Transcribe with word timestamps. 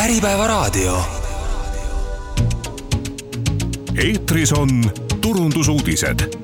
Äripäevaraadio. 0.00 0.98
eetris 4.04 4.52
on 4.52 4.68
turundusuudised. 5.20 6.38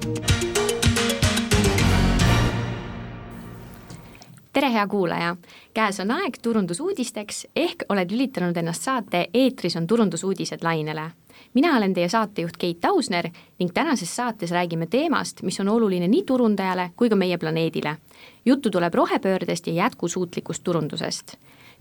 tere, 4.53 4.73
hea 4.73 4.87
kuulaja! 4.87 5.37
käes 5.75 6.01
on 6.01 6.11
aeg 6.11 6.39
turundusuudisteks 6.43 7.47
ehk 7.57 7.85
oled 7.89 8.11
lülitanud 8.11 8.57
ennast 8.57 8.83
saate 8.83 9.27
Eetris 9.35 9.77
on 9.77 9.87
turundusuudised 9.87 10.59
lainele 10.63 11.11
mina 11.55 11.77
olen 11.77 11.95
teie 11.95 12.09
saatejuht 12.09 12.57
Keit 12.57 12.85
Ausner 12.85 13.31
ning 13.59 13.71
tänases 13.75 14.17
saates 14.17 14.51
räägime 14.51 14.87
teemast, 14.87 15.43
mis 15.43 15.61
on 15.61 15.69
oluline 15.69 16.09
nii 16.09 16.23
turundajale 16.23 16.91
kui 16.97 17.09
ka 17.09 17.17
meie 17.17 17.39
planeedile. 17.39 17.97
juttu 18.45 18.71
tuleb 18.71 18.95
rohepöördest 18.95 19.67
ja 19.67 19.73
jätkusuutlikust 19.73 20.65
turundusest 20.65 21.37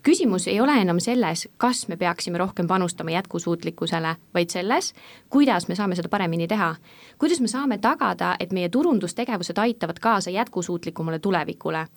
küsimus 0.06 0.48
ei 0.48 0.62
ole 0.62 0.76
enam 0.82 1.00
selles, 1.02 1.48
kas 1.58 1.88
me 1.88 1.98
peaksime 1.98 2.38
rohkem 2.38 2.68
panustama 2.68 3.12
jätkusuutlikkusele, 3.16 4.16
vaid 4.34 4.54
selles, 4.54 4.94
kuidas 5.30 5.68
me 5.68 5.76
saame 5.76 5.98
seda 5.98 6.10
paremini 6.10 6.48
teha. 6.48 6.76
kuidas 7.18 7.42
me 7.42 7.48
saame 7.48 7.78
tagada, 7.78 8.36
et 8.40 8.54
meie 8.54 8.70
turundustegevused 8.70 9.58
aitavad 9.58 10.00
kaasa 10.00 10.30
jätkusuutlikumale 10.30 11.20
tulevikule 11.20 11.88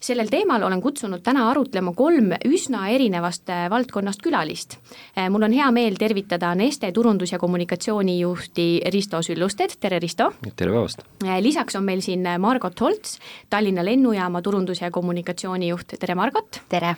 sellel 0.00 0.30
teemal 0.32 0.62
olen 0.64 0.80
kutsunud 0.80 1.20
täna 1.24 1.44
arutlema 1.50 1.92
kolm 1.96 2.32
üsna 2.48 2.86
erinevast 2.88 3.50
äh, 3.52 3.66
valdkonnast 3.70 4.22
külalist. 4.24 4.78
Äh, 5.12 5.28
mul 5.32 5.44
on 5.44 5.52
hea 5.52 5.68
meel 5.76 5.98
tervitada 6.00 6.54
Neste 6.56 6.90
turundus- 6.96 7.32
ja 7.32 7.38
kommunikatsioonijuhti 7.38 8.66
Risto 8.92 9.20
Süllusted, 9.22 9.76
tere 9.80 9.98
Risto! 10.00 10.30
tere 10.56 10.72
päevast! 10.72 11.04
Äh, 11.24 11.36
lisaks 11.44 11.76
on 11.76 11.84
meil 11.84 12.00
siin 12.00 12.24
Margot 12.38 12.80
Holts, 12.80 13.18
Tallinna 13.50 13.84
lennujaama 13.84 14.40
turundus- 14.42 14.80
ja 14.80 14.90
kommunikatsioonijuht, 14.90 15.98
tere 16.00 16.14
Margot! 16.14 16.62
tere! 16.68 16.96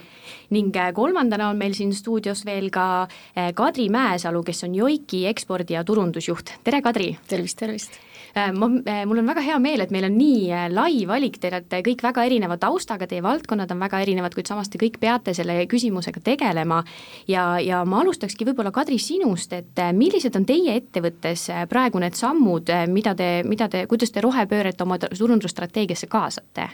ning 0.50 0.75
kolmandana 0.95 1.48
on 1.48 1.56
meil 1.59 1.75
siin 1.75 1.95
stuudios 1.97 2.45
veel 2.47 2.69
ka 2.70 3.09
Kadri 3.55 3.89
Mäesalu, 3.89 4.42
kes 4.45 4.64
on 4.64 4.75
Joiki 4.75 5.25
ekspordi- 5.31 5.75
ja 5.75 5.84
turundusjuht, 5.84 6.59
tere 6.64 6.83
Kadri! 6.83 7.16
tervist, 7.28 7.59
tervist! 7.59 7.98
Äh, 8.34 8.52
ma, 8.52 8.70
äh, 8.86 9.05
mul 9.06 9.19
on 9.19 9.27
väga 9.28 9.42
hea 9.44 9.58
meel, 9.61 9.83
et 9.84 9.91
meil 9.92 10.06
on 10.08 10.14
nii 10.16 10.47
äh, 10.48 10.69
lai 10.72 11.02
valik, 11.08 11.36
te 11.41 11.50
olete 11.50 11.83
kõik 11.84 12.00
väga 12.00 12.25
erineva 12.25 12.56
taustaga, 12.56 13.05
teie 13.08 13.20
valdkonnad 13.25 13.75
on 13.75 13.83
väga 13.84 14.00
erinevad, 14.00 14.33
kuid 14.33 14.48
samas 14.48 14.72
te 14.72 14.80
kõik 14.80 14.97
peate 15.02 15.34
selle 15.36 15.58
küsimusega 15.69 16.22
tegelema. 16.25 16.80
ja, 17.28 17.60
ja 17.60 17.83
ma 17.84 18.00
alustakski 18.00 18.47
võib-olla, 18.48 18.72
Kadri, 18.72 18.97
sinust, 18.98 19.53
et 19.53 19.83
millised 19.92 20.36
on 20.38 20.47
teie 20.48 20.78
ettevõttes 20.80 21.44
praegu 21.69 22.00
need 22.00 22.16
sammud, 22.16 22.72
mida 22.88 23.12
te, 23.14 23.28
mida 23.44 23.69
te, 23.69 23.84
kuidas 23.86 24.10
te 24.10 24.25
rohepööret 24.25 24.80
oma 24.80 24.97
turundusstrateegiasse 25.03 26.08
kaasate? 26.08 26.70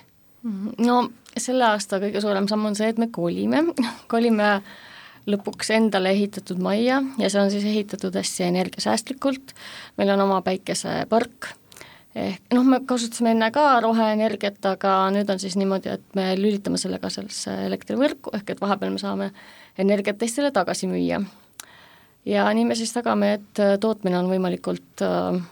no 0.78 1.00
selle 1.34 1.66
aasta 1.66 1.98
kõige 1.98 2.22
suurem 2.22 2.46
samm 2.46 2.70
on 2.70 2.78
see, 2.78 2.92
et 2.92 2.98
me 3.02 3.10
kolime, 3.10 3.64
kolime 4.12 4.60
lõpuks 5.28 5.72
endale 5.76 6.12
ehitatud 6.16 6.60
majja 6.62 7.02
ja 7.20 7.30
see 7.30 7.40
on 7.42 7.50
siis 7.52 7.64
ehitatud 7.68 8.14
hästi 8.16 8.48
energiasäästlikult, 8.48 9.54
meil 10.00 10.12
on 10.14 10.24
oma 10.24 10.40
päikesepark, 10.46 11.50
ehk 12.18 12.54
noh, 12.56 12.64
me 12.66 12.80
kasutasime 12.88 13.34
enne 13.36 13.50
ka 13.54 13.66
roheenergiat, 13.84 14.60
aga 14.72 14.94
nüüd 15.14 15.28
on 15.32 15.42
siis 15.42 15.58
niimoodi, 15.60 15.92
et 15.98 16.16
me 16.18 16.30
lülitame 16.38 16.80
selle 16.80 17.00
ka 17.02 17.10
sellesse 17.12 17.54
elektrivõrku, 17.68 18.32
ehk 18.38 18.54
et 18.54 18.64
vahepeal 18.64 18.94
me 18.94 19.02
saame 19.02 19.30
energiat 19.78 20.18
teistele 20.20 20.50
tagasi 20.54 20.88
müüa. 20.90 21.20
ja 22.24 22.48
nii 22.54 22.64
me 22.64 22.74
siis 22.74 22.92
tagame, 22.92 23.32
et 23.38 23.62
tootmine 23.80 24.18
on 24.18 24.32
võimalikult 24.32 25.04
äh, 25.04 25.42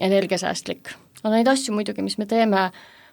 energiasäästlik. 0.00 0.92
no 1.24 1.30
neid 1.30 1.48
asju 1.48 1.74
muidugi, 1.74 2.02
mis 2.02 2.18
me 2.18 2.26
teeme, 2.26 2.70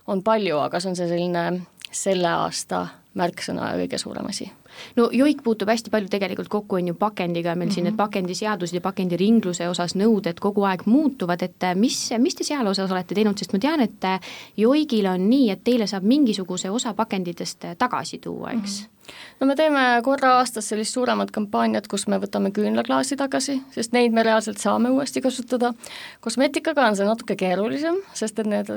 on 0.08 0.24
palju, 0.24 0.60
aga 0.60 0.80
see 0.80 0.92
on 0.92 1.00
see 1.00 1.10
selline 1.10 1.66
selle 1.92 2.28
aasta 2.28 2.88
märksõna 3.16 3.72
ja 3.72 3.80
kõige 3.80 3.98
suurem 3.98 4.28
asi 4.28 4.52
no 4.96 5.10
joik 5.14 5.44
puutub 5.44 5.70
hästi 5.70 5.92
palju 5.94 6.10
tegelikult 6.12 6.50
kokku, 6.52 6.80
on 6.80 6.88
ju, 6.92 6.94
pakendiga, 7.00 7.56
meil 7.56 7.68
mm 7.68 7.70
-hmm. 7.70 7.74
siin 7.74 7.84
need 7.84 7.94
mhm. 7.94 8.04
pakendiseadused 8.04 8.76
ja 8.76 8.82
pakendiringluse 8.82 9.70
osas 9.70 9.96
nõuded 9.96 10.40
kogu 10.40 10.64
aeg 10.64 10.86
muutuvad, 10.86 11.42
et 11.42 11.64
äh, 11.64 11.76
mis, 11.76 12.10
mis 12.18 12.36
te 12.36 12.44
seal 12.44 12.68
osas 12.68 12.92
olete 12.92 13.16
teinud, 13.16 13.38
sest 13.38 13.54
ma 13.54 13.60
tean, 13.60 13.82
et 13.82 14.04
äh, 14.04 14.20
joigil 14.58 15.06
on 15.06 15.30
nii, 15.30 15.50
et 15.52 15.64
teile 15.64 15.88
saab 15.88 16.04
mingisuguse 16.04 16.70
osa 16.70 16.94
pakenditest 16.94 17.66
äh, 17.66 17.76
tagasi 17.78 18.18
tuua, 18.18 18.52
eks 18.52 18.82
mm? 18.82 18.86
-hmm 18.86 18.96
no 19.40 19.48
me 19.48 19.56
teeme 19.56 20.02
korra 20.04 20.32
aastas 20.38 20.70
sellist 20.70 20.94
suuremat 20.94 21.32
kampaaniat, 21.32 21.88
kus 21.88 22.08
me 22.08 22.18
võtame 22.18 22.50
küünlaklaasi 22.52 23.16
tagasi, 23.16 23.62
sest 23.72 23.94
neid 23.94 24.12
me 24.12 24.24
reaalselt 24.24 24.58
saame 24.58 24.90
uuesti 24.90 25.22
kasutada. 25.22 25.74
kosmeetikaga 26.22 26.88
on 26.88 26.96
see 26.96 27.06
natuke 27.06 27.36
keerulisem, 27.36 27.96
sest 28.14 28.40
et 28.40 28.48
need 28.48 28.72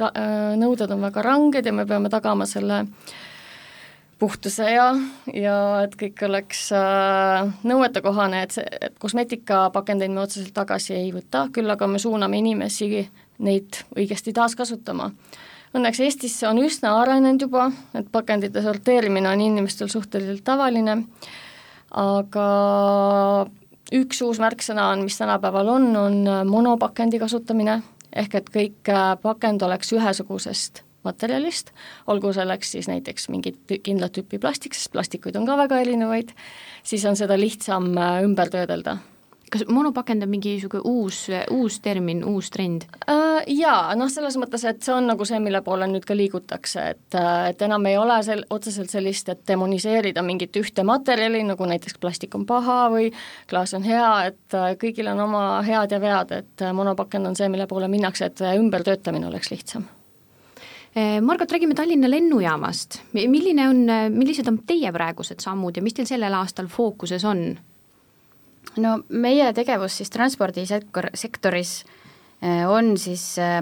nõuded 0.56 0.91
on 0.91 1.00
väga 1.00 1.22
ranged 1.22 1.66
ja 1.66 1.72
me 1.72 1.87
peame 1.87 2.08
tagama 2.08 2.47
selle 2.47 2.78
äh, 2.78 2.88
puhtuse 4.19 4.71
ja, 4.73 4.89
ja 5.34 5.56
et 5.84 5.95
kõik 5.99 6.23
oleks 6.27 6.69
äh, 6.75 7.51
nõuetekohane, 7.69 8.43
et 8.43 8.56
see, 8.56 8.65
et 8.81 8.97
kosmeetikapakendeid 8.99 10.12
me 10.15 10.25
otseselt 10.25 10.55
tagasi 10.56 10.97
ei 10.97 11.12
võta, 11.15 11.47
küll 11.55 11.71
aga 11.71 11.87
me 11.91 12.01
suuname 12.03 12.41
inimesi 12.43 13.06
neid 13.47 13.83
õigesti 13.97 14.34
taaskasutama. 14.34 15.12
Õnneks 15.77 16.01
Eestis 16.03 16.34
see 16.41 16.49
on 16.49 16.59
üsna 16.62 16.95
arenenud 17.03 17.45
juba, 17.45 17.69
et 17.95 18.09
pakendite 18.12 18.62
sorteerimine 18.65 19.29
on 19.31 19.45
inimestel 19.45 19.91
suhteliselt 19.93 20.43
tavaline, 20.47 21.03
aga 21.95 22.49
üks 23.95 24.25
uus 24.25 24.41
märksõna 24.43 24.91
on, 24.95 25.06
mis 25.06 25.21
tänapäeval 25.21 25.71
on, 25.77 25.89
on 25.97 26.19
monopakendi 26.49 27.21
kasutamine, 27.23 27.79
ehk 28.17 28.41
et 28.41 28.53
kõik 28.59 28.93
äh, 28.93 29.15
pakend 29.23 29.62
oleks 29.62 29.95
ühesugusest 29.95 30.88
materjalist, 31.06 31.70
olgu 32.06 32.32
selleks 32.36 32.72
siis 32.76 32.88
näiteks 32.91 33.28
mingit 33.32 33.76
kindlat 33.82 34.16
tüüpi 34.16 34.41
plastik, 34.42 34.75
sest 34.75 34.92
plastikuid 34.92 35.36
on 35.38 35.47
ka 35.48 35.59
väga 35.60 35.78
erinevaid, 35.84 36.34
siis 36.82 37.06
on 37.09 37.16
seda 37.16 37.38
lihtsam 37.38 37.92
äh, 37.97 38.19
ümber 38.26 38.50
töödelda 38.53 38.98
kas 39.50 39.64
monopakend 39.69 40.22
on 40.22 40.28
mingi 40.28 40.53
niisugune 40.53 40.82
uus, 40.84 41.26
uus 41.50 41.81
termin, 41.81 42.25
uus 42.25 42.50
trend 42.50 42.84
äh,? 43.08 43.26
Jaa, 43.48 43.94
noh, 43.97 44.10
selles 44.12 44.37
mõttes, 44.41 44.64
et 44.69 44.82
see 44.84 44.92
on 44.92 45.06
nagu 45.08 45.25
see, 45.28 45.38
mille 45.41 45.60
poole 45.64 45.87
nüüd 45.88 46.04
ka 46.04 46.16
liigutakse, 46.16 46.84
et, 46.94 47.16
äh, 47.16 47.50
et 47.53 47.62
enam 47.64 47.87
ei 47.88 47.97
ole 47.97 48.19
sel-, 48.26 48.44
otseselt 48.50 48.92
sellist, 48.92 49.31
et 49.32 49.44
demoniseerida 49.48 50.25
mingit 50.26 50.56
ühte 50.60 50.84
materjali, 50.84 51.44
nagu 51.48 51.69
näiteks 51.70 51.97
plastik 52.03 52.34
on 52.37 52.44
paha 52.48 52.81
või 52.92 53.12
klaas 53.48 53.72
on 53.78 53.87
hea, 53.87 54.10
et 54.32 54.58
äh, 54.58 54.72
kõigil 54.81 55.08
on 55.14 55.22
oma 55.28 55.44
head 55.66 55.94
ja 55.94 56.03
vead, 56.03 56.34
et 56.42 56.66
monopakend 56.75 57.31
on 57.31 57.38
see, 57.38 57.48
mille 57.53 57.69
poole 57.70 57.88
minnakse, 57.88 58.28
et 58.28 58.44
ümbertöötamine 58.58 59.31
oleks 59.31 59.54
lihtsam 59.54 59.87
Margot, 61.22 61.50
räägime 61.53 61.75
Tallinna 61.76 62.09
lennujaamast, 62.10 63.00
milline 63.14 63.69
on, 63.69 63.82
millised 64.14 64.48
on 64.50 64.56
teie 64.66 64.91
praegused 64.94 65.42
sammud 65.44 65.76
ja 65.76 65.82
mis 65.84 65.94
teil 65.94 66.09
sellel 66.09 66.34
aastal 66.38 66.70
fookuses 66.72 67.26
on? 67.28 67.42
no 68.82 68.94
meie 69.08 69.50
tegevus 69.56 69.98
siis 70.00 70.10
transpordisektor, 70.14 71.10
sektoris 71.19 71.72
eh, 72.42 72.64
on 72.69 72.97
siis 73.00 73.25
eh, 73.42 73.60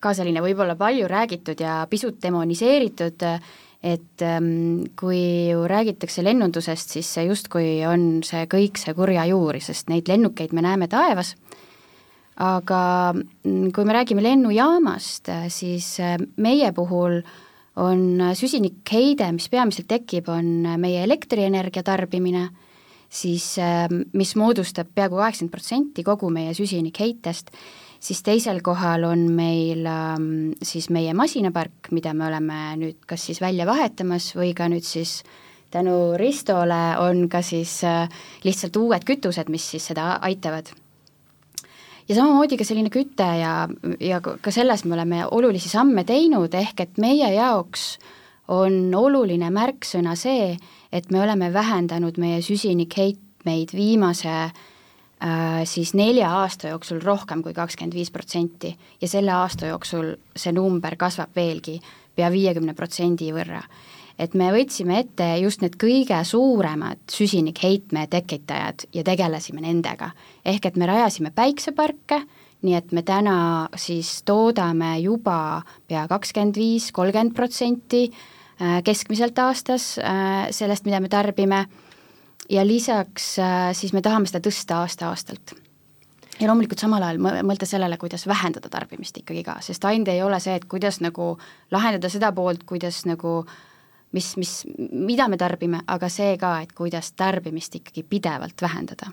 ka 0.00 0.12
selline 0.16 0.42
võib-olla 0.44 0.76
palju 0.78 1.08
räägitud 1.10 1.60
ja 1.60 1.80
pisut 1.90 2.20
demoniseeritud, 2.22 3.24
et 3.86 4.22
kui 4.98 5.20
ju 5.50 5.64
räägitakse 5.68 6.24
lennundusest, 6.24 6.94
siis 6.96 7.08
see 7.16 7.26
justkui 7.28 7.68
on 7.86 8.22
see 8.26 8.44
kõik 8.50 8.80
see 8.80 8.94
kurja 8.96 9.26
juur, 9.30 9.58
sest 9.62 9.90
neid 9.92 10.08
lennukeid 10.10 10.54
me 10.56 10.64
näeme 10.64 10.88
taevas 10.90 11.34
aga 12.36 13.14
mm, 13.14 13.70
kui 13.72 13.88
me 13.88 13.96
räägime 13.96 14.24
lennujaamast, 14.24 15.30
siis 15.52 15.96
äh, 16.04 16.16
meie 16.36 16.72
puhul 16.76 17.22
on 17.80 18.20
süsinikheide, 18.36 19.28
mis 19.36 19.48
peamiselt 19.52 19.88
tekib, 19.88 20.30
on 20.32 20.78
meie 20.80 21.02
elektrienergia 21.04 21.84
tarbimine, 21.84 22.46
siis 23.08 23.54
äh, 23.62 23.88
mis 24.16 24.36
moodustab 24.36 24.92
peaaegu 24.94 25.20
kaheksakümmend 25.20 25.54
protsenti 25.54 26.04
kogu 26.04 26.30
meie 26.32 26.54
süsinikheitest, 26.56 27.52
siis 28.00 28.22
teisel 28.24 28.60
kohal 28.64 29.06
on 29.08 29.26
meil 29.36 29.86
ähm, 29.88 30.30
siis 30.62 30.90
meie 30.92 31.14
masinapark, 31.16 31.90
mida 31.96 32.12
me 32.14 32.28
oleme 32.28 32.60
nüüd 32.80 33.04
kas 33.08 33.28
siis 33.28 33.40
välja 33.40 33.66
vahetamas 33.68 34.34
või 34.36 34.52
ka 34.56 34.68
nüüd 34.72 34.84
siis 34.84 35.22
tänu 35.72 36.16
Ristole 36.20 36.96
on 37.02 37.26
ka 37.32 37.42
siis 37.44 37.78
äh, 37.84 38.10
lihtsalt 38.44 38.76
uued 38.76 39.06
kütused, 39.08 39.48
mis 39.52 39.64
siis 39.72 39.88
seda 39.92 40.16
aitavad 40.24 40.72
ja 42.08 42.14
samamoodi 42.14 42.58
ka 42.58 42.66
selline 42.66 42.90
küte 42.92 43.26
ja, 43.40 43.54
ja 44.00 44.20
ka 44.22 44.52
selles 44.54 44.84
me 44.84 44.94
oleme 44.96 45.24
olulisi 45.30 45.70
samme 45.72 46.04
teinud, 46.06 46.54
ehk 46.54 46.84
et 46.84 47.02
meie 47.02 47.32
jaoks 47.34 47.96
on 48.52 48.94
oluline 48.94 49.50
märksõna 49.50 50.14
see, 50.18 50.54
et 50.92 51.10
me 51.10 51.22
oleme 51.22 51.50
vähendanud 51.52 52.18
meie 52.22 52.38
süsinikheitmeid 52.46 53.74
viimase 53.74 54.34
äh, 54.46 55.64
siis 55.66 55.94
nelja 55.98 56.30
aasta 56.42 56.70
jooksul 56.70 57.02
rohkem 57.02 57.42
kui 57.42 57.54
kakskümmend 57.56 57.96
viis 57.98 58.12
protsenti. 58.14 58.76
Ja 59.00 59.10
selle 59.10 59.34
aasta 59.34 59.72
jooksul 59.72 60.14
see 60.36 60.54
number 60.54 60.96
kasvab 60.96 61.34
veelgi 61.36 61.80
pea 62.16 62.30
viiekümne 62.32 62.74
protsendi 62.78 63.32
võrra 63.34 63.60
et 64.18 64.34
me 64.34 64.48
võtsime 64.54 65.00
ette 65.02 65.26
just 65.42 65.62
need 65.64 65.76
kõige 65.80 66.18
suuremad 66.24 67.02
süsinikheitme 67.12 68.06
tekitajad 68.12 68.86
ja 68.94 69.04
tegelesime 69.04 69.60
nendega. 69.64 70.10
ehk 70.44 70.66
et 70.66 70.76
me 70.76 70.86
rajasime 70.86 71.30
päikseparke, 71.30 72.22
nii 72.62 72.74
et 72.74 72.92
me 72.92 73.02
täna 73.02 73.68
siis 73.76 74.22
toodame 74.22 74.98
juba 75.00 75.62
pea 75.88 76.06
kakskümmend 76.08 76.56
viis, 76.56 76.92
kolmkümmend 76.92 77.34
protsenti 77.34 78.06
äh, 78.08 78.82
keskmiselt 78.84 79.38
aastas 79.38 79.98
äh, 79.98 80.48
sellest, 80.50 80.84
mida 80.84 81.00
me 81.00 81.08
tarbime, 81.08 81.66
ja 82.50 82.66
lisaks 82.66 83.38
äh, 83.38 83.70
siis 83.76 83.92
me 83.92 84.02
tahame 84.02 84.26
seda 84.26 84.40
tõsta 84.48 84.80
aasta-aastalt 84.82 85.56
ja 86.40 86.48
loomulikult 86.48 86.80
samal 86.80 87.04
ajal 87.04 87.20
mõelda 87.22 87.68
sellele, 87.68 87.96
kuidas 88.00 88.26
vähendada 88.28 88.68
tarbimist 88.72 89.16
ikkagi 89.20 89.44
ka, 89.46 89.58
sest 89.64 89.84
ainult 89.88 90.10
ei 90.12 90.22
ole 90.24 90.40
see, 90.42 90.56
et 90.56 90.66
kuidas 90.68 91.00
nagu 91.04 91.34
lahendada 91.72 92.10
seda 92.12 92.32
poolt, 92.36 92.64
kuidas 92.68 93.04
nagu 93.08 93.42
mis, 94.12 94.36
mis, 94.36 94.56
mida 94.78 95.28
me 95.28 95.36
tarbime, 95.36 95.82
aga 95.86 96.08
see 96.12 96.36
ka, 96.40 96.60
et 96.62 96.74
kuidas 96.76 97.12
tarbimist 97.12 97.74
ikkagi 97.80 98.06
pidevalt 98.08 98.62
vähendada 98.62 99.12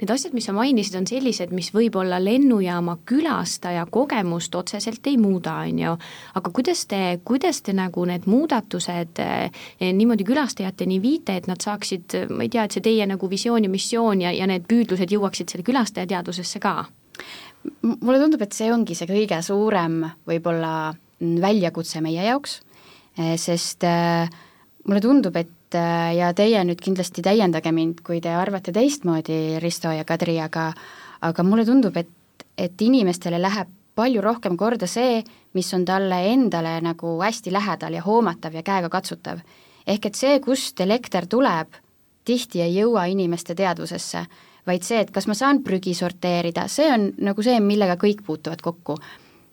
Need 0.00 0.10
asjad, 0.12 0.34
mis 0.36 0.46
sa 0.46 0.52
mainisid, 0.56 0.96
on 0.98 1.06
sellised, 1.08 1.52
mis 1.56 1.70
võib-olla 1.74 2.18
lennujaama 2.22 2.98
külastaja 3.08 3.86
kogemust 3.92 4.54
otseselt 4.58 5.06
ei 5.10 5.16
muuda, 5.20 5.56
on 5.66 5.80
ju, 5.80 5.94
aga 6.38 6.52
kuidas 6.54 6.84
te, 6.90 7.00
kuidas 7.26 7.62
te 7.66 7.74
nagu 7.76 8.04
need 8.08 8.28
muudatused 8.30 9.22
eh, 9.24 9.64
niimoodi 9.80 10.26
külastajateni 10.28 11.00
viite, 11.02 11.38
et 11.40 11.48
nad 11.50 11.62
saaksid, 11.62 12.18
ma 12.30 12.46
ei 12.46 12.52
tea, 12.52 12.66
et 12.66 12.76
see 12.76 12.84
teie 12.84 13.08
nagu 13.08 13.30
visioon 13.30 13.66
ja 13.66 13.72
missioon 13.72 14.26
ja, 14.26 14.34
ja 14.36 14.48
need 14.50 14.68
püüdlused 14.68 15.16
jõuaksid 15.16 15.52
selle 15.52 15.66
külastaja 15.66 16.08
teadvusesse 16.14 16.62
ka? 16.62 16.78
mulle 17.82 18.20
tundub, 18.20 18.44
et 18.44 18.54
see 18.54 18.68
ongi 18.70 18.94
see 18.94 19.08
kõige 19.10 19.40
suurem 19.42 20.04
võib-olla 20.28 20.92
väljakutse 21.18 21.98
meie 22.04 22.22
jaoks, 22.28 22.60
sest 23.16 23.84
äh, 23.84 24.28
mulle 24.86 25.00
tundub, 25.00 25.36
et 25.36 25.74
äh, 25.74 26.14
ja 26.18 26.32
teie 26.36 26.62
nüüd 26.64 26.80
kindlasti 26.82 27.24
täiendage 27.24 27.72
mind, 27.72 28.02
kui 28.06 28.20
te 28.20 28.34
arvate 28.36 28.74
teistmoodi, 28.76 29.58
Risto 29.62 29.92
ja 29.94 30.04
Kadri, 30.04 30.38
aga 30.40 30.70
aga 31.26 31.42
mulle 31.42 31.64
tundub, 31.64 31.96
et, 31.96 32.44
et 32.58 32.82
inimestele 32.82 33.40
läheb 33.40 33.70
palju 33.96 34.20
rohkem 34.20 34.56
korda 34.60 34.86
see, 34.86 35.22
mis 35.56 35.72
on 35.74 35.86
talle 35.88 36.18
endale 36.28 36.74
nagu 36.84 37.14
hästi 37.22 37.52
lähedal 37.52 37.96
ja 37.96 38.02
hoomatav 38.04 38.54
ja 38.54 38.62
käegakatsutav. 38.62 39.40
ehk 39.86 40.06
et 40.06 40.14
see, 40.14 40.40
kust 40.40 40.80
elekter 40.80 41.26
tuleb, 41.26 41.72
tihti 42.24 42.60
ei 42.60 42.74
jõua 42.76 43.06
inimeste 43.06 43.54
teadvusesse, 43.54 44.26
vaid 44.66 44.82
see, 44.82 45.00
et 45.00 45.10
kas 45.10 45.26
ma 45.26 45.34
saan 45.34 45.62
prügi 45.62 45.94
sorteerida, 45.94 46.68
see 46.68 46.90
on 46.92 47.12
nagu 47.18 47.42
see, 47.42 47.60
millega 47.60 47.96
kõik 47.96 48.24
puutuvad 48.26 48.62
kokku 48.62 48.98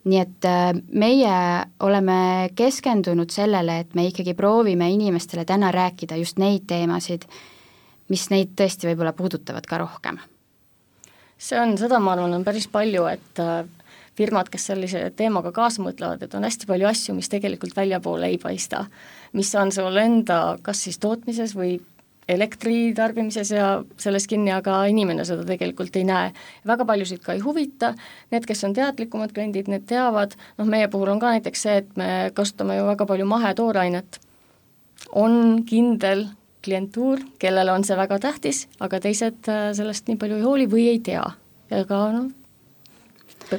nii 0.03 0.19
et 0.19 0.45
äh, 0.47 0.71
meie 0.91 1.35
oleme 1.79 2.49
keskendunud 2.55 3.31
sellele, 3.31 3.79
et 3.83 3.95
me 3.95 4.07
ikkagi 4.09 4.35
proovime 4.35 4.89
inimestele 4.91 5.45
täna 5.47 5.71
rääkida 5.71 6.17
just 6.19 6.41
neid 6.41 6.67
teemasid, 6.67 7.27
mis 8.11 8.27
neid 8.33 8.51
tõesti 8.59 8.89
võib-olla 8.89 9.13
puudutavad 9.15 9.65
ka 9.67 9.79
rohkem. 9.79 10.19
see 11.37 11.59
on, 11.59 11.77
seda 11.77 11.99
ma 11.99 12.13
arvan, 12.13 12.33
on 12.35 12.43
päris 12.43 12.67
palju, 12.71 13.05
et 13.07 13.39
äh, 13.39 13.63
firmad, 14.17 14.49
kes 14.51 14.67
sellise 14.69 15.07
teemaga 15.17 15.51
kaasa 15.55 15.83
mõtlevad, 15.83 16.21
et 16.23 16.35
on 16.35 16.43
hästi 16.45 16.67
palju 16.69 16.87
asju, 16.87 17.15
mis 17.17 17.31
tegelikult 17.31 17.75
väljapoole 17.75 18.27
ei 18.27 18.37
paista. 18.37 18.85
mis 19.33 19.55
on 19.55 19.71
sul 19.71 19.97
enda 19.97 20.57
kas 20.61 20.83
siis 20.83 20.99
tootmises 20.99 21.55
või 21.55 21.79
elektri 22.29 22.93
tarbimises 22.95 23.51
ja 23.51 23.69
selles 23.99 24.27
kinni, 24.27 24.51
aga 24.53 24.83
inimene 24.91 25.25
seda 25.27 25.45
tegelikult 25.47 25.95
ei 25.99 26.05
näe. 26.07 26.31
väga 26.67 26.85
paljusid 26.85 27.23
ka 27.23 27.33
ei 27.33 27.41
huvita, 27.43 27.93
need, 28.31 28.45
kes 28.47 28.63
on 28.63 28.73
teadlikumad 28.73 29.33
kliendid, 29.35 29.71
need 29.71 29.87
teavad, 29.89 30.37
noh 30.57 30.69
meie 30.69 30.87
puhul 30.87 31.13
on 31.15 31.19
ka 31.19 31.33
näiteks 31.35 31.65
see, 31.67 31.79
et 31.83 31.97
me 31.97 32.31
kasutame 32.33 32.77
ju 32.77 32.85
väga 32.87 33.05
palju 33.09 33.25
mahetooreainet, 33.25 34.19
on 35.11 35.63
kindel 35.67 36.27
klientuur, 36.63 37.19
kellele 37.39 37.71
on 37.71 37.83
see 37.83 37.97
väga 37.99 38.19
tähtis, 38.23 38.67
aga 38.79 38.99
teised 39.03 39.49
äh, 39.51 39.71
sellest 39.75 40.07
nii 40.07 40.19
palju 40.19 40.39
ei 40.39 40.47
hooli 40.47 40.69
või 40.71 40.87
ei 40.93 41.01
tea. 41.03 41.25
ka 41.87 41.99
noh, 42.13 42.29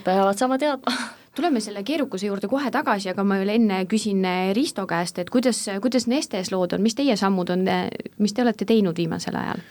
peavad 0.05 0.39
saama 0.39 0.59
teadma 0.59 0.95
tuleme 1.35 1.61
selle 1.61 1.83
keerukuse 1.83 2.27
juurde 2.27 2.49
kohe 2.49 2.71
tagasi, 2.71 3.11
aga 3.13 3.25
ma 3.27 3.39
veel 3.41 3.55
enne 3.57 3.85
küsin 3.91 4.25
eh, 4.29 4.51
Risto 4.57 4.87
käest, 4.91 5.19
et 5.19 5.31
kuidas, 5.33 5.65
kuidas 5.83 6.07
Nestes 6.11 6.53
lood 6.55 6.77
on, 6.77 6.83
mis 6.85 6.97
teie 6.99 7.17
sammud 7.19 7.51
on, 7.55 7.67
eh, 7.69 7.89
mis 8.23 8.35
te 8.35 8.45
olete 8.45 8.69
teinud 8.69 8.99
viimasel 8.99 9.39
ajal? 9.41 9.65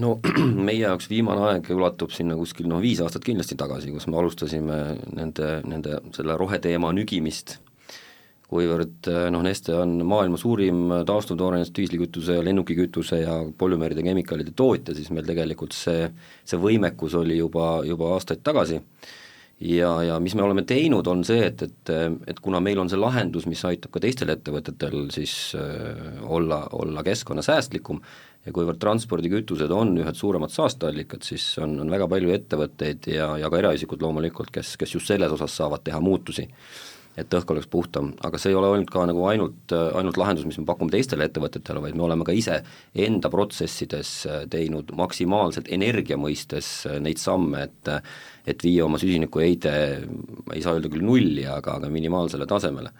no 0.00 0.18
meie 0.68 0.84
jaoks 0.84 1.08
viimane 1.10 1.48
aeg 1.48 1.72
ulatub 1.74 2.12
sinna 2.14 2.36
kuskil 2.38 2.68
noh, 2.70 2.82
viis 2.82 3.00
aastat 3.02 3.24
kindlasti 3.26 3.58
tagasi, 3.58 3.90
kus 3.90 4.06
me 4.06 4.20
alustasime 4.20 4.78
nende, 5.16 5.56
nende 5.66 5.98
selle 6.14 6.36
roheteema 6.38 6.92
nügimist, 6.94 7.58
kuivõrd 8.50 9.10
eh, 9.10 9.28
noh, 9.34 9.44
Neste 9.44 9.74
on 9.76 9.98
maailma 10.06 10.40
suurim 10.40 10.86
taastuvtoorainest 11.06 11.76
diislikütuse 11.76 12.38
ja 12.38 12.44
lennukikütuse 12.46 13.24
ja 13.24 13.40
polümeeride 13.58 14.06
kemikaalide 14.06 14.56
tootja, 14.56 14.96
siis 14.96 15.12
meil 15.12 15.28
tegelikult 15.28 15.76
see, 15.76 16.08
see 16.44 16.60
võimekus 16.60 17.18
oli 17.20 17.40
juba, 17.42 17.80
juba 17.86 18.14
aastaid 18.16 18.46
tagasi 18.46 18.80
ja, 19.60 19.90
ja 20.02 20.16
mis 20.22 20.34
me 20.34 20.44
oleme 20.44 20.64
teinud, 20.68 21.06
on 21.10 21.22
see, 21.26 21.44
et, 21.50 21.62
et, 21.66 21.92
et 22.30 22.40
kuna 22.40 22.62
meil 22.64 22.80
on 22.80 22.90
see 22.90 23.00
lahendus, 23.00 23.46
mis 23.50 23.62
aitab 23.68 23.92
ka 23.94 24.02
teistel 24.02 24.32
ettevõtetel 24.32 25.10
siis 25.14 25.54
äh, 25.58 26.20
olla, 26.24 26.62
olla 26.76 27.04
keskkonnasäästlikum 27.06 28.00
ja 28.46 28.54
kuivõrd 28.56 28.80
transpordikütused 28.80 29.72
on 29.76 29.92
ühed 30.00 30.16
suuremad 30.16 30.52
saasteallikad, 30.54 31.24
siis 31.26 31.44
on, 31.60 31.76
on 31.84 31.92
väga 31.92 32.08
palju 32.08 32.32
ettevõtteid 32.36 33.10
ja, 33.12 33.34
ja 33.40 33.50
ka 33.52 33.60
eraisikud 33.60 34.00
loomulikult, 34.00 34.52
kes, 34.54 34.76
kes 34.80 34.96
just 34.96 35.12
selles 35.12 35.32
osas 35.36 35.58
saavad 35.60 35.84
teha 35.84 36.00
muutusi 36.00 36.48
et 37.18 37.34
õhk 37.34 37.50
oleks 37.52 37.68
puhtam, 37.70 38.12
aga 38.24 38.38
see 38.38 38.52
ei 38.52 38.58
ole 38.58 38.68
olnud 38.70 38.90
ka 38.92 39.02
nagu 39.08 39.24
ainult, 39.28 39.74
ainult 39.74 40.18
lahendus, 40.20 40.46
mis 40.48 40.58
me 40.60 40.66
pakume 40.68 40.92
teistele 40.94 41.26
ettevõtetele, 41.26 41.82
vaid 41.82 41.98
me 41.98 42.06
oleme 42.06 42.26
ka 42.26 42.34
ise 42.36 42.60
enda 42.94 43.30
protsessides 43.32 44.12
teinud 44.52 44.92
maksimaalselt 44.96 45.70
energia 45.74 46.18
mõistes 46.20 46.70
neid 47.02 47.22
samme, 47.22 47.66
et 47.68 47.94
et 48.48 48.62
viia 48.64 48.86
oma 48.86 48.98
süsinikuheide, 48.98 49.72
ei 50.54 50.62
saa 50.64 50.72
öelda 50.74 50.88
küll 50.90 51.04
nulli, 51.04 51.44
aga, 51.46 51.76
aga 51.76 51.90
minimaalsele 51.92 52.46
tasemele. 52.48 52.90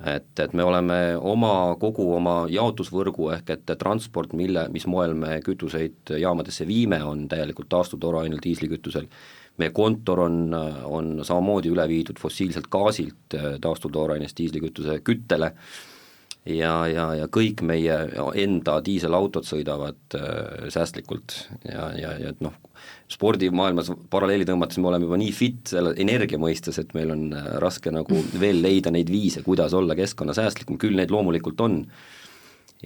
Et, 0.00 0.30
et 0.40 0.54
me 0.56 0.64
oleme 0.64 0.96
oma, 1.18 1.74
kogu 1.80 2.06
oma 2.16 2.46
jaotusvõrgu 2.48 3.26
ehk 3.34 3.50
et 3.52 3.72
transport, 3.82 4.32
mille, 4.32 4.62
mis 4.72 4.86
moel 4.88 5.12
me 5.18 5.34
kütuseid 5.44 6.14
jaamadesse 6.22 6.64
viime, 6.68 7.02
on 7.04 7.26
täielikult 7.28 7.68
taastuvtoorainel 7.74 8.40
diislikütusel 8.40 9.10
meie 9.60 9.72
kontor 9.76 10.24
on, 10.26 10.42
on 10.88 11.12
samamoodi 11.26 11.72
üle 11.72 11.86
viidud 11.90 12.20
fossiilselt 12.20 12.70
gaasilt 12.72 13.36
äh, 13.36 13.54
taastuvtoorainest 13.62 14.38
diislikütuse 14.38 15.00
küttele. 15.06 15.54
Ja, 16.48 16.86
ja, 16.88 17.10
ja 17.18 17.26
kõik 17.28 17.60
meie 17.68 17.96
enda 18.40 18.78
diiselautod 18.84 19.44
sõidavad 19.44 20.16
äh, 20.16 20.70
säästlikult. 20.72 21.34
Ja, 21.68 21.90
ja, 21.98 22.14
ja 22.16 22.30
et 22.32 22.40
noh, 22.40 22.54
spordimaailmas 23.12 23.90
paralleeli 24.10 24.46
tõmmates 24.48 24.80
me 24.80 24.88
oleme 24.88 25.04
juba 25.04 25.18
nii 25.20 25.34
fit 25.36 25.74
selle 25.74 25.92
energia 26.00 26.40
mõistes, 26.40 26.80
et 26.80 26.94
meil 26.96 27.12
on 27.12 27.26
äh, 27.36 27.50
raske 27.60 27.92
nagu 27.92 28.22
veel 28.40 28.62
leida 28.64 28.92
neid 28.94 29.12
viise, 29.12 29.44
kuidas 29.44 29.76
olla 29.76 29.98
keskkonnasäästlikum, 29.98 30.80
küll 30.80 30.96
neid 30.96 31.12
loomulikult 31.12 31.60
on 31.66 31.82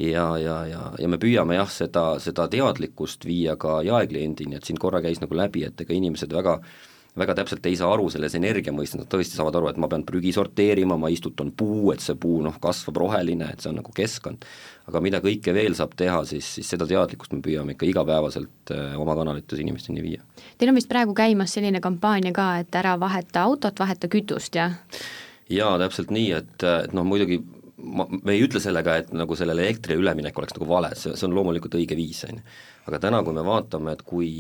ja, 0.00 0.26
ja, 0.38 0.56
ja, 0.66 0.80
ja 0.98 1.08
me 1.08 1.20
püüame 1.22 1.58
jah, 1.58 1.70
seda, 1.70 2.06
seda 2.22 2.48
teadlikkust 2.50 3.26
viia 3.28 3.56
ka 3.60 3.80
jaekliendini, 3.86 4.58
et 4.58 4.66
siin 4.66 4.80
korra 4.80 5.02
käis 5.04 5.22
nagu 5.22 5.36
läbi, 5.38 5.64
et 5.68 5.80
ega 5.86 5.94
inimesed 5.94 6.34
väga 6.34 6.58
väga 7.18 7.34
täpselt 7.38 7.66
ei 7.66 7.76
saa 7.78 7.92
aru 7.94 8.08
selles 8.10 8.34
energia 8.34 8.72
mõistes, 8.74 8.98
nad 8.98 9.08
tõesti 9.10 9.38
saavad 9.38 9.54
aru, 9.58 9.68
et 9.70 9.78
ma 9.78 9.88
pean 9.90 10.02
prügi 10.06 10.32
sorteerima, 10.34 10.96
ma 10.98 11.10
istutan 11.14 11.52
puu, 11.54 11.92
et 11.94 12.02
see 12.02 12.16
puu 12.18 12.40
noh, 12.42 12.56
kasvab 12.62 12.98
roheline, 13.04 13.52
et 13.54 13.62
see 13.62 13.70
on 13.70 13.78
nagu 13.78 13.94
keskkond. 13.94 14.46
aga 14.84 15.00
mida 15.00 15.20
kõike 15.24 15.54
veel 15.54 15.76
saab 15.78 15.94
teha, 15.96 16.18
siis, 16.28 16.48
siis 16.58 16.68
seda 16.74 16.84
teadlikkust 16.90 17.32
me 17.32 17.40
püüame 17.40 17.72
ikka 17.72 17.86
igapäevaselt 17.88 18.72
äh, 18.74 18.98
oma 19.00 19.14
kanalites 19.16 19.62
inimesteni 19.62 20.02
viia. 20.04 20.26
Teil 20.58 20.72
on 20.72 20.76
vist 20.76 20.90
praegu 20.90 21.14
käimas 21.16 21.54
selline 21.56 21.80
kampaania 21.80 22.34
ka, 22.36 22.50
et 22.60 22.74
ära 22.76 22.98
vaheta 23.00 23.46
autot, 23.46 23.78
vaheta 23.80 24.10
kütust, 24.12 24.58
jah? 24.58 24.74
jaa, 25.48 25.78
täpselt 25.78 26.10
nii, 26.10 26.32
et, 26.34 26.56
et 26.66 26.92
noh, 26.96 27.06
muidugi 27.06 27.40
ma, 27.84 28.06
me 28.10 28.34
ei 28.34 28.42
ütle 28.44 28.60
sellega, 28.62 28.96
et 29.00 29.12
nagu 29.16 29.36
sellele 29.38 29.64
elektrile 29.66 30.00
üleminek 30.00 30.38
oleks 30.38 30.56
nagu 30.56 30.68
vale, 30.68 30.90
see, 30.98 31.14
see 31.18 31.26
on 31.28 31.36
loomulikult 31.36 31.76
õige 31.78 31.96
viis, 31.98 32.22
on 32.28 32.38
ju. 32.38 32.56
aga 32.88 33.00
täna, 33.06 33.20
kui 33.26 33.36
me 33.36 33.44
vaatame, 33.46 33.94
et 33.96 34.02
kui, 34.06 34.30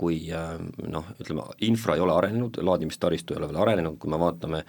kui 0.00 0.18
noh, 0.30 1.12
ütleme, 1.20 1.46
infra 1.68 1.96
ei 1.96 2.04
ole 2.04 2.16
arenenud, 2.16 2.58
laadimistaristu 2.64 3.34
ei 3.34 3.40
ole 3.40 3.50
veel 3.52 3.62
arenenud, 3.64 3.98
kui 4.00 4.12
me 4.12 4.20
vaatame 4.20 4.64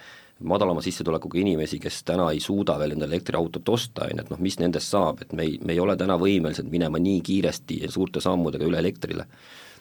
madalama 0.46 0.82
sissetulekuga 0.84 1.40
inimesi, 1.40 1.80
kes 1.80 2.02
täna 2.08 2.28
ei 2.32 2.40
suuda 2.44 2.76
veel 2.80 2.96
endale 2.96 3.16
elektriautot 3.16 3.68
osta, 3.72 4.04
on 4.06 4.16
ju, 4.16 4.24
et 4.24 4.32
noh, 4.32 4.42
mis 4.44 4.58
nendest 4.60 4.92
saab, 4.92 5.22
et 5.24 5.32
me 5.36 5.46
ei, 5.48 5.58
me 5.64 5.76
ei 5.76 5.82
ole 5.82 5.96
täna 5.96 6.18
võimelised 6.20 6.68
minema 6.72 7.00
nii 7.02 7.22
kiiresti 7.24 7.82
suurte 7.92 8.20
sammudega 8.24 8.68
üle 8.68 8.82
elektrile. 8.84 9.28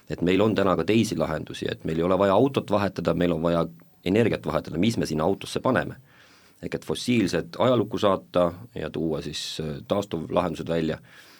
et 0.09 0.21
meil 0.21 0.41
on 0.41 0.53
täna 0.55 0.75
ka 0.77 0.83
teisi 0.85 1.15
lahendusi, 1.17 1.65
et 1.65 1.83
meil 1.83 1.97
ei 1.97 2.03
ole 2.05 2.17
vaja 2.17 2.33
autot 2.33 2.69
vahetada, 2.71 3.15
meil 3.17 3.31
on 3.33 3.41
vaja 3.41 3.63
energiat 4.05 4.45
vahetada, 4.45 4.77
mis 4.77 4.97
me 5.01 5.05
sinna 5.09 5.24
autosse 5.25 5.59
paneme 5.59 5.95
ehk 6.65 6.79
et 6.79 6.86
fossiilsed 6.86 7.60
ajalukku 7.62 8.00
saata 8.01 8.50
ja 8.75 8.89
tuua 8.89 9.22
siis 9.25 9.62
äh, 9.63 9.77
taastuvlahendused 9.88 10.69
välja 10.69 11.00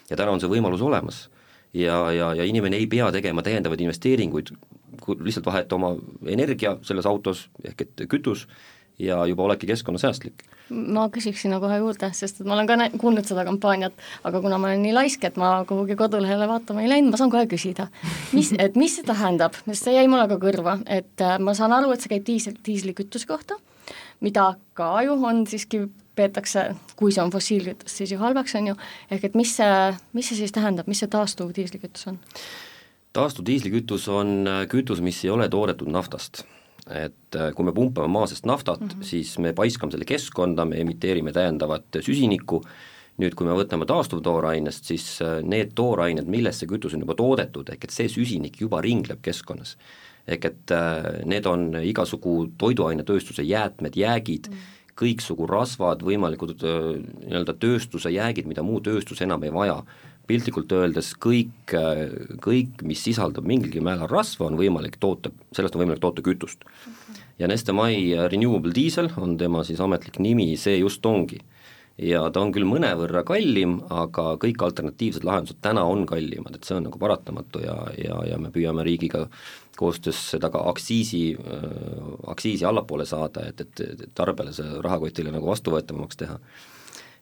ja 0.10 0.18
täna 0.18 0.36
on 0.36 0.42
see 0.42 0.52
võimalus 0.52 0.84
olemas. 0.86 1.30
ja, 1.74 2.12
ja, 2.12 2.34
ja 2.34 2.46
inimene 2.48 2.78
ei 2.80 2.88
pea 2.88 3.10
tegema 3.12 3.44
täiendavaid 3.44 3.82
investeeringuid, 3.84 4.54
lihtsalt 5.20 5.46
vaheta 5.46 5.76
oma 5.76 5.96
energia 6.32 6.78
selles 6.88 7.06
autos, 7.06 7.50
ehk 7.64 7.82
et 7.82 8.06
kütus, 8.10 8.46
ja 9.00 9.26
juba 9.26 9.44
oledki 9.44 9.68
keskkonnasäästlik. 9.68 10.44
ma 10.70 11.06
küsiks 11.14 11.44
sinna 11.44 11.60
kohe 11.62 11.78
juurde, 11.78 12.10
sest 12.18 12.40
et 12.42 12.48
ma 12.48 12.56
olen 12.56 12.68
ka 12.68 12.78
kuulnud 12.98 13.28
seda 13.28 13.44
kampaaniat, 13.46 13.94
aga 14.26 14.42
kuna 14.42 14.58
ma 14.58 14.72
olen 14.72 14.82
nii 14.82 14.94
laisk, 14.96 15.24
et 15.28 15.38
ma 15.38 15.50
kuhugi 15.68 15.98
kodulehele 16.00 16.48
vaatama 16.50 16.82
ei 16.82 16.90
läinud, 16.90 17.12
ma 17.14 17.20
saan 17.22 17.34
kohe 17.34 17.46
küsida. 17.52 17.88
mis, 18.34 18.54
et 18.60 18.76
mis 18.80 18.96
see 18.96 19.06
tähendab, 19.06 19.58
sest 19.68 19.90
see 19.90 19.94
jäi 19.98 20.08
mulle 20.10 20.28
ka 20.32 20.40
kõrva, 20.42 20.80
et 20.88 21.22
äh, 21.22 21.38
ma 21.40 21.54
saan 21.54 21.76
aru, 21.76 21.92
et 21.94 22.02
see 22.02 22.16
käib 22.16 22.26
diisel, 22.26 22.58
diislikütuse 22.66 23.30
kohta, 23.30 23.60
mida 24.26 24.56
ka 24.74 24.90
ju 25.06 25.20
on 25.22 25.46
siiski, 25.48 25.86
peetakse, 26.16 26.70
kui 26.96 27.12
see 27.12 27.22
on 27.22 27.34
fossiilkütus, 27.34 27.98
siis 28.00 28.16
ju 28.16 28.20
halvaks, 28.22 28.56
on 28.56 28.72
ju, 28.72 28.76
ehk 29.12 29.30
et 29.30 29.36
mis 29.36 29.52
see, 29.60 29.72
mis 30.18 30.32
see 30.32 30.40
siis 30.40 30.56
tähendab, 30.56 30.88
mis 30.88 31.04
see 31.04 31.12
taastuv 31.12 31.54
diislikütus 31.56 32.08
on? 32.14 32.20
taastuv 33.16 33.46
diislikütus 33.48 34.10
on 34.12 34.48
kütus, 34.72 35.00
mis 35.04 35.22
ei 35.24 35.30
ole 35.32 35.46
toodetud 35.52 35.92
naftast 35.92 36.44
et 36.90 37.36
äh, 37.36 37.52
kui 37.56 37.66
me 37.66 37.74
pumpame 37.74 38.10
maa 38.12 38.28
seest 38.30 38.46
naftat 38.46 38.82
mm, 38.82 38.88
-hmm. 38.88 39.04
siis 39.04 39.38
me 39.40 39.54
paiskame 39.54 39.92
selle 39.92 40.06
keskkonda, 40.06 40.66
me 40.66 40.82
emiteerime 40.82 41.32
täiendavat 41.32 41.98
süsinikku, 42.02 42.62
nüüd 43.18 43.36
kui 43.36 43.48
me 43.48 43.56
võtame 43.58 43.86
taastuvtoorainest, 43.90 44.86
siis 44.86 45.22
äh, 45.22 45.42
need 45.44 45.74
toorained, 45.76 46.28
millest 46.28 46.60
see 46.60 46.70
kütus 46.70 46.94
on 46.94 47.02
juba 47.02 47.16
toodetud, 47.16 47.70
ehk 47.70 47.84
et 47.84 47.96
see 47.96 48.08
süsinik 48.10 48.62
juba 48.62 48.82
ringleb 48.82 49.22
keskkonnas. 49.22 49.78
ehk 50.28 50.46
et 50.46 50.72
äh, 50.72 51.26
need 51.26 51.46
on 51.46 51.76
igasugu 51.82 52.52
toiduainetööstuse 52.58 53.44
jäätmed, 53.44 53.96
jäägid 53.96 54.48
mm, 54.50 54.54
-hmm. 54.54 54.94
kõiksugu 54.96 55.48
rasvad, 55.50 56.02
võimalikud 56.02 56.62
nii-öelda 56.62 57.54
tööstuse 57.54 58.10
jäägid, 58.10 58.46
mida 58.46 58.64
muu 58.64 58.80
tööstus 58.80 59.22
enam 59.22 59.44
ei 59.44 59.54
vaja 59.54 59.84
piltlikult 60.28 60.72
öeldes 60.76 61.14
kõik, 61.22 61.74
kõik, 62.44 62.84
mis 62.88 63.02
sisaldab 63.06 63.48
mingilgi 63.48 63.84
määral 63.84 64.10
rasva, 64.12 64.50
on 64.50 64.60
võimalik 64.60 65.00
toota, 65.02 65.32
sellest 65.56 65.76
on 65.78 65.86
võimalik 65.86 66.04
toota 66.04 66.24
kütust. 66.26 66.66
Okay.. 66.66 67.26
ja 67.40 67.50
Neste 67.52 67.76
Mai 67.76 68.14
Renewable 68.32 68.74
Diesel 68.76 69.12
on 69.22 69.38
tema 69.38 69.64
siis 69.68 69.82
ametlik 69.82 70.20
nimi, 70.24 70.54
see 70.58 70.80
just 70.80 71.06
ongi. 71.06 71.42
ja 71.98 72.26
ta 72.28 72.42
on 72.44 72.50
küll 72.52 72.68
mõnevõrra 72.68 73.22
kallim, 73.24 73.78
aga 73.88 74.34
kõik 74.42 74.64
alternatiivsed 74.66 75.24
lahendused 75.24 75.62
täna 75.64 75.86
on 75.88 76.04
kallimad, 76.06 76.58
et 76.58 76.68
see 76.68 76.76
on 76.76 76.90
nagu 76.90 77.00
paratamatu 77.00 77.62
ja, 77.64 77.76
ja, 77.96 78.18
ja 78.32 78.38
me 78.38 78.52
püüame 78.52 78.84
riigiga 78.84 79.30
koostöös 79.80 80.20
seda 80.34 80.50
ka 80.52 80.66
aktsiisi 80.72 81.22
äh,, 81.40 81.70
aktsiisi 82.28 82.68
allapoole 82.68 83.06
saada, 83.08 83.46
et, 83.48 83.62
et, 83.62 83.80
et 83.80 84.12
tarbijale 84.16 84.52
see 84.56 84.82
rahakotile 84.84 85.32
nagu 85.32 85.48
vastuvõetavamaks 85.48 86.20
teha 86.20 86.40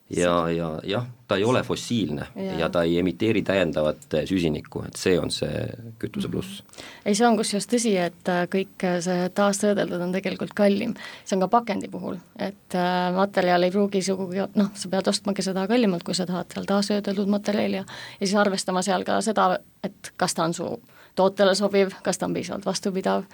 ja, 0.09 0.49
ja 0.49 0.69
jah, 0.83 1.05
ta 1.27 1.37
ei 1.39 1.43
ole 1.43 1.63
fossiilne 1.63 2.27
ja. 2.35 2.57
ja 2.59 2.69
ta 2.69 2.83
ei 2.83 2.99
emiteeri 2.99 3.41
täiendavat 3.41 4.17
süsinikku, 4.29 4.83
et 4.87 4.99
see 4.99 5.15
on 5.19 5.31
see 5.31 5.63
kütuse 6.01 6.29
pluss. 6.31 6.63
ei, 7.05 7.15
see 7.15 7.27
on 7.27 7.37
kusjuures 7.39 7.69
tõsi, 7.71 7.95
et 8.01 8.31
äh, 8.31 8.43
kõik 8.51 8.87
see 9.05 9.29
taastöödeldud 9.35 10.01
on 10.01 10.15
tegelikult 10.15 10.53
kallim. 10.57 10.95
see 11.23 11.37
on 11.37 11.45
ka 11.45 11.51
pakendi 11.59 11.89
puhul, 11.91 12.19
et 12.39 12.77
materjal 13.15 13.63
ei 13.63 13.71
pruugi 13.71 14.03
sugugi, 14.05 14.43
noh, 14.59 14.73
sa 14.75 14.91
pead 14.91 15.13
ostmagi 15.13 15.45
seda 15.45 15.67
kallimalt, 15.71 16.03
kui 16.03 16.17
sa 16.17 16.27
tahad 16.29 16.51
seal 16.53 16.69
taastöödeldud 16.69 17.31
materjali 17.31 17.81
ja 17.81 17.83
ja 18.19 18.27
siis 18.27 18.35
arvestama 18.35 18.81
seal 18.81 19.03
ka 19.03 19.21
seda, 19.21 19.57
et 19.83 20.13
kas 20.17 20.33
ta 20.33 20.43
on 20.47 20.53
su 20.53 20.69
tootele 21.15 21.55
sobiv, 21.55 21.93
kas 22.03 22.17
ta 22.17 22.25
on 22.25 22.33
piisavalt 22.33 22.65
vastupidav 22.65 23.25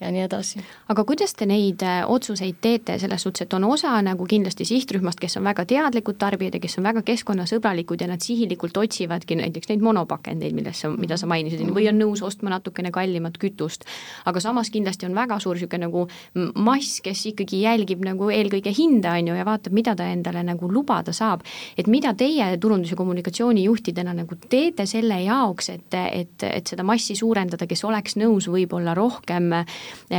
ja 0.00 0.10
nii 0.10 0.24
edasi. 0.26 0.62
aga 0.88 1.04
kuidas 1.06 1.34
te 1.38 1.46
neid 1.46 1.82
äh, 1.86 2.02
otsuseid 2.10 2.58
teete, 2.60 2.96
selles 2.98 3.22
suhtes, 3.22 3.46
et 3.46 3.54
on 3.54 3.64
osa 3.68 3.92
nagu 4.02 4.26
kindlasti 4.26 4.66
sihtrühmast, 4.66 5.20
kes 5.22 5.38
on 5.38 5.46
väga 5.46 5.64
teadlikud 5.70 6.18
tarbijad 6.18 6.58
ja 6.58 6.60
kes 6.62 6.78
on 6.80 6.88
väga 6.88 7.04
keskkonnasõbralikud 7.06 8.02
ja 8.02 8.08
nad 8.10 8.24
sihilikult 8.24 8.76
otsivadki 8.82 9.38
näiteks 9.38 9.70
neid 9.70 9.84
monopakendeid, 9.86 10.56
milles 10.56 10.82
sa, 10.82 10.90
mida 10.90 11.18
sa 11.20 11.28
mainisid, 11.30 11.62
või 11.74 11.86
on 11.90 12.00
nõus 12.02 12.24
ostma 12.26 12.50
natukene 12.56 12.90
kallimat 12.94 13.38
kütust. 13.38 13.86
aga 14.24 14.42
samas 14.42 14.70
kindlasti 14.74 15.06
on 15.06 15.14
väga 15.14 15.38
suur 15.40 15.54
niisugune 15.54 15.86
nagu 15.86 16.08
mass, 16.58 16.98
kes 17.04 17.26
ikkagi 17.30 17.62
jälgib 17.62 18.02
nagu 18.04 18.30
eelkõige 18.34 18.74
hinda, 18.74 19.14
on 19.20 19.30
ju, 19.30 19.38
ja 19.38 19.46
vaatab, 19.46 19.72
mida 19.72 19.94
ta 19.94 20.08
endale 20.10 20.42
nagu 20.42 20.70
lubada 20.72 21.12
saab. 21.12 21.46
et 21.78 21.86
mida 21.86 22.14
teie 22.14 22.56
turundus- 22.58 22.90
ja 22.90 22.96
kommunikatsioonijuhtidena 22.96 24.14
nagu 24.14 24.34
teete 24.48 24.86
selle 24.86 25.22
jaoks, 25.22 25.68
et, 25.70 25.94
et, 25.94 26.42
et 26.42 26.66
seda 26.66 26.82
massi 26.82 27.14
suurendada, 27.14 27.66
kes 27.66 27.84
oleks 27.84 28.16
nõus 28.16 28.48
võib-olla 28.50 28.94
rohkem 28.94 29.52
Eh, 29.52 29.64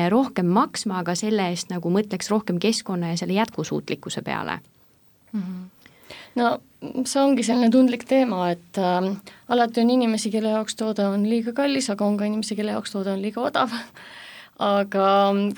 rohkem 0.09 0.45
maksma, 0.45 0.99
aga 1.03 1.15
selle 1.15 1.49
eest 1.51 1.69
nagu 1.73 1.89
mõtleks 1.93 2.31
rohkem 2.31 2.59
keskkonna 2.59 3.13
ja 3.13 3.21
selle 3.21 3.37
jätkusuutlikkuse 3.37 4.21
peale 4.21 4.59
mm. 5.31 5.41
-hmm 5.41 5.63
no 6.35 6.51
see 7.05 7.21
ongi 7.21 7.45
selline 7.45 7.71
tundlik 7.73 8.05
teema, 8.09 8.49
et 8.53 8.79
äh, 8.81 9.09
alati 9.49 9.81
on 9.81 9.89
inimesi, 9.95 10.31
kelle 10.33 10.53
jaoks 10.55 10.77
toode 10.79 11.07
on 11.07 11.25
liiga 11.29 11.53
kallis, 11.55 11.89
aga 11.89 12.05
on 12.05 12.17
ka 12.19 12.27
inimesi, 12.29 12.57
kelle 12.57 12.75
jaoks 12.75 12.95
toode 12.95 13.13
on 13.15 13.23
liiga 13.23 13.41
odav 13.41 13.73
aga 14.75 15.07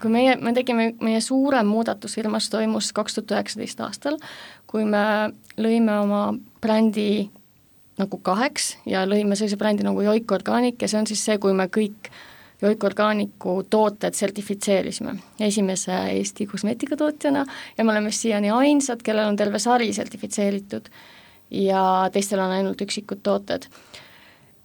kui 0.01 0.13
meie, 0.13 0.35
me 0.41 0.53
tegime, 0.57 0.91
meie 1.03 1.21
suurem 1.21 1.67
muudatus 1.69 2.17
firmas 2.17 2.49
toimus 2.53 2.93
kaks 2.95 3.17
tuhat 3.17 3.35
üheksateist 3.35 3.83
aastal, 3.85 4.21
kui 4.69 4.85
me 4.85 5.33
lõime 5.57 5.99
oma 6.01 6.21
brändi 6.61 7.27
nagu 7.97 8.17
kaheks 8.21 8.75
ja 8.85 9.05
lõime 9.09 9.37
sellise 9.37 9.57
brändi 9.57 9.85
nagu 9.85 10.01
Joik 10.05 10.31
Organic 10.31 10.81
ja 10.81 10.89
see 10.89 10.99
on 11.01 11.07
siis 11.09 11.23
see, 11.25 11.37
kui 11.41 11.53
me 11.57 11.65
kõik 11.73 12.11
äh, 12.11 12.25
Joik 12.61 12.83
Organicu 12.83 13.63
tooted 13.69 14.13
sertifitseerisime. 14.17 15.11
Esimese 15.39 15.93
Eesti 15.93 16.47
kosmeetikatootjana 16.49 17.45
ja 17.77 17.83
me 17.83 17.91
oleme 17.91 18.11
siiani 18.11 18.49
ainsad, 18.51 19.01
kellel 19.05 19.29
on 19.29 19.35
terve 19.35 19.59
sari 19.59 19.93
sertifitseeritud 19.93 20.89
ja 21.51 22.09
teistel 22.13 22.39
on 22.41 22.51
ainult 22.51 22.81
üksikud 22.81 23.17
tooted. 23.23 23.63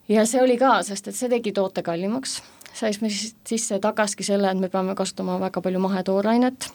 ja 0.09 0.27
see 0.27 0.43
oli 0.43 0.59
ka, 0.59 0.83
sest 0.83 1.09
et 1.09 1.15
see 1.15 1.29
tegi 1.29 1.53
toote 1.53 1.83
kallimaks, 1.83 2.43
sai 2.73 2.91
me 3.01 3.11
siis 3.13 3.35
sisse 3.49 3.79
tagaski 3.81 4.23
selle, 4.25 4.51
et 4.51 4.59
me 4.59 4.69
peame 4.69 4.95
kasutama 4.97 5.41
väga 5.41 5.61
palju 5.61 5.79
mahetoorainet 5.85 6.73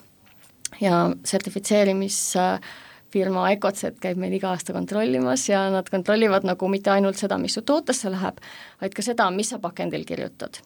ja 0.81 1.15
sertifitseerimisfirma 1.25 3.51
Ecotset 3.57 3.99
käib 3.99 4.17
meil 4.21 4.33
iga 4.37 4.49
aasta 4.53 4.73
kontrollimas 4.73 5.49
ja 5.49 5.69
nad 5.73 5.89
kontrollivad 5.89 6.43
nagu 6.45 6.67
mitte 6.69 6.91
ainult 6.93 7.17
seda, 7.17 7.37
mis 7.41 7.53
su 7.57 7.61
tootesse 7.61 8.09
läheb, 8.13 8.37
vaid 8.81 8.93
ka 8.93 9.01
seda, 9.01 9.31
mis 9.31 9.49
sa 9.49 9.59
pakendil 9.59 10.05
kirjutad 10.05 10.61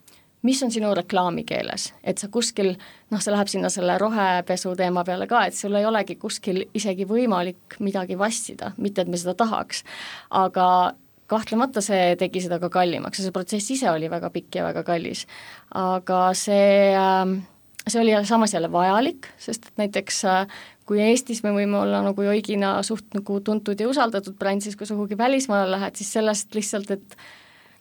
mis 0.48 0.64
on 0.64 0.72
sinu 0.74 0.94
reklaamikeeles, 0.98 1.92
et 2.04 2.22
sa 2.22 2.30
kuskil, 2.34 2.74
noh, 3.12 3.22
see 3.22 3.34
läheb 3.34 3.52
sinna 3.52 3.70
selle 3.74 3.98
rohepesu 4.02 4.74
teema 4.80 5.04
peale 5.08 5.28
ka, 5.30 5.46
et 5.48 5.58
sul 5.58 5.76
ei 5.78 5.86
olegi 5.86 6.18
kuskil 6.22 6.64
isegi 6.78 7.06
võimalik 7.10 7.78
midagi 7.80 8.18
vassida, 8.18 8.74
mitte 8.82 9.06
et 9.06 9.12
me 9.12 9.20
seda 9.22 9.36
tahaks, 9.38 9.84
aga 10.30 10.68
kahtlemata 11.32 11.84
see 11.84 12.16
tegi 12.20 12.44
seda 12.44 12.60
ka 12.60 12.72
kallimaks 12.74 13.22
ja 13.22 13.28
see 13.28 13.36
protsess 13.36 13.72
ise 13.78 13.88
oli 13.92 14.10
väga 14.12 14.32
pikk 14.34 14.60
ja 14.60 14.68
väga 14.68 14.84
kallis. 14.84 15.26
aga 15.78 16.34
see, 16.36 16.92
ähm, 16.98 17.38
see 17.88 18.02
oli 18.02 18.18
samas 18.28 18.54
jälle 18.54 18.72
vajalik, 18.72 19.30
sest 19.40 19.70
et 19.70 19.84
näiteks 19.86 20.26
äh, 20.28 20.60
kui 20.92 21.00
Eestis 21.00 21.40
me 21.46 21.54
võime 21.56 21.80
olla 21.80 22.02
nagu 22.04 22.26
joigina 22.26 22.74
suht 22.84 23.14
nagu 23.16 23.40
tuntud 23.48 23.80
ja 23.80 23.88
usaldatud 23.88 24.36
bränd, 24.40 24.66
siis 24.66 24.76
kui 24.76 24.90
sa 24.90 24.98
kuhugi 24.98 25.16
välismaale 25.18 25.72
lähed, 25.72 25.96
siis 25.96 26.12
sellest 26.18 26.52
lihtsalt, 26.58 26.92
et 26.92 27.16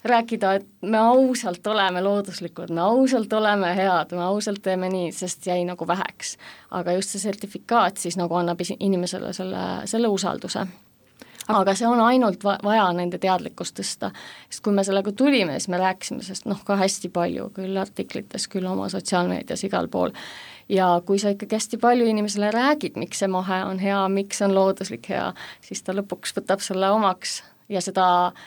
rääkida, 0.04 0.52
et 0.54 0.66
me 0.82 0.98
ausalt 0.98 1.66
oleme 1.66 2.02
looduslikud, 2.02 2.70
me 2.70 2.80
ausalt 2.80 3.32
oleme 3.32 3.76
head, 3.76 4.12
me 4.16 4.22
ausalt 4.24 4.62
teeme 4.62 4.88
nii, 4.88 5.12
sest 5.12 5.46
jäi 5.46 5.64
nagu 5.64 5.86
väheks. 5.86 6.36
aga 6.70 6.92
just 6.92 7.10
see 7.10 7.20
sertifikaat 7.20 7.96
siis 7.96 8.16
nagu 8.16 8.34
annab 8.34 8.60
inimesele 8.78 9.32
selle, 9.32 9.64
selle 9.84 10.08
usalduse. 10.08 10.66
aga 11.48 11.74
see 11.74 11.88
on 11.88 12.00
ainult 12.00 12.44
va-, 12.44 12.58
vaja 12.62 12.92
nende 12.92 13.18
teadlikkust 13.18 13.76
tõsta, 13.80 14.12
sest 14.48 14.64
kui 14.64 14.72
me 14.72 14.84
sellega 14.84 15.12
tulime, 15.12 15.58
siis 15.58 15.68
me 15.68 15.78
rääkisime 15.78 16.22
sellest 16.22 16.46
noh, 16.46 16.64
ka 16.64 16.76
hästi 16.76 17.08
palju, 17.08 17.50
küll 17.54 17.76
artiklites, 17.76 18.48
küll 18.48 18.66
oma 18.66 18.88
sotsiaalmeedias, 18.88 19.64
igal 19.68 19.88
pool, 19.88 20.14
ja 20.68 21.02
kui 21.06 21.18
sa 21.18 21.34
ikkagi 21.34 21.58
hästi 21.58 21.76
palju 21.82 22.06
inimesele 22.06 22.50
räägid, 22.54 22.96
miks 22.96 23.20
see 23.20 23.28
mahe 23.28 23.64
on 23.64 23.78
hea, 23.78 24.00
miks 24.08 24.40
on 24.46 24.54
looduslik 24.54 25.12
hea, 25.12 25.32
siis 25.60 25.82
ta 25.82 25.92
lõpuks 25.92 26.36
võtab 26.38 26.64
selle 26.64 26.90
omaks 26.94 27.42
ja 27.68 27.82
seda 27.84 28.06
äh, 28.26 28.44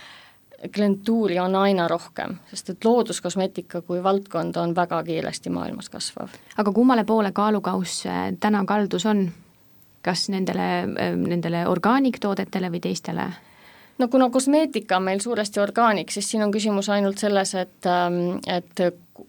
klientuuri 0.75 1.39
on 1.39 1.55
aina 1.55 1.87
rohkem, 1.87 2.35
sest 2.49 2.69
et 2.69 2.85
looduskosmeetika 2.85 3.81
kui 3.81 4.03
valdkond 4.03 4.55
on 4.55 4.75
väga 4.75 5.03
kiiresti 5.03 5.49
maailmas 5.49 5.89
kasvav. 5.89 6.29
aga 6.57 6.71
kummale 6.71 7.03
poole 7.03 7.31
kaalukauss 7.31 8.05
äh, 8.05 8.33
täna 8.39 8.65
kaldus 8.65 9.05
on? 9.05 9.31
kas 10.01 10.29
nendele, 10.29 10.69
äh, 10.83 11.15
nendele 11.15 11.67
orgaaniktoodetele 11.67 12.71
või 12.71 12.79
teistele? 12.79 13.31
No 13.97 14.07
kuna 14.07 14.29
kosmeetika 14.29 14.97
on 14.97 15.03
meil 15.03 15.21
suuresti 15.23 15.59
orgaanik, 15.59 16.11
siis 16.11 16.29
siin 16.31 16.43
on 16.43 16.51
küsimus 16.51 16.89
ainult 16.93 17.21
selles, 17.21 17.53
et, 17.59 17.89
ähm, 17.89 18.37
et 18.47 18.83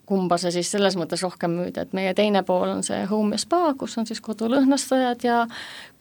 kumba 0.09 0.39
sa 0.41 0.51
siis 0.53 0.71
selles 0.73 0.97
mõttes 0.97 1.23
rohkem 1.25 1.53
müüd, 1.59 1.77
et 1.81 1.93
meie 1.97 2.15
teine 2.17 2.43
pool 2.47 2.71
on 2.73 2.83
see 2.87 3.03
home 3.11 3.37
ja 3.37 3.43
spa, 3.43 3.75
kus 3.79 3.99
on 4.01 4.09
siis 4.09 4.23
kodulõhnastajad 4.25 5.27
ja 5.27 5.43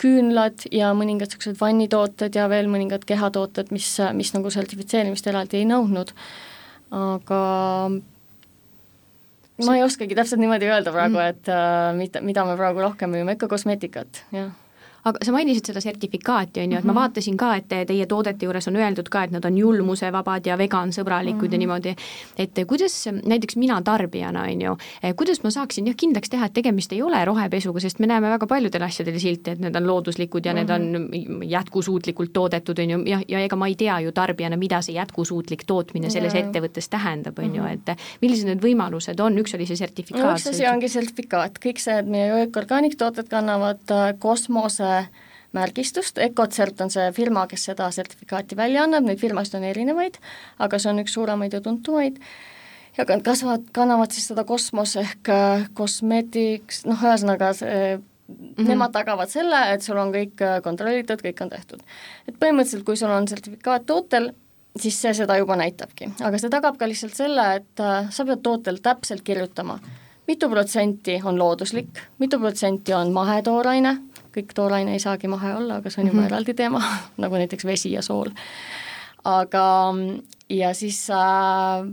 küünlad 0.01 0.65
ja 0.72 0.93
mõningad 0.96 1.32
niisugused 1.32 1.60
vannitooted 1.60 2.39
ja 2.39 2.48
veel 2.51 2.72
mõningad 2.72 3.05
kehatooted, 3.08 3.74
mis, 3.75 3.89
mis 4.15 4.34
nagu 4.36 4.51
sertifitseerimist 4.53 5.27
eraldi 5.27 5.62
ei 5.62 5.70
nõudnud. 5.70 6.15
aga 6.93 7.43
ma 9.65 9.77
ei 9.77 9.84
oskagi 9.84 10.15
täpselt 10.15 10.41
niimoodi 10.41 10.70
öelda 10.70 10.91
praegu, 10.93 11.20
mm. 11.20 11.29
et 11.36 11.51
äh, 11.51 11.93
mida, 11.98 12.22
mida 12.22 12.46
me 12.48 12.58
praegu 12.60 12.84
rohkem 12.84 13.12
müüme, 13.12 13.36
ikka 13.36 13.51
kosmeetikat, 13.51 14.25
jah 14.32 14.51
aga 15.04 15.26
sa 15.26 15.34
mainisid 15.36 15.68
seda 15.68 15.82
sertifikaati, 15.84 16.64
on 16.64 16.72
ju, 16.72 16.80
et 16.80 16.86
ma 16.86 16.94
mhm. 16.94 17.00
vaatasin 17.00 17.38
ka, 17.40 17.54
et 17.60 17.68
teie 17.70 18.06
toodete 18.10 18.48
juures 18.48 18.68
on 18.72 18.78
öeldud 18.80 19.10
ka, 19.12 19.26
et 19.28 19.34
nad 19.36 19.46
on 19.46 19.58
julmusevabad 19.58 20.48
ja 20.48 20.58
vegansõbralikud 20.60 21.36
mm 21.36 21.40
-hmm. 21.40 21.52
ja 21.52 21.58
mhm. 21.58 21.60
niimoodi, 21.60 21.96
et 22.38 22.62
kuidas 22.68 22.96
näiteks 23.26 23.56
mina 23.56 23.82
tarbijana, 23.82 24.44
on 24.44 24.62
ju, 24.62 24.78
kuidas 25.16 25.44
ma 25.44 25.52
saaksin 25.52 25.88
jah, 25.88 25.96
kindlaks 25.96 26.30
teha, 26.30 26.46
et 26.46 26.54
tegemist 26.54 26.94
ei 26.94 27.02
ole 27.02 27.26
rohepesuga, 27.26 27.80
sest 27.80 28.00
me 28.00 28.08
näeme 28.08 28.30
väga 28.30 28.48
paljudel 28.48 28.82
asjadel 28.82 29.20
silte, 29.20 29.52
et 29.52 29.60
need 29.60 29.76
on 29.76 29.88
looduslikud 29.88 30.46
ja 30.46 30.54
mm 30.54 30.60
-hmm. 30.60 30.80
need 30.80 30.96
on 30.96 31.02
mhm. 31.02 31.44
jätkusuutlikult 31.44 32.34
toodetud, 32.34 32.80
on 32.80 32.90
ju, 32.90 33.04
jah, 33.06 33.22
ja 33.28 33.40
ega 33.40 33.56
ma 33.56 33.68
ei 33.68 33.76
tea 33.76 34.00
ju 34.00 34.12
tarbijana, 34.12 34.58
mida 34.58 34.82
see 34.82 34.96
jätkusuutlik 34.96 35.64
tootmine 35.68 36.10
selles 36.10 36.34
yeah. 36.34 36.48
ettevõttes 36.48 36.90
tähendab, 36.90 37.40
on 37.40 37.56
ju, 37.56 37.66
et 37.66 37.98
millised 38.22 38.48
need 38.48 38.64
võimalused 38.64 39.20
on, 39.20 39.38
üks 39.38 39.56
oli 39.56 39.66
see 39.66 39.76
sertifikaat 39.76 40.24
no,. 40.24 40.32
üks 40.32 40.50
asi 40.50 40.68
ongi 40.68 40.90
sertifikaat, 40.90 41.60
kõik 41.66 41.80
see, 41.80 42.00
et 42.00 42.08
meie 42.08 42.46
ökorgaanikutooted 42.48 43.28
kannavad 43.30 43.92
äh, 43.92 44.14
kosmose 44.20 44.93
märgistust, 45.54 46.18
Ecocert 46.18 46.82
on 46.82 46.90
see 46.94 47.12
firma, 47.14 47.46
kes 47.50 47.68
seda 47.70 47.90
sertifikaati 47.94 48.58
välja 48.58 48.88
annab, 48.88 49.06
neid 49.06 49.22
firmasid 49.22 49.60
on 49.60 49.68
erinevaid, 49.70 50.18
aga 50.64 50.80
see 50.82 50.90
on 50.94 51.04
üks 51.04 51.14
suuremaid 51.14 51.54
ja 51.54 51.62
tuntumaid, 51.62 52.18
ja 52.98 53.06
kasvavad, 53.06 53.68
kannavad 53.76 54.16
siis 54.16 54.32
seda 54.32 54.46
kosmos 54.50 54.96
ehk 55.02 55.30
kosmeetiks, 55.78 56.84
äh, 56.84 56.90
noh, 56.94 57.06
ühesõnaga 57.10 57.54
see 57.58 58.02
Mm 58.28 58.38
-hmm. 58.56 58.70
Nemad 58.70 58.92
tagavad 58.92 59.30
selle, 59.30 59.74
et 59.74 59.82
sul 59.82 59.98
on 59.98 60.14
kõik 60.14 60.42
äh, 60.42 60.62
kontrollitud, 60.64 61.20
kõik 61.22 61.42
on 61.44 61.50
tehtud. 61.50 61.82
et 62.28 62.36
põhimõtteliselt, 62.40 62.84
kui 62.84 62.98
sul 62.98 63.10
on 63.10 63.28
sertifikaat 63.28 63.86
tootel, 63.86 64.32
siis 64.80 65.02
see 65.02 65.14
seda 65.14 65.38
juba 65.38 65.56
näitabki, 65.56 66.10
aga 66.22 66.38
see 66.38 66.50
tagab 66.50 66.78
ka 66.78 66.88
lihtsalt 66.88 67.14
selle, 67.16 67.56
et 67.56 67.80
äh, 67.80 68.10
sa 68.10 68.26
pead 68.26 68.42
tootel 68.42 68.80
täpselt 68.82 69.22
kirjutama, 69.22 69.80
mitu 70.28 70.50
protsenti 70.50 71.22
on 71.24 71.40
looduslik, 71.40 72.00
mitu 72.20 72.40
protsenti 72.40 72.94
on 72.94 73.12
mahetooraine, 73.12 73.98
kõik 74.34 74.54
tooraine 74.56 74.96
ei 74.96 75.02
saagi 75.02 75.30
mahe 75.32 75.54
olla, 75.56 75.80
aga 75.82 75.90
see 75.90 76.02
on 76.02 76.08
juba 76.08 76.18
mm 76.18 76.24
-hmm. 76.24 76.32
eraldi 76.32 76.54
teema 76.54 76.82
nagu 77.24 77.42
näiteks 77.42 77.66
vesi 77.66 77.92
ja 77.92 78.02
sool. 78.02 78.30
aga, 79.24 79.94
ja 80.50 80.74
siis 80.74 81.10
äh, 81.10 81.88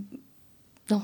noh, 0.90 1.02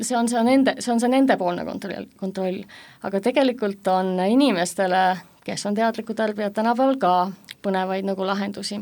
see 0.00 0.16
on 0.16 0.28
see 0.28 0.42
nende, 0.44 0.74
see 0.78 0.92
on 0.92 1.00
see 1.00 1.08
nendepoolne 1.08 1.64
kontroll, 1.64 2.06
kontroll, 2.16 2.62
aga 3.02 3.20
tegelikult 3.20 3.88
on 3.88 4.20
inimestele, 4.28 5.18
kes 5.44 5.66
on 5.66 5.74
teadlikud 5.74 6.16
tarbijad, 6.16 6.54
tänapäeval 6.56 6.96
ka 6.96 7.32
põnevaid 7.62 8.04
nagu 8.08 8.26
lahendusi. 8.26 8.80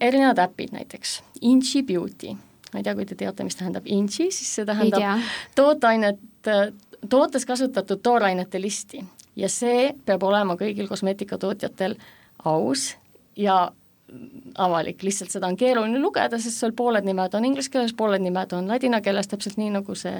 erinevad 0.00 0.38
äpid 0.38 0.72
näiteks, 0.72 1.22
Inchi 1.40 1.82
Beauty, 1.82 2.32
ma 2.72 2.80
ei 2.80 2.82
tea, 2.82 2.94
kui 2.94 3.04
te 3.06 3.14
teate, 3.14 3.44
mis 3.44 3.56
tähendab 3.56 3.86
Inchi, 3.86 4.30
siis 4.30 4.54
see 4.54 4.64
tähendab 4.64 5.20
tooteainet, 5.54 6.18
tootes 7.08 7.46
kasutatud 7.46 8.00
toorainete 8.02 8.60
listi 8.60 9.04
ja 9.38 9.50
see 9.52 9.92
peab 10.06 10.24
olema 10.26 10.58
kõigil 10.58 10.88
kosmeetikatootjatel 10.90 11.96
aus 12.48 12.90
ja 13.38 13.68
avalik, 14.58 15.02
lihtsalt 15.04 15.32
seda 15.32 15.48
on 15.50 15.56
keeruline 15.58 16.00
lugeda, 16.00 16.38
sest 16.40 16.62
seal 16.62 16.72
pooled 16.76 17.04
nimed 17.04 17.34
on 17.36 17.44
inglise 17.44 17.70
keeles, 17.72 17.92
pooled 17.96 18.22
nimed 18.24 18.54
on 18.56 18.70
ladina 18.70 19.02
keeles, 19.04 19.28
täpselt 19.28 19.58
nii, 19.60 19.68
nagu 19.74 19.96
see 19.98 20.16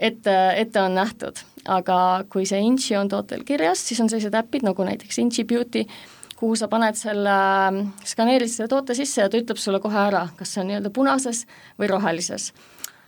ette, 0.00 0.34
ette 0.56 0.82
on 0.82 0.96
nähtud. 0.98 1.44
aga 1.68 2.24
kui 2.32 2.46
see 2.48 2.58
Inchi 2.64 2.96
on 2.96 3.08
tootel 3.12 3.44
kirjas, 3.44 3.82
siis 3.86 4.00
on 4.00 4.08
sellised 4.10 4.34
äpid 4.34 4.64
nagu 4.66 4.84
näiteks 4.84 5.18
Inchi 5.22 5.44
Beauty, 5.44 5.84
kuhu 6.40 6.56
sa 6.56 6.70
paned 6.72 6.96
selle, 6.96 7.36
skaneerid 8.08 8.48
selle 8.48 8.68
toote 8.72 8.96
sisse 8.96 9.20
ja 9.22 9.28
ta 9.30 9.38
ütleb 9.38 9.60
sulle 9.60 9.80
kohe 9.80 9.98
ära, 10.00 10.26
kas 10.38 10.54
see 10.54 10.62
on 10.64 10.70
nii-öelda 10.70 10.92
punases 10.96 11.44
või 11.78 11.90
rohelises. 11.92 12.50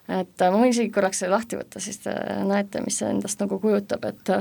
et 0.08 0.44
ma 0.44 0.58
võin 0.58 0.70
isegi 0.70 0.92
korraks 0.92 1.22
selle 1.22 1.34
lahti 1.34 1.56
võtta, 1.56 1.80
siis 1.80 2.02
te 2.04 2.14
näete, 2.44 2.84
mis 2.84 3.00
see 3.00 3.08
endast 3.08 3.40
nagu 3.40 3.58
kujutab, 3.62 4.04
et 4.04 4.36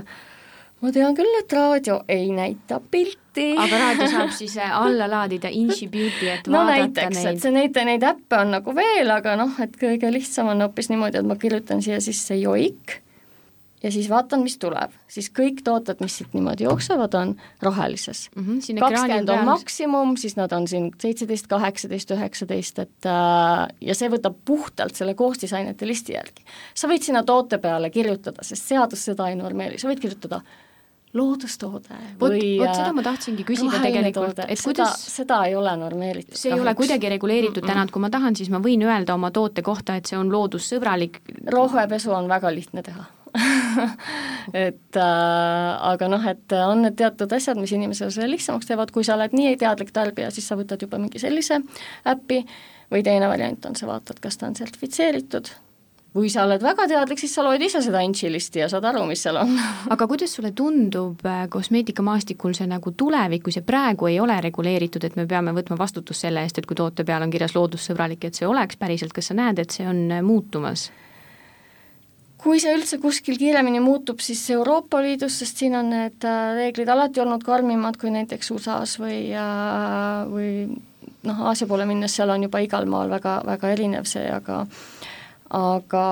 ma 0.81 0.91
tean 0.93 1.17
küll, 1.17 1.35
et 1.39 1.53
raadio 1.53 1.99
ei 2.09 2.31
näita 2.35 2.81
pilti. 2.91 3.51
aga 3.57 3.83
raadio 3.85 4.07
saab 4.11 4.33
siis 4.35 4.57
äh, 4.57 4.73
alla 4.75 5.07
laadida 5.09 5.51
Inchi 5.51 5.87
Beauty, 5.87 6.27
et 6.31 6.49
no 6.51 6.63
näiteks, 6.67 7.21
et 7.31 7.43
see 7.43 7.53
neid, 7.55 7.77
neid 7.87 8.03
äppe 8.03 8.41
on 8.41 8.57
nagu 8.57 8.75
veel, 8.75 9.13
aga 9.13 9.37
noh, 9.39 9.53
et 9.63 9.77
kõige 9.79 10.11
lihtsam 10.13 10.51
on 10.51 10.65
hoopis 10.65 10.91
niimoodi, 10.91 11.21
et 11.21 11.29
ma 11.29 11.39
kirjutan 11.39 11.83
siia 11.85 12.01
sisse 12.03 12.35
joik 12.39 13.01
ja 13.83 13.91
siis 13.91 14.09
vaatan, 14.09 14.43
mis 14.45 14.57
tuleb, 14.61 14.93
siis 15.09 15.29
kõik 15.33 15.61
tooted, 15.65 16.01
mis 16.03 16.17
siit 16.19 16.35
niimoodi 16.37 16.65
jooksevad, 16.67 17.13
on 17.17 17.35
rohelises 17.63 18.27
mm. 18.35 18.43
-hmm, 18.45 18.79
kakskümmend 18.79 19.29
on 19.29 19.45
maksimum, 19.45 20.17
siis 20.17 20.35
nad 20.35 20.51
on 20.51 20.67
siin 20.67 20.91
seitseteist, 21.01 21.47
kaheksateist, 21.47 22.11
üheksateist, 22.11 22.79
et 22.79 23.09
äh, 23.09 23.67
ja 23.81 23.95
see 23.97 24.09
võtab 24.09 24.37
puhtalt 24.45 24.95
selle 24.95 25.13
koostisainete 25.13 25.87
listi 25.87 26.13
järgi. 26.13 26.45
sa 26.73 26.87
võid 26.87 27.05
sinna 27.05 27.23
toote 27.23 27.57
peale 27.57 27.89
kirjutada, 27.89 28.43
sest 28.43 28.67
seadus 28.67 29.05
seda 29.05 29.29
ei 29.29 29.35
normeeri, 29.35 29.79
sa 29.79 29.89
võid 29.89 29.99
kirjutada 30.03 30.41
loodustoode 31.17 31.95
vot, 32.19 32.33
vot 32.33 32.73
seda 32.75 32.91
ma 32.95 33.03
tahtsingi 33.05 33.45
küsida 33.47 33.81
tegelikult, 33.83 34.43
et 34.45 34.59
seda, 34.59 34.67
kuidas 34.67 35.05
seda 35.11 35.41
ei 35.49 35.55
ole 35.59 35.73
normeeritud. 35.79 36.35
see 36.35 36.51
kahjuks. 36.51 36.59
ei 36.59 36.67
ole 36.67 36.75
kuidagi 36.79 37.09
reguleeritud 37.15 37.67
täna, 37.67 37.85
et 37.87 37.91
kui 37.91 38.03
ma 38.03 38.11
tahan, 38.13 38.37
siis 38.39 38.51
ma 38.53 38.61
võin 38.63 38.85
öelda 38.87 39.15
oma 39.17 39.31
toote 39.35 39.63
kohta, 39.65 39.97
et 39.99 40.07
see 40.07 40.19
on 40.19 40.31
loodussõbralik. 40.31 41.19
rohepesu 41.51 42.13
on 42.15 42.29
väga 42.31 42.53
lihtne 42.55 42.83
teha 42.85 43.07
et 44.67 44.99
äh, 44.99 45.71
aga 45.91 46.07
noh, 46.11 46.27
et 46.27 46.55
on 46.57 46.83
need 46.85 46.97
teatud 46.99 47.31
asjad, 47.35 47.59
mis 47.59 47.71
inimesele 47.75 48.27
lihtsamaks 48.33 48.67
teevad, 48.67 48.91
kui 48.91 49.07
sa 49.07 49.15
oled 49.15 49.35
nii 49.35 49.55
teadlik 49.59 49.93
tarbija, 49.95 50.31
siis 50.35 50.47
sa 50.51 50.59
võtad 50.59 50.83
juba 50.83 50.99
mingi 50.99 51.21
sellise 51.21 51.61
äpi 52.11 52.41
või 52.91 53.03
teine 53.07 53.31
variant 53.31 53.69
on, 53.69 53.77
sa 53.79 53.87
vaatad, 53.87 54.19
kas 54.23 54.39
ta 54.39 54.49
on 54.49 54.57
sertifitseeritud 54.59 55.53
või 56.15 56.27
sa 56.31 56.43
oled 56.43 56.63
väga 56.63 56.87
teadlik, 56.91 57.19
siis 57.21 57.33
sa 57.35 57.43
loed 57.45 57.61
ise 57.63 57.79
seda 57.83 58.01
Inchi 58.03 58.29
listi 58.31 58.59
ja 58.59 58.67
saad 58.71 58.85
aru, 58.89 59.05
mis 59.07 59.21
seal 59.23 59.39
on 59.39 59.53
aga 59.93 60.07
kuidas 60.11 60.33
sulle 60.35 60.51
tundub 60.55 61.23
äh, 61.27 61.45
kosmeetikamaastikul 61.51 62.55
see 62.57 62.67
nagu 62.67 62.91
tulevik, 62.97 63.45
kui 63.45 63.55
see 63.55 63.65
praegu 63.65 64.09
ei 64.11 64.19
ole 64.19 64.35
reguleeritud, 64.43 65.05
et 65.07 65.15
me 65.19 65.27
peame 65.29 65.55
võtma 65.55 65.79
vastutust 65.79 66.27
selle 66.27 66.43
eest, 66.43 66.59
et 66.59 66.67
kui 66.67 66.75
toote 66.75 67.07
peal 67.07 67.23
on 67.23 67.31
kirjas 67.31 67.55
loodussõbralik, 67.55 68.27
et 68.27 68.39
see 68.39 68.49
oleks 68.49 68.79
päriselt, 68.81 69.15
kas 69.15 69.31
sa 69.31 69.37
näed, 69.39 69.63
et 69.63 69.71
see 69.71 69.87
on 69.87 70.03
äh, 70.11 70.25
muutumas? 70.25 70.89
kui 72.41 72.57
see 72.57 72.71
üldse 72.73 72.97
kuskil 72.97 73.35
kiiremini 73.37 73.77
muutub, 73.85 74.17
siis 74.25 74.39
Euroopa 74.49 74.97
Liidus, 75.05 75.35
sest 75.39 75.59
siin 75.61 75.75
on 75.77 75.91
need 75.93 76.25
äh, 76.25 76.55
reeglid 76.57 76.89
alati 76.89 77.21
olnud 77.21 77.45
karmimad 77.45 77.99
kui 78.01 78.09
näiteks 78.11 78.49
USA-s 78.55 78.97
või, 78.99 79.27
või 80.31 80.49
noh, 81.27 81.43
Aasia 81.51 81.69
poole 81.69 81.85
minnes, 81.85 82.15
seal 82.17 82.33
on 82.33 82.47
juba 82.47 82.59
igal 82.65 82.89
maal 82.89 83.13
väga, 83.13 83.35
väga 83.45 83.71
erinev 83.75 84.09
see, 84.09 84.25
aga 84.33 84.63
aga 85.51 86.05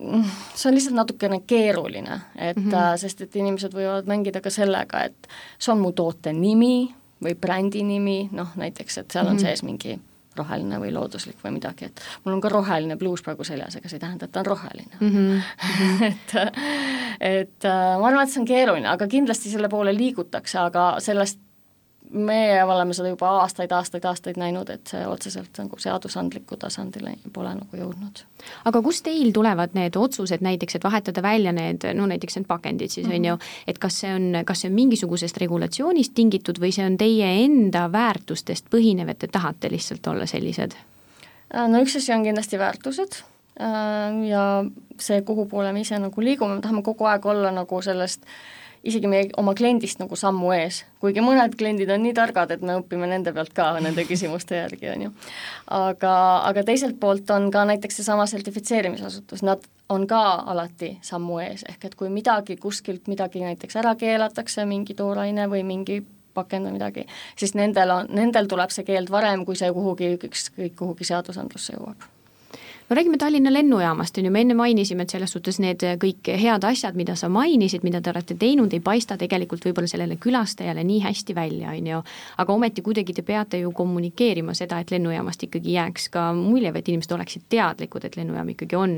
mm, 0.00 0.24
see 0.54 0.68
on 0.68 0.74
lihtsalt 0.76 0.96
natukene 0.96 1.40
keeruline, 1.46 2.20
et 2.36 2.56
mm 2.56 2.70
-hmm. 2.70 2.96
sest 2.96 3.20
et 3.20 3.36
inimesed 3.36 3.74
võivad 3.74 4.06
mängida 4.06 4.40
ka 4.40 4.50
sellega, 4.50 5.04
et 5.04 5.28
see 5.58 5.72
on 5.72 5.80
mu 5.80 5.92
toote 5.92 6.32
nimi 6.32 6.94
või 7.22 7.34
brändi 7.34 7.82
nimi, 7.82 8.28
noh 8.32 8.56
näiteks, 8.56 8.98
et 8.98 9.10
seal 9.10 9.26
on 9.26 9.32
mm 9.32 9.38
-hmm. 9.38 9.42
sees 9.42 9.62
mingi 9.62 10.00
roheline 10.36 10.80
või 10.80 10.92
looduslik 10.92 11.36
või 11.44 11.50
midagi, 11.50 11.84
et 11.84 12.00
mul 12.24 12.34
on 12.34 12.40
ka 12.40 12.48
roheline 12.48 12.96
pluus 12.96 13.22
praegu 13.22 13.44
seljas, 13.44 13.76
ega 13.76 13.88
see 13.88 13.96
ei 13.96 14.00
tähenda, 14.00 14.24
et 14.24 14.32
ta 14.32 14.40
on 14.40 14.46
roheline 14.46 14.96
mm. 15.00 15.10
-hmm. 15.12 16.04
et, 16.06 16.36
et 17.20 17.64
äh, 17.64 17.98
ma 18.00 18.08
arvan, 18.08 18.22
et 18.22 18.30
see 18.30 18.40
on 18.40 18.46
keeruline, 18.46 18.88
aga 18.88 19.06
kindlasti 19.06 19.50
selle 19.50 19.68
poole 19.68 19.94
liigutakse, 19.96 20.58
aga 20.58 20.94
sellest 20.98 21.38
meie 22.12 22.64
oleme 22.64 22.94
seda 22.94 23.10
juba 23.12 23.30
aastaid, 23.42 23.72
aastaid, 23.72 24.04
aastaid 24.08 24.38
näinud, 24.40 24.68
et 24.72 24.92
see 24.92 25.02
otseselt 25.08 25.56
nagu 25.60 25.78
seadusandliku 25.80 26.58
tasandile 26.60 27.14
pole 27.32 27.54
nagu 27.56 27.78
jõudnud. 27.78 28.22
aga 28.68 28.82
kust 28.82 29.04
teil 29.06 29.32
tulevad 29.32 29.74
need 29.78 29.96
otsused 29.96 30.44
näiteks, 30.44 30.76
et 30.76 30.84
vahetada 30.84 31.22
välja 31.22 31.52
need, 31.56 31.86
no 31.96 32.06
näiteks 32.10 32.36
need 32.38 32.48
pakendid 32.48 32.90
siis 32.90 33.06
mm 33.06 33.12
-hmm. 33.12 33.16
on 33.16 33.24
ju, 33.24 33.38
et 33.66 33.78
kas 33.78 34.00
see 34.00 34.14
on, 34.14 34.44
kas 34.44 34.60
see 34.60 34.70
on 34.70 34.74
mingisugusest 34.74 35.36
regulatsioonist 35.36 36.14
tingitud 36.14 36.60
või 36.60 36.72
see 36.72 36.86
on 36.86 36.96
teie 36.96 37.44
enda 37.44 37.92
väärtustest 37.92 38.66
põhinev, 38.70 39.08
et 39.08 39.18
te 39.18 39.26
tahate 39.26 39.70
lihtsalt 39.70 40.06
olla 40.06 40.26
sellised? 40.26 40.72
Äh, 41.54 41.68
no 41.68 41.82
üks 41.82 41.96
asi 41.96 42.12
on 42.12 42.24
kindlasti 42.24 42.58
väärtused 42.58 43.22
äh, 43.60 44.26
ja 44.28 44.64
see, 44.98 45.22
kuhu 45.22 45.46
poole 45.46 45.72
me 45.72 45.80
ise 45.80 45.98
nagu 45.98 46.20
liigume, 46.20 46.54
me 46.54 46.60
tahame 46.60 46.82
kogu 46.82 47.04
aeg 47.04 47.26
olla 47.26 47.50
nagu 47.50 47.82
sellest 47.82 48.22
äh, 48.22 48.61
isegi 48.84 49.08
meie 49.10 49.28
oma 49.38 49.54
kliendist 49.58 50.00
nagu 50.02 50.16
sammu 50.18 50.52
ees, 50.56 50.82
kuigi 51.02 51.22
mõned 51.24 51.54
kliendid 51.58 51.90
on 51.94 52.02
nii 52.02 52.14
targad, 52.16 52.50
et 52.54 52.62
me 52.66 52.76
õpime 52.80 53.08
nende 53.10 53.32
pealt 53.34 53.52
ka 53.56 53.68
nende 53.82 54.04
küsimuste 54.08 54.58
järgi, 54.58 54.88
on 54.94 55.04
ju. 55.06 55.12
aga, 55.78 56.14
aga 56.50 56.64
teiselt 56.66 56.98
poolt 57.00 57.30
on 57.34 57.50
ka 57.54 57.64
näiteks 57.70 58.00
seesama 58.00 58.26
sertifitseerimisasutus, 58.30 59.44
nad 59.46 59.66
on 59.92 60.06
ka 60.10 60.22
alati 60.54 60.96
sammu 61.04 61.38
ees, 61.44 61.66
ehk 61.68 61.90
et 61.90 61.98
kui 61.98 62.10
midagi 62.10 62.56
kuskilt 62.60 63.10
midagi 63.12 63.44
näiteks 63.44 63.78
ära 63.82 63.94
keelatakse, 63.98 64.66
mingi 64.66 64.96
tooraine 64.98 65.46
või 65.52 65.62
mingi 65.68 66.02
pakend 66.34 66.66
või 66.66 66.78
midagi, 66.78 67.06
siis 67.36 67.54
nendel 67.58 67.92
on, 67.92 68.10
nendel 68.16 68.48
tuleb 68.48 68.72
see 68.72 68.88
keeld 68.88 69.12
varem, 69.12 69.44
kui 69.44 69.58
see 69.58 69.70
kuhugi, 69.72 70.16
ükskõik 70.30 70.74
kuhugi 70.78 71.06
seadusandlusse 71.12 71.76
jõuab 71.76 72.11
no 72.88 72.96
räägime 72.96 73.18
Tallinna 73.18 73.52
lennujaamast, 73.52 74.18
on 74.18 74.24
ju, 74.24 74.30
me 74.30 74.40
enne 74.40 74.54
mainisime, 74.54 75.06
et 75.06 75.14
selles 75.14 75.32
suhtes 75.32 75.58
need 75.62 75.84
kõik 76.02 76.28
head 76.38 76.64
asjad, 76.68 76.96
mida 76.98 77.16
sa 77.16 77.28
mainisid, 77.32 77.84
mida 77.86 78.00
te 78.00 78.12
olete 78.12 78.36
teinud, 78.38 78.72
ei 78.72 78.82
paista 78.84 79.16
tegelikult 79.20 79.64
võib-olla 79.64 79.88
sellele 79.90 80.18
külastajale 80.20 80.84
nii 80.84 81.00
hästi 81.06 81.34
välja, 81.36 81.72
on 81.72 81.90
ju. 81.92 82.02
aga 82.44 82.52
ometi 82.52 82.82
kuidagi 82.82 83.14
te 83.16 83.22
peate 83.26 83.62
ju 83.62 83.72
kommunikeerima 83.72 84.54
seda, 84.58 84.80
et 84.82 84.90
lennujaamast 84.90 85.48
ikkagi 85.48 85.76
jääks 85.78 86.08
ka 86.12 86.30
mulje 86.36 86.72
või 86.72 86.84
et 86.84 86.92
inimesed 86.92 87.16
oleksid 87.16 87.48
teadlikud, 87.48 88.04
et 88.04 88.16
lennujaam 88.16 88.54
ikkagi 88.54 88.76
on, 88.76 88.96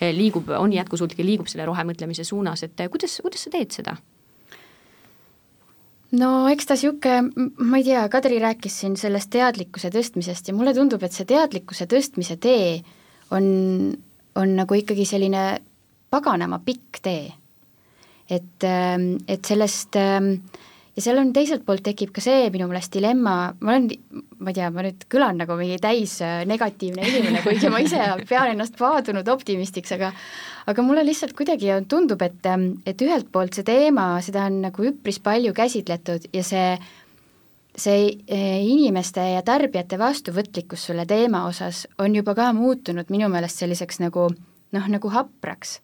liigub, 0.00 0.50
on 0.58 0.72
jätkusuutlik 0.72 1.22
ja 1.22 1.26
liigub 1.26 1.50
selle 1.50 1.66
rohemõtlemise 1.68 2.24
suunas, 2.24 2.62
et 2.66 2.88
kuidas, 2.90 3.20
kuidas 3.22 3.46
sa 3.46 3.54
teed 3.54 3.74
seda? 3.74 3.98
no 6.16 6.48
eks 6.48 6.68
ta 6.68 6.76
niisugune, 6.76 7.50
ma 7.60 7.80
ei 7.80 7.84
tea, 7.84 8.06
Kadri 8.12 8.38
rääkis 8.42 8.80
siin 8.82 8.96
sellest 8.96 9.30
teadlikkuse 9.34 9.90
tõstmisest 9.92 10.48
ja 10.48 10.54
mulle 10.56 10.72
tundub, 10.76 11.02
et 11.04 11.12
see 11.12 11.28
teadlikkuse 11.28 11.86
tõstmise 11.90 12.38
tee 12.40 12.78
on, 13.34 13.44
on 14.38 14.56
nagu 14.56 14.78
ikkagi 14.78 15.06
selline 15.08 15.44
paganama 16.10 16.60
pikk 16.64 17.02
tee. 17.02 17.32
et, 18.28 18.64
ähm, 18.64 19.16
et 19.28 19.44
sellest 19.48 19.96
äh, 19.96 20.20
ja 20.98 21.04
seal 21.04 21.20
on 21.20 21.30
teiselt 21.32 21.62
poolt 21.66 21.84
tekib 21.86 22.10
ka 22.12 22.22
see 22.24 22.48
minu 22.52 22.66
meelest 22.68 22.92
dilemma, 22.92 23.34
ma 23.62 23.74
olen, 23.74 23.86
ma 24.42 24.50
ei 24.50 24.56
tea, 24.56 24.68
ma 24.74 24.82
nüüd 24.84 25.04
kõlan 25.12 25.38
nagu 25.38 25.54
mingi 25.56 25.78
täis 25.82 26.16
äh, 26.24 26.42
negatiivne 26.48 27.06
inimene, 27.06 27.42
kuigi 27.44 27.70
ma 27.72 27.80
ise 27.84 28.02
pean 28.28 28.50
ennast 28.52 28.76
paadunud 28.80 29.28
optimistiks, 29.30 29.94
aga 29.94 30.10
aga 30.68 30.84
mulle 30.84 31.04
lihtsalt 31.06 31.36
kuidagi 31.38 31.70
tundub, 31.88 32.22
et, 32.26 32.40
ähm, 32.50 32.72
et 32.88 33.00
ühelt 33.04 33.30
poolt 33.32 33.56
see 33.56 33.66
teema, 33.68 34.10
seda 34.24 34.48
on 34.50 34.60
nagu 34.66 34.88
üpris 34.90 35.22
palju 35.24 35.54
käsitletud 35.56 36.28
ja 36.34 36.44
see 36.44 36.66
see 37.78 38.12
äh, 38.26 38.60
inimeste 38.66 39.22
ja 39.34 39.42
tarbijate 39.46 39.98
vastuvõtlikkus 39.98 40.88
selle 40.90 41.06
teema 41.06 41.44
osas 41.46 41.86
on 41.98 42.16
juba 42.18 42.34
ka 42.34 42.52
muutunud 42.52 43.10
minu 43.14 43.28
meelest 43.32 43.62
selliseks 43.62 44.02
nagu 44.02 44.28
noh, 44.28 44.88
nagu 44.90 45.12
hapraks 45.14 45.78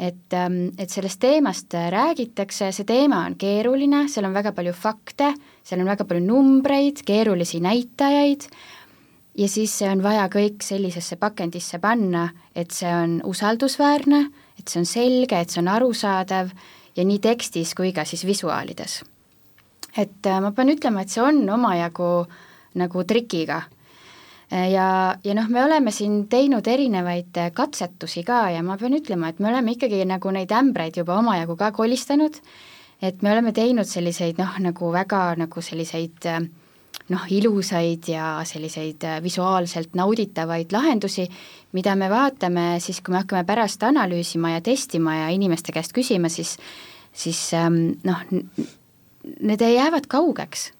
et, 0.00 0.32
ähm, 0.32 0.72
et 0.78 0.90
sellest 0.90 1.20
teemast 1.20 1.74
räägitakse, 1.92 2.70
see 2.72 2.88
teema 2.88 3.24
on 3.28 3.36
keeruline, 3.40 4.06
seal 4.08 4.28
on 4.28 4.34
väga 4.34 4.54
palju 4.56 4.72
fakte, 4.76 5.34
seal 5.66 5.82
on 5.82 5.90
väga 5.92 6.06
palju 6.08 6.24
numbreid, 6.24 7.04
keerulisi 7.06 7.60
näitajaid 7.64 8.48
ja 9.38 9.48
siis 9.48 9.76
see 9.78 9.90
on 9.90 10.02
vaja 10.02 10.26
kõik 10.32 10.64
sellisesse 10.64 11.20
pakendisse 11.20 11.78
panna, 11.82 12.28
et 12.56 12.72
see 12.74 12.90
on 12.90 13.20
usaldusväärne, 13.28 14.24
et 14.58 14.68
see 14.68 14.82
on 14.82 14.88
selge, 14.88 15.38
et 15.38 15.52
see 15.52 15.62
on 15.62 15.70
arusaadav 15.72 16.52
ja 16.96 17.06
nii 17.06 17.20
tekstis 17.22 17.76
kui 17.76 17.92
ka 17.96 18.04
siis 18.08 18.26
visuaalides. 18.26 19.00
Et 19.96 20.26
äh, 20.26 20.40
ma 20.40 20.52
pean 20.56 20.72
ütlema, 20.72 21.02
et 21.02 21.12
see 21.12 21.22
on 21.24 21.42
omajagu 21.50 22.10
nagu 22.80 23.04
trikiga. 23.04 23.62
Ja, 24.50 25.14
ja 25.22 25.34
noh, 25.38 25.46
me 25.46 25.60
oleme 25.62 25.92
siin 25.94 26.24
teinud 26.26 26.66
erinevaid 26.66 27.36
katsetusi 27.54 28.24
ka 28.26 28.48
ja 28.50 28.64
ma 28.66 28.74
pean 28.80 28.96
ütlema, 28.98 29.28
et 29.30 29.38
me 29.38 29.46
oleme 29.46 29.76
ikkagi 29.76 30.00
nagu 30.10 30.32
neid 30.34 30.50
ämbreid 30.50 30.98
juba 30.98 31.20
omajagu 31.20 31.54
ka 31.58 31.68
kolistanud, 31.70 32.34
et 32.98 33.22
me 33.22 33.30
oleme 33.30 33.52
teinud 33.54 33.86
selliseid 33.86 34.42
noh, 34.42 34.56
nagu 34.58 34.90
väga 34.90 35.20
nagu 35.38 35.62
selliseid 35.62 36.26
noh, 37.10 37.28
ilusaid 37.30 38.10
ja 38.10 38.40
selliseid 38.46 39.06
visuaalselt 39.22 39.94
nauditavaid 39.98 40.74
lahendusi, 40.74 41.28
mida 41.72 41.94
me 41.94 42.10
vaatame 42.10 42.72
siis, 42.82 42.98
kui 43.06 43.14
me 43.14 43.22
hakkame 43.22 43.46
pärast 43.46 43.86
analüüsima 43.86 44.56
ja 44.56 44.64
testima 44.66 45.16
ja 45.22 45.30
inimeste 45.34 45.74
käest 45.74 45.94
küsima, 45.94 46.26
siis 46.26 46.56
siis 47.12 47.50
noh, 48.06 48.20
need 49.24 49.64
jäävad 49.64 50.08
kaugeks. 50.10 50.70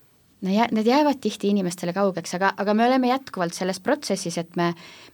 Need 0.41 0.87
jäävad 0.89 1.19
tihti 1.21 1.51
inimestele 1.53 1.93
kaugeks, 1.93 2.33
aga, 2.39 2.55
aga 2.57 2.75
me 2.75 2.87
oleme 2.87 3.11
jätkuvalt 3.11 3.53
selles 3.53 3.81
protsessis, 3.85 4.39
et 4.41 4.57
me, 4.57 4.71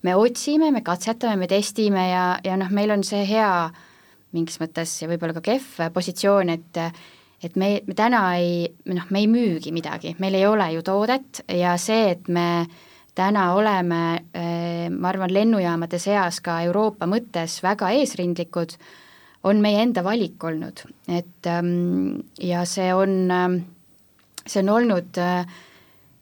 me 0.06 0.14
otsime, 0.14 0.70
me 0.70 0.84
katsetame, 0.86 1.34
me 1.40 1.48
testime 1.50 2.04
ja, 2.12 2.26
ja 2.46 2.54
noh, 2.60 2.70
meil 2.70 2.94
on 2.94 3.02
see 3.06 3.24
hea 3.26 3.50
mingis 4.36 4.60
mõttes 4.62 4.92
ja 5.02 5.08
võib-olla 5.10 5.34
ka 5.34 5.42
kehv 5.48 5.88
positsioon, 5.94 6.54
et 6.54 6.82
et 7.44 7.56
me, 7.58 7.80
me 7.84 7.94
täna 7.94 8.20
ei, 8.38 8.68
noh, 8.88 9.08
me 9.12 9.20
ei 9.20 9.26
müügi 9.28 9.72
midagi, 9.74 10.14
meil 10.22 10.38
ei 10.38 10.46
ole 10.48 10.70
ju 10.72 10.84
toodet 10.86 11.42
ja 11.52 11.74
see, 11.80 12.14
et 12.14 12.30
me 12.32 12.64
täna 13.16 13.50
oleme, 13.56 14.02
eh, 14.36 14.86
ma 14.92 15.10
arvan, 15.10 15.32
lennujaamade 15.32 16.00
seas 16.00 16.40
ka 16.44 16.60
Euroopa 16.66 17.08
mõttes 17.08 17.58
väga 17.64 17.90
eesrindlikud, 17.98 18.76
on 19.46 19.62
meie 19.62 19.78
enda 19.84 20.02
valik 20.02 20.42
olnud, 20.44 20.82
et 21.08 21.46
ähm, 21.46 22.20
ja 22.42 22.64
see 22.66 22.90
on 22.94 23.30
ähm, 23.30 23.58
see 24.46 24.62
on 24.62 24.72
olnud 24.76 25.18
äh, 25.20 25.46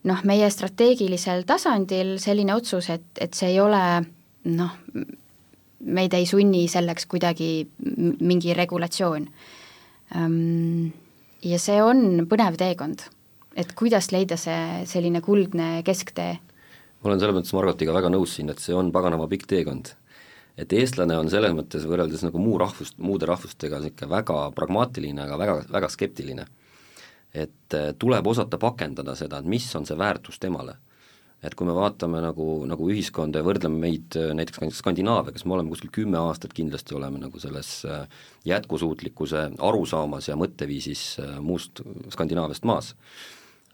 noh, 0.09 0.25
meie 0.29 0.49
strateegilisel 0.53 1.45
tasandil 1.49 2.17
selline 2.23 2.57
otsus, 2.57 2.91
et, 2.93 3.07
et 3.21 3.37
see 3.37 3.55
ei 3.55 3.61
ole 3.63 3.81
noh, 4.53 4.77
meid 5.85 6.17
ei 6.17 6.29
sunni 6.29 6.65
selleks 6.71 7.09
kuidagi 7.11 7.51
mingi 8.25 8.55
regulatsioon. 8.57 9.27
Ja 11.45 11.59
see 11.61 11.81
on 11.85 12.25
põnev 12.31 12.57
teekond, 12.61 13.05
et 13.57 13.73
kuidas 13.77 14.11
leida 14.15 14.39
see 14.41 14.85
selline 14.89 15.21
kuldne 15.25 15.83
kesktee. 15.85 16.39
ma 17.03 17.11
olen 17.11 17.21
selles 17.21 17.37
mõttes 17.37 17.57
Margotiga 17.57 17.97
väga 17.97 18.13
nõus 18.13 18.37
siin, 18.37 18.53
et 18.53 18.61
see 18.61 18.77
on 18.77 18.93
paganama 18.93 19.29
pikk 19.29 19.49
teekond. 19.51 19.93
Et 20.57 20.73
eestlane 20.73 21.17
on 21.19 21.31
selles 21.31 21.53
mõttes 21.53 21.87
võrreldes 21.89 22.23
nagu 22.23 22.39
muu 22.39 22.59
rahvust, 22.59 22.99
muude 22.99 23.27
rahvustega 23.27 23.81
niisugune 23.83 24.11
väga 24.11 24.51
pragmaatiline, 24.55 25.25
aga 25.25 25.39
väga, 25.41 25.57
väga 25.73 25.91
skeptiline 25.91 26.47
et 27.35 27.75
äh, 27.75 27.93
tuleb 27.99 28.27
osata 28.31 28.59
pakendada 28.63 29.17
seda, 29.19 29.41
et 29.43 29.51
mis 29.51 29.67
on 29.77 29.87
see 29.87 29.99
väärtus 29.99 30.41
temale. 30.43 30.79
et 31.45 31.53
kui 31.53 31.67
me 31.69 31.75
vaatame 31.77 32.23
nagu, 32.25 32.45
nagu 32.65 32.87
ühiskonda 32.89 33.43
ja 33.43 33.45
võrdleme 33.45 33.77
meid 33.77 34.15
äh, 34.17 34.31
näiteks 34.33 34.79
Skandinaavia, 34.79 35.35
kes 35.35 35.45
me 35.45 35.59
oleme 35.59 35.69
kuskil 35.69 35.91
kümme 35.93 36.17
aastat 36.17 36.55
kindlasti 36.57 36.95
oleme 36.97 37.21
nagu 37.21 37.41
selles 37.43 37.83
äh, 37.85 38.07
jätkusuutlikkuse 38.49 39.51
arusaamas 39.59 40.31
ja 40.31 40.39
mõtteviisis 40.41 41.03
muust 41.45 41.83
Skandinaaviast 42.15 42.65
maas. 42.65 42.95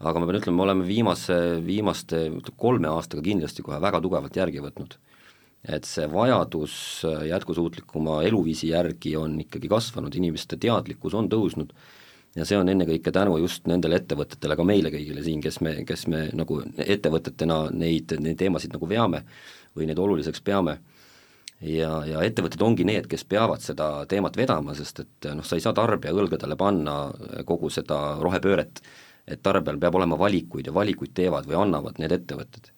aga 0.01 0.19
ma 0.19 0.27
pean 0.27 0.41
ütlema, 0.41 0.57
me 0.57 0.67
oleme 0.67 0.89
viimase, 0.89 1.37
viimaste 1.67 2.25
kolme 2.57 2.89
aastaga 2.89 3.23
kindlasti 3.23 3.63
kohe 3.63 3.79
väga 3.81 4.01
tugevalt 4.01 4.37
järgi 4.37 4.65
võtnud 4.65 4.97
et 5.69 5.85
see 5.85 6.07
vajadus 6.09 6.75
jätkusuutlikuma 7.29 8.23
eluviisi 8.25 8.71
järgi 8.71 9.17
on 9.17 9.37
ikkagi 9.43 9.69
kasvanud, 9.69 10.15
inimeste 10.17 10.57
teadlikkus 10.57 11.15
on 11.15 11.29
tõusnud 11.29 11.75
ja 12.37 12.47
see 12.49 12.59
on 12.59 12.71
ennekõike 12.73 13.13
tänu 13.13 13.37
just 13.43 13.67
nendele 13.69 13.99
ettevõtetele, 14.01 14.57
ka 14.57 14.65
meile 14.65 14.93
kõigile 14.95 15.25
siin, 15.25 15.43
kes 15.45 15.61
me, 15.65 15.75
kes 15.85 16.07
me 16.09 16.29
nagu 16.37 16.61
ettevõtetena 16.81 17.67
neid, 17.75 18.17
neid 18.23 18.39
teemasid 18.41 18.73
nagu 18.77 18.89
veame 18.89 19.25
või 19.77 19.91
neid 19.91 20.01
oluliseks 20.01 20.41
peame. 20.47 20.79
ja, 21.61 21.91
ja 22.09 22.23
ettevõtted 22.25 22.63
ongi 22.65 22.85
need, 22.89 23.07
kes 23.07 23.25
peavad 23.29 23.61
seda 23.61 24.07
teemat 24.09 24.37
vedama, 24.37 24.75
sest 24.75 25.01
et 25.05 25.31
noh, 25.35 25.45
sa 25.45 25.59
ei 25.59 25.61
saa 25.61 25.77
tarbija 25.77 26.15
õlgadele 26.17 26.57
panna 26.57 27.11
kogu 27.45 27.69
seda 27.71 28.17
rohepööret, 28.23 28.81
et 29.29 29.43
tarbijal 29.43 29.79
peab 29.79 29.95
olema 29.95 30.17
valikuid 30.19 30.67
ja 30.67 30.75
valikuid 30.75 31.13
teevad 31.15 31.45
või 31.47 31.61
annavad 31.61 32.01
need 32.01 32.17
ettevõtted 32.17 32.73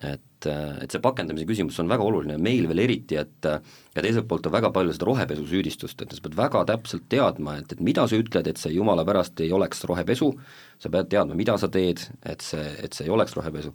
et, 0.00 0.46
et 0.48 0.92
see 0.92 1.02
pakendamise 1.04 1.46
küsimus 1.48 1.78
on 1.82 1.90
väga 1.90 2.04
oluline, 2.06 2.38
meil 2.40 2.68
veel 2.70 2.84
eriti, 2.86 3.18
et 3.20 3.48
ja 3.48 4.02
teiselt 4.04 4.28
poolt 4.30 4.48
on 4.48 4.54
väga 4.54 4.72
palju 4.74 4.94
seda 4.96 5.08
rohepesu 5.10 5.46
süüdistust, 5.50 6.00
et 6.00 6.14
sa 6.16 6.24
pead 6.24 6.36
väga 6.38 6.64
täpselt 6.72 7.08
teadma, 7.12 7.58
et, 7.60 7.74
et 7.74 7.82
mida 7.84 8.06
sa 8.08 8.20
ütled, 8.20 8.48
et 8.48 8.60
see 8.60 8.72
jumala 8.76 9.04
pärast 9.08 9.40
ei 9.44 9.52
oleks 9.56 9.84
rohepesu, 9.90 10.30
sa 10.80 10.92
pead 10.92 11.10
teadma, 11.12 11.36
mida 11.38 11.58
sa 11.60 11.68
teed, 11.72 12.06
et 12.24 12.44
see, 12.44 12.64
et 12.80 12.96
see 12.96 13.08
ei 13.08 13.12
oleks 13.16 13.36
rohepesu. 13.36 13.74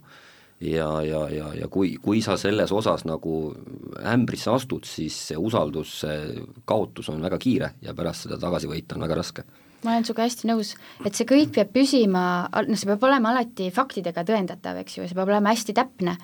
ja, 0.60 0.88
ja, 1.04 1.26
ja, 1.28 1.50
ja 1.54 1.68
kui, 1.68 1.94
kui 2.00 2.22
sa 2.24 2.38
selles 2.40 2.72
osas 2.72 3.04
nagu 3.04 3.52
ämbrisse 4.00 4.50
astud, 4.50 4.88
siis 4.88 5.18
see 5.28 5.36
usalduse 5.36 6.16
kaotus 6.64 7.12
on 7.12 7.20
väga 7.22 7.38
kiire 7.38 7.74
ja 7.84 7.94
pärast 7.94 8.24
seda 8.24 8.40
tagasi 8.40 8.70
võita 8.70 8.96
on 8.96 9.04
väga 9.04 9.20
raske 9.20 9.44
ma 9.86 9.94
olen 9.94 10.06
sinuga 10.06 10.26
hästi 10.26 10.50
nõus, 10.50 10.74
et 11.06 11.14
see 11.14 11.28
kõik 11.28 11.54
peab 11.54 11.72
püsima, 11.74 12.26
noh, 12.50 12.78
see 12.78 12.90
peab 12.90 13.06
olema 13.06 13.32
alati 13.32 13.70
faktidega 13.74 14.26
tõendatav, 14.26 14.82
eks 14.82 14.98
ju, 14.98 15.06
see 15.06 15.16
peab 15.16 15.30
olema 15.30 15.54
hästi 15.54 15.76
täpne, 15.76 16.16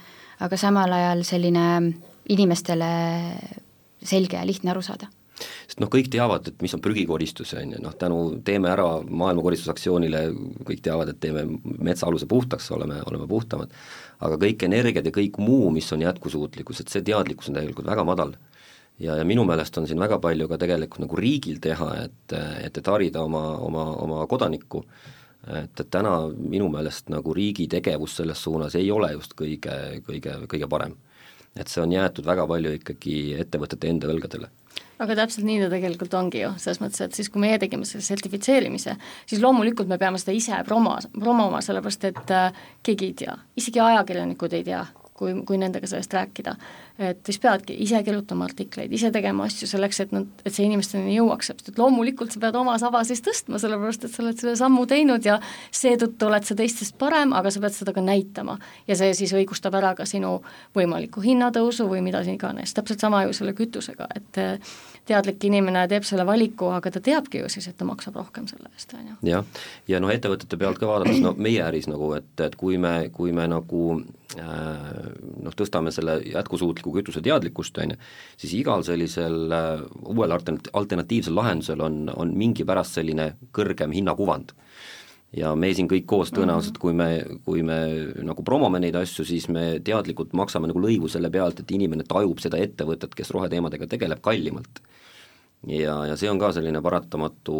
aga 0.42 0.58
samal 0.60 0.92
ajal 0.98 1.22
selline 1.26 1.66
inimestele 2.32 2.92
selge 4.02 4.38
ja 4.38 4.46
lihtne 4.46 4.74
aru 4.74 4.82
saada 4.84 5.10
sest 5.42 5.80
noh, 5.82 5.90
kõik 5.90 6.10
teavad, 6.12 6.46
et 6.50 6.60
mis 6.62 6.74
on 6.76 6.82
prügikoristus, 6.84 7.54
on 7.58 7.74
ju, 7.74 7.80
noh 7.82 7.94
tänu 7.98 8.18
Teeme 8.46 8.70
ära 8.70 8.86
maailmakoristusaktsioonile 9.02 10.20
kõik 10.68 10.82
teavad, 10.84 11.12
et 11.12 11.20
teeme 11.22 11.44
metsaaluse 11.82 12.28
puhtaks, 12.30 12.68
oleme, 12.76 13.00
oleme 13.08 13.26
puhtamad, 13.30 13.72
aga 14.22 14.38
kõik 14.44 14.62
energiad 14.68 15.08
ja 15.08 15.14
kõik 15.14 15.40
muu, 15.42 15.70
mis 15.74 15.88
on 15.94 16.04
jätkusuutlikkus, 16.04 16.82
et 16.82 16.92
see 16.92 17.04
teadlikkus 17.06 17.50
on 17.50 17.58
tegelikult 17.58 17.90
väga 17.90 18.06
madal 18.06 18.36
ja, 18.98 19.16
ja 19.16 19.24
minu 19.24 19.44
meelest 19.48 19.78
on 19.78 19.86
siin 19.88 20.00
väga 20.00 20.18
palju 20.22 20.48
ka 20.50 20.58
tegelikult 20.60 21.04
nagu 21.06 21.18
riigil 21.18 21.60
teha, 21.62 21.88
et, 22.04 22.36
et, 22.64 22.78
et 22.78 22.92
harida 22.94 23.24
oma, 23.24 23.42
oma, 23.62 23.86
oma 24.04 24.26
kodanikku, 24.30 24.84
et, 25.48 25.72
et 25.80 25.88
täna 25.90 26.16
minu 26.36 26.68
meelest 26.72 27.10
nagu 27.12 27.34
riigi 27.34 27.68
tegevus 27.70 28.16
selles 28.20 28.42
suunas 28.42 28.76
ei 28.78 28.90
ole 28.94 29.12
just 29.16 29.36
kõige, 29.38 29.78
kõige, 30.06 30.36
kõige 30.50 30.68
parem. 30.68 30.96
et 31.56 31.68
see 31.68 31.82
on 31.82 31.90
jäetud 31.92 32.24
väga 32.24 32.46
palju 32.48 32.70
ikkagi 32.78 33.14
ettevõtete 33.36 33.88
enda 33.88 34.08
õlgadele. 34.08 34.48
Aga 35.02 35.16
täpselt 35.18 35.44
nii 35.44 35.58
ta 35.60 35.66
tegelikult 35.68 36.14
ongi 36.16 36.40
ju, 36.40 36.52
selles 36.62 36.78
mõttes, 36.80 37.02
et 37.04 37.16
siis, 37.18 37.28
kui 37.28 37.42
meie 37.42 37.58
tegime 37.60 37.84
selle 37.84 38.04
sertifitseerimise, 38.06 38.94
siis 39.28 39.42
loomulikult 39.42 39.90
me 39.90 39.98
peame 40.00 40.20
seda 40.22 40.32
ise 40.36 40.62
promo, 40.64 40.94
promoma, 41.12 41.60
sellepärast 41.64 42.06
et 42.08 42.32
äh, 42.32 42.62
keegi 42.86 43.10
ei 43.10 43.16
tea, 43.24 43.36
isegi 43.58 43.82
ajakirjanikud 43.82 44.56
ei 44.56 44.64
tea, 44.64 44.84
kui, 45.16 45.34
kui 45.46 45.58
nendega 45.60 45.86
sellest 45.86 46.14
rääkida. 46.14 46.54
et 46.98 47.18
siis 47.26 47.38
peadki 47.40 47.74
ise 47.82 48.02
kirjutama 48.04 48.44
artikleid, 48.44 48.92
ise 48.92 49.10
tegema 49.10 49.46
asju 49.48 49.66
selleks, 49.66 50.00
et 50.04 50.12
nad, 50.12 50.26
et 50.44 50.54
see 50.54 50.66
inimesteni 50.66 51.16
jõuaks, 51.16 51.48
sest 51.50 51.72
et 51.72 51.78
loomulikult 51.80 52.34
sa 52.34 52.40
pead 52.42 52.56
oma 52.58 52.76
saba 52.78 53.02
siis 53.08 53.22
tõstma, 53.24 53.58
sellepärast 53.62 54.04
et 54.06 54.12
sa 54.12 54.22
oled 54.22 54.38
selle 54.38 54.54
sammu 54.60 54.84
teinud 54.90 55.24
ja 55.26 55.38
seetõttu 55.70 56.28
oled 56.28 56.46
sa 56.46 56.56
teistest 56.58 56.98
parem, 57.00 57.32
aga 57.36 57.50
sa 57.50 57.64
pead 57.64 57.76
seda 57.76 57.96
ka 57.96 58.04
näitama. 58.04 58.58
ja 58.86 58.96
see 58.98 59.14
siis 59.18 59.32
õigustab 59.36 59.74
ära 59.80 59.94
ka 59.98 60.06
sinu 60.06 60.38
võimaliku 60.76 61.24
hinnatõusu 61.24 61.88
või 61.88 62.04
mida 62.04 62.22
iganes, 62.22 62.74
täpselt 62.74 63.00
sama 63.00 63.24
ju 63.24 63.32
selle 63.36 63.56
kütusega, 63.56 64.06
et 64.16 64.42
teadlik 65.08 65.44
inimene 65.44 65.82
teeb 65.90 66.06
selle 66.06 66.24
valiku, 66.26 66.70
aga 66.76 66.92
ta 66.94 67.02
teabki 67.02 67.42
ju 67.42 67.50
siis, 67.52 67.66
et 67.70 67.76
ta 67.78 67.86
maksab 67.88 68.16
rohkem 68.20 68.46
selle 68.50 68.70
eest, 68.70 68.94
on 68.94 69.08
ju. 69.10 69.16
jah, 69.32 69.62
ja 69.90 70.00
noh, 70.02 70.12
ettevõtete 70.14 70.58
pealt 70.60 70.78
ka 70.80 70.88
vaadates, 70.90 71.18
no 71.24 71.34
meie 71.38 71.62
äris 71.64 71.88
nagu, 71.90 72.12
et, 72.18 72.30
et 72.44 72.56
kui 72.58 72.78
me, 72.82 72.94
kui 73.14 73.34
me 73.34 73.48
nagu 73.50 73.82
äh, 73.98 74.46
noh, 75.42 75.56
tõstame 75.58 75.92
selle 75.94 76.20
jätkusuutliku 76.26 76.94
kütuse 76.98 77.24
teadlikkust, 77.24 77.82
on 77.82 77.96
ju, 77.96 78.00
siis 78.44 78.56
igal 78.60 78.86
sellisel 78.86 79.56
äh, 79.58 79.84
uuel 80.14 80.38
alternat-, 80.38 80.70
alternatiivsel 80.78 81.34
lahendusel 81.38 81.82
on, 81.82 82.04
on 82.14 82.34
mingipärast 82.38 83.00
selline 83.00 83.32
kõrgem 83.56 83.94
hinnakuvand 83.96 84.54
ja 85.36 85.54
me 85.56 85.72
siin 85.74 85.88
kõik 85.90 86.06
koos 86.08 86.32
tõenäoliselt, 86.34 86.78
kui 86.82 86.94
me, 86.96 87.10
kui 87.46 87.64
me 87.66 87.78
nagu 88.24 88.44
promome 88.44 88.80
neid 88.82 88.96
asju, 89.00 89.24
siis 89.28 89.48
me 89.52 89.80
teadlikult 89.84 90.34
maksame 90.36 90.68
nagu 90.70 90.82
lõivu 90.82 91.08
selle 91.12 91.30
pealt, 91.32 91.62
et 91.62 91.72
inimene 91.72 92.04
tajub 92.08 92.42
seda 92.42 92.60
ettevõtet, 92.60 93.14
kes 93.16 93.32
roheteemadega 93.34 93.88
tegeleb, 93.94 94.20
kallimalt 94.24 94.82
ja, 95.68 95.94
ja 96.08 96.16
see 96.18 96.30
on 96.30 96.40
ka 96.42 96.50
selline 96.56 96.80
paratamatu 96.82 97.56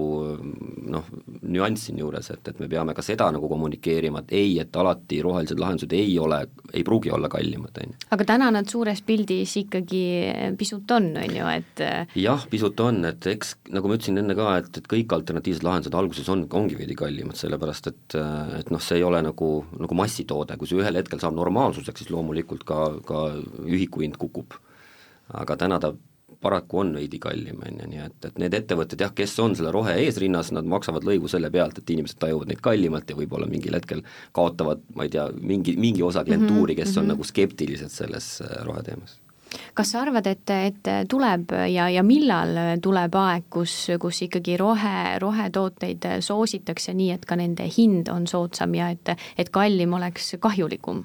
noh, 0.93 1.09
nüanss 1.43 1.89
siin 1.89 2.01
juures, 2.03 2.31
et, 2.35 2.49
et 2.51 2.61
me 2.63 2.69
peame 2.71 2.95
ka 2.97 3.05
seda 3.05 3.29
nagu 3.35 3.49
kommunikeerima, 3.51 4.25
et 4.25 4.35
ei, 4.39 4.57
et 4.63 4.77
alati 4.77 5.21
rohelised 5.23 5.61
lahendused 5.61 5.95
ei 5.97 6.17
ole, 6.23 6.43
ei 6.73 6.85
pruugi 6.87 7.13
olla 7.15 7.31
kallimad, 7.33 7.79
on 7.83 7.95
ju. 7.95 8.09
aga 8.17 8.29
täna 8.33 8.51
nad 8.55 8.71
suures 8.71 9.03
pildis 9.07 9.55
ikkagi 9.63 10.03
pisut 10.59 10.91
on, 10.97 11.13
on 11.23 11.37
ju, 11.39 11.49
et 11.55 11.85
jah, 12.19 12.47
pisut 12.51 12.81
on, 12.83 13.03
et 13.13 13.31
eks 13.35 13.57
nagu 13.73 13.91
ma 13.91 13.99
ütlesin 13.99 14.23
enne 14.23 14.37
ka, 14.39 14.51
et, 14.63 14.83
et 14.83 14.91
kõik 14.97 15.15
alternatiivsed 15.19 15.67
lahendused 15.67 15.99
alguses 15.99 16.33
on, 16.33 16.47
ongi 16.59 16.79
veidi 16.79 16.99
kallimad, 16.99 17.39
sellepärast 17.39 17.93
et 17.93 18.19
et 18.59 18.71
noh, 18.73 18.83
see 18.83 18.99
ei 19.01 19.07
ole 19.07 19.23
nagu, 19.25 19.51
nagu 19.79 19.97
massitoode, 19.97 20.57
kui 20.59 20.69
see 20.69 20.81
ühel 20.81 20.99
hetkel 20.99 21.21
saab 21.23 21.37
normaalsuseks, 21.39 22.03
siis 22.03 22.13
loomulikult 22.13 22.65
ka, 22.69 22.85
ka 23.07 23.25
ühiku 23.65 24.03
hind 24.05 24.19
kukub. 24.21 24.59
aga 25.33 25.57
täna 25.57 25.79
ta 25.81 25.93
paraku 26.43 26.83
on 26.83 26.93
veidi 26.99 27.19
kallim, 27.23 27.63
on 27.67 27.81
ju, 27.83 27.89
nii 27.93 28.03
et, 28.05 28.19
et 28.29 28.39
need 28.43 28.55
ettevõtted 28.59 29.01
jah, 29.05 29.15
kes 29.15 29.39
on 29.45 29.57
selle 29.59 29.73
rohe 29.75 29.95
eesrinnas, 30.05 30.53
nad 30.57 30.69
maksavad 30.69 31.07
lõivu 31.07 31.31
selle 31.31 31.51
pealt, 31.55 31.79
et 31.79 31.95
inimesed 31.95 32.21
tajuvad 32.23 32.51
neid 32.51 32.63
kallimalt 32.65 33.11
ja 33.11 33.19
võib-olla 33.19 33.49
mingil 33.51 33.79
hetkel 33.79 34.05
kaotavad, 34.37 34.85
ma 34.97 35.07
ei 35.07 35.13
tea, 35.15 35.29
mingi, 35.41 35.77
mingi 35.81 36.03
osa 36.03 36.25
klientuuri, 36.27 36.77
kes 36.77 36.89
mm 36.89 36.93
-hmm. 36.93 36.99
on 36.99 37.05
mhm. 37.05 37.15
nagu 37.15 37.31
skeptilised 37.33 37.95
selles 37.95 38.41
äh, 38.43 38.65
roheteemas 38.67 39.21
kas 39.75 39.91
sa 39.93 40.01
arvad, 40.01 40.27
et, 40.27 40.51
et 40.51 40.91
tuleb 41.09 41.53
ja, 41.69 41.89
ja 41.93 42.03
millal 42.03 42.81
tuleb 42.83 43.15
aeg, 43.15 43.49
kus, 43.51 43.75
kus 44.01 44.23
ikkagi 44.23 44.57
rohe, 44.57 45.19
rohetooteid 45.19 46.07
soositakse 46.21 46.95
nii, 46.95 47.11
et 47.11 47.27
ka 47.29 47.37
nende 47.37 47.69
hind 47.77 48.09
on 48.09 48.27
soodsam 48.27 48.75
ja 48.75 48.91
et, 48.95 49.15
et 49.37 49.51
kallim 49.51 49.93
oleks 49.93 50.35
kahjulikum? 50.41 51.05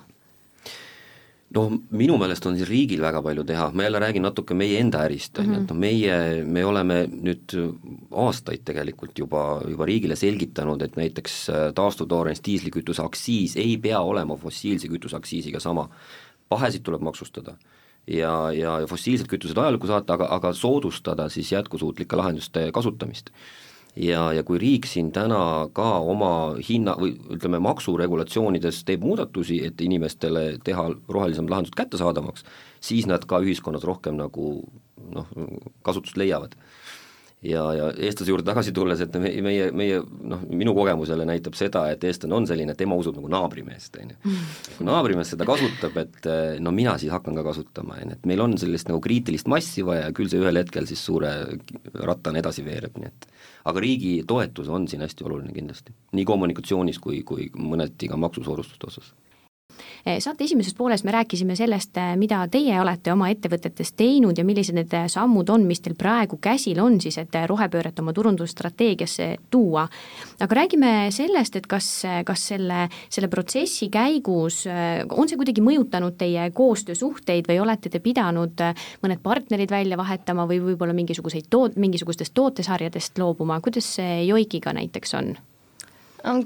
No 1.55 1.63
minu 1.95 2.17
meelest 2.19 2.45
on 2.49 2.57
siin 2.57 2.67
riigil 2.67 3.01
väga 3.03 3.21
palju 3.23 3.45
teha, 3.47 3.69
ma 3.73 3.85
jälle 3.85 4.01
räägin 4.03 4.25
natuke 4.27 4.55
meie 4.57 4.81
enda 4.81 5.03
ärist, 5.07 5.39
on 5.39 5.53
ju, 5.53 5.61
et 5.61 5.71
noh, 5.71 5.79
meie, 5.79 6.17
me 6.43 6.63
oleme 6.67 6.99
nüüd 7.11 7.55
aastaid 8.25 8.65
tegelikult 8.67 9.19
juba, 9.21 9.45
juba 9.67 9.87
riigile 9.87 10.17
selgitanud, 10.19 10.83
et 10.83 10.99
näiteks 10.99 11.37
äh, 11.53 11.65
taastuvtoorens 11.77 12.43
diislikütuse 12.45 13.03
aktsiis 13.05 13.55
ei 13.61 13.77
pea 13.81 14.01
olema 14.03 14.35
fossiilse 14.39 14.91
kütuse 14.91 15.17
aktsiisiga 15.19 15.63
sama. 15.63 15.87
pahesid 16.47 16.83
tuleb 16.83 17.01
maksustada 17.03 17.57
ja, 18.07 18.51
ja, 18.55 18.79
ja 18.79 18.87
fossiilsed 18.87 19.27
kütused 19.27 19.57
ajalukku 19.57 19.87
saata, 19.87 20.15
aga, 20.15 20.27
aga 20.31 20.53
soodustada 20.53 21.29
siis 21.29 21.51
jätkusuutlike 21.51 22.15
lahenduste 22.15 22.69
kasutamist 22.71 23.31
ja, 23.97 24.21
ja 24.33 24.43
kui 24.47 24.59
riik 24.61 24.87
siin 24.89 25.11
täna 25.15 25.67
ka 25.75 25.97
oma 25.99 26.31
hinna 26.69 26.95
või 26.99 27.15
ütleme, 27.35 27.59
maksuregulatsioonides 27.63 28.83
teeb 28.87 29.05
muudatusi, 29.05 29.59
et 29.67 29.81
inimestele 29.81 30.57
teha 30.63 30.87
rohelisem 31.09 31.49
lahendused 31.49 31.77
kättesaadavaks, 31.77 32.45
siis 32.83 33.07
nad 33.09 33.25
ka 33.27 33.41
ühiskonnas 33.43 33.85
rohkem 33.87 34.19
nagu 34.19 34.59
noh, 35.13 35.31
kasutust 35.85 36.17
leiavad 36.19 36.55
ja, 37.45 37.63
ja 37.73 37.87
eestlase 37.91 38.31
juurde 38.31 38.45
tagasi 38.47 38.73
tulles, 38.75 39.01
et 39.03 39.13
meie, 39.21 39.41
meie, 39.45 39.67
meie 39.75 39.99
noh, 40.01 40.41
minu 40.49 40.73
kogemusele 40.77 41.25
näitab 41.27 41.57
seda, 41.59 41.85
et 41.93 42.03
eestlane 42.07 42.35
on 42.37 42.47
selline, 42.49 42.73
tema 42.77 42.97
usub 42.97 43.17
nagu 43.19 43.29
naabrimeest, 43.31 43.99
on 44.01 44.13
ju. 44.13 44.33
kui 44.77 44.87
naabrimees 44.87 45.33
seda 45.35 45.45
kasutab, 45.49 45.99
et 46.01 46.29
no 46.63 46.73
mina 46.75 46.97
siis 47.01 47.13
hakkan 47.13 47.37
ka 47.37 47.45
kasutama, 47.49 47.99
on 48.01 48.13
ju, 48.13 48.17
et 48.17 48.27
meil 48.29 48.43
on 48.45 48.57
sellist 48.59 48.89
nagu 48.89 49.01
kriitilist 49.03 49.49
massi 49.51 49.85
vaja 49.85 50.07
ja 50.07 50.15
küll 50.17 50.31
see 50.31 50.41
ühel 50.41 50.61
hetkel 50.61 50.89
siis 50.89 51.03
suure 51.05 51.33
rattana 51.93 52.41
edasi 52.41 52.65
veereb, 52.65 52.97
nii 52.97 53.11
et 53.11 53.29
aga 53.67 53.83
riigi 53.83 54.17
toetus 54.27 54.71
on 54.73 54.89
siin 54.89 55.05
hästi 55.05 55.27
oluline 55.27 55.53
kindlasti, 55.53 55.93
nii 56.17 56.27
kommunikatsioonis 56.27 57.01
kui, 57.03 57.21
kui 57.27 57.51
mõneti 57.53 58.09
ka 58.09 58.19
maksusoodustuste 58.19 58.89
osas 58.89 59.13
Eh, 59.13 59.26
saate 60.19 60.43
esimeses 60.43 60.73
pooles 60.73 61.03
me 61.03 61.11
rääkisime 61.11 61.55
sellest, 61.55 61.97
eh, 61.97 62.15
mida 62.17 62.39
teie 62.51 62.79
olete 62.81 63.11
oma 63.13 63.29
ettevõtetes 63.29 63.93
teinud 63.97 64.37
ja 64.37 64.45
millised 64.45 64.75
need 64.77 64.93
eh, 64.93 65.07
sammud 65.11 65.49
on, 65.49 65.65
mis 65.67 65.81
teil 65.83 65.95
praegu 65.99 66.39
käsil 66.41 66.79
on 66.83 66.99
siis, 67.01 67.17
et 67.17 67.35
rohepööret 67.47 67.99
oma 67.99 68.13
turundusstrateegiasse 68.13 69.27
tuua. 69.51 69.87
aga 70.39 70.55
räägime 70.55 71.11
sellest, 71.11 71.55
et 71.55 71.67
kas, 71.67 71.89
kas 72.25 72.47
selle, 72.53 72.87
selle 73.09 73.27
protsessi 73.27 73.89
käigus 73.89 74.63
on 74.67 75.27
see 75.29 75.37
kuidagi 75.37 75.61
mõjutanud 75.61 76.17
teie 76.17 76.49
koostöösuhteid 76.51 77.49
või 77.49 77.59
olete 77.61 77.89
te 77.89 77.99
pidanud 77.99 78.63
mõned 79.03 79.21
partnerid 79.23 79.71
välja 79.71 79.97
vahetama 79.97 80.47
või 80.47 80.61
võib-olla 80.63 80.95
mingisuguseid 80.97 81.49
toot-, 81.49 81.77
mingisugustest 81.77 82.33
tootesarjadest 82.33 83.17
loobuma, 83.17 83.61
kuidas 83.61 83.95
see 83.97 84.25
Joikiga 84.27 84.73
näiteks 84.73 85.13
on? 85.17 85.35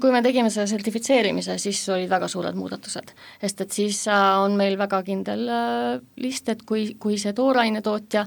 Kui 0.00 0.12
me 0.12 0.22
tegime 0.24 0.50
selle 0.52 0.68
sertifitseerimise, 0.70 1.56
siis 1.60 1.80
olid 1.92 2.10
väga 2.10 2.28
suured 2.30 2.56
muudatused, 2.58 3.12
sest 3.40 3.64
et 3.64 3.76
siis 3.76 4.04
äh, 4.10 4.22
on 4.42 4.56
meil 4.58 4.78
väga 4.80 5.02
kindel 5.06 5.44
äh, 5.48 6.00
list, 6.22 6.48
et 6.52 6.64
kui, 6.68 6.92
kui 7.00 7.18
see 7.20 7.34
toorainetootja 7.36 8.26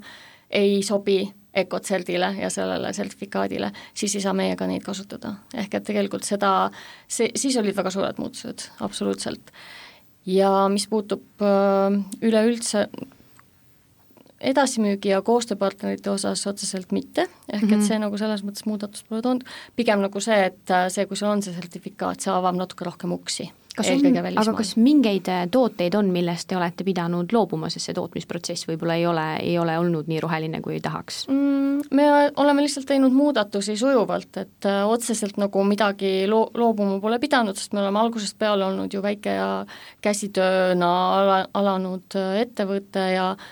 ei 0.55 0.81
sobi 0.85 1.23
Ecocertile 1.55 2.33
ja 2.35 2.49
sellele 2.51 2.89
sertifikaadile, 2.93 3.69
siis 3.95 4.17
ei 4.17 4.23
saa 4.25 4.33
meiega 4.35 4.67
neid 4.67 4.83
kasutada. 4.83 5.37
ehk 5.55 5.77
et 5.77 5.85
tegelikult 5.87 6.27
seda, 6.27 6.69
see, 7.07 7.29
siis 7.35 7.55
olid 7.61 7.77
väga 7.77 7.93
suured 7.95 8.19
muutused, 8.19 8.65
absoluutselt. 8.83 9.53
ja 10.25 10.51
mis 10.69 10.87
puutub 10.91 11.45
äh, 11.45 12.01
üleüldse 12.21 12.89
edasimüügi 14.51 15.11
ja 15.13 15.21
koostööpartnerite 15.25 16.11
osas 16.13 16.45
otseselt 16.49 16.93
mitte, 16.95 17.27
ehk 17.49 17.63
et 17.63 17.69
mm 17.69 17.75
-hmm. 17.75 17.87
see 17.87 17.99
nagu 17.99 18.17
selles 18.17 18.45
mõttes 18.45 18.65
muudatust 18.69 19.07
pole 19.09 19.21
toonud, 19.25 19.45
pigem 19.75 20.01
nagu 20.05 20.21
see, 20.21 20.45
et 20.51 20.71
äh, 20.71 20.87
see, 20.89 21.05
kui 21.05 21.17
sul 21.17 21.31
on 21.31 21.41
see 21.41 21.53
sertifikaat, 21.53 22.21
see 22.21 22.33
avab 22.33 22.55
natuke 22.55 22.85
rohkem 22.85 23.11
uksi. 23.11 23.51
kas 23.75 23.89
on, 23.91 24.17
aga 24.39 24.53
kas 24.55 24.77
mingeid 24.77 25.27
äh, 25.27 25.47
tooteid 25.51 25.95
on, 25.95 26.07
millest 26.11 26.47
te 26.47 26.55
olete 26.55 26.83
pidanud 26.83 27.33
loobuma, 27.33 27.69
sest 27.69 27.89
see 27.89 27.95
tootmisprotsess 27.97 28.69
võib-olla 28.69 28.95
ei 28.95 29.05
ole, 29.05 29.25
ei 29.43 29.57
ole 29.59 29.77
olnud 29.79 30.07
nii 30.07 30.19
roheline, 30.23 30.61
kui 30.61 30.79
tahaks 30.79 31.27
mm,? 31.27 31.81
Me 31.91 32.05
oleme 32.37 32.61
lihtsalt 32.61 32.85
teinud 32.87 33.11
muudatusi 33.11 33.75
sujuvalt, 33.77 34.37
et 34.37 34.65
äh, 34.65 34.87
otseselt 34.87 35.37
nagu 35.37 35.63
midagi 35.63 36.23
loo-, 36.27 36.49
loobuma 36.53 37.01
pole 37.01 37.19
pidanud, 37.19 37.55
sest 37.55 37.73
me 37.73 37.83
oleme 37.83 37.99
algusest 37.99 38.39
peale 38.39 38.65
olnud 38.65 38.93
ju 38.93 39.01
väike 39.01 39.29
ja 39.29 39.65
käsitööna 40.01 40.91
ala, 41.19 41.45
alanud 41.53 42.15
ettevõte 42.39 43.11
ja 43.11 43.31
äh, 43.31 43.45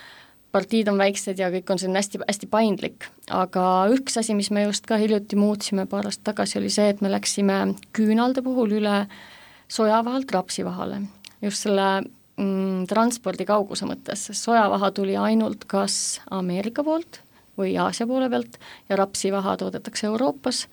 partiid 0.54 0.90
on 0.92 1.00
väiksed 1.02 1.40
ja 1.42 1.50
kõik 1.54 1.72
on 1.74 1.82
selline 1.82 2.00
hästi, 2.00 2.22
hästi 2.28 2.50
paindlik, 2.52 3.08
aga 3.34 3.66
üks 3.94 4.20
asi, 4.22 4.36
mis 4.38 4.52
me 4.54 4.68
just 4.68 4.86
ka 4.90 5.00
hiljuti 5.02 5.38
muutsime 5.40 5.88
paar 5.90 6.06
aastat 6.10 6.30
tagasi, 6.32 6.60
oli 6.62 6.70
see, 6.74 6.92
et 6.94 7.02
me 7.02 7.10
läksime 7.12 7.60
küünalde 7.98 8.44
puhul 8.46 8.78
üle 8.78 9.04
sojavahalt 9.74 10.32
rapsivahale. 10.32 11.02
just 11.42 11.66
selle 11.66 11.88
mm, 12.38 12.86
transpordi 12.90 13.48
kauguse 13.50 13.90
mõttes, 13.90 14.28
sest 14.30 14.46
sojavaha 14.46 14.92
tuli 14.96 15.18
ainult 15.18 15.66
kas 15.66 16.22
Ameerika 16.32 16.86
poolt 16.86 17.24
või 17.58 17.74
Aasia 17.78 18.08
poole 18.10 18.30
pealt 18.30 18.60
ja 18.90 18.98
rapsivaha 18.98 19.58
toodetakse 19.58 20.08
Euroopas, 20.08 20.68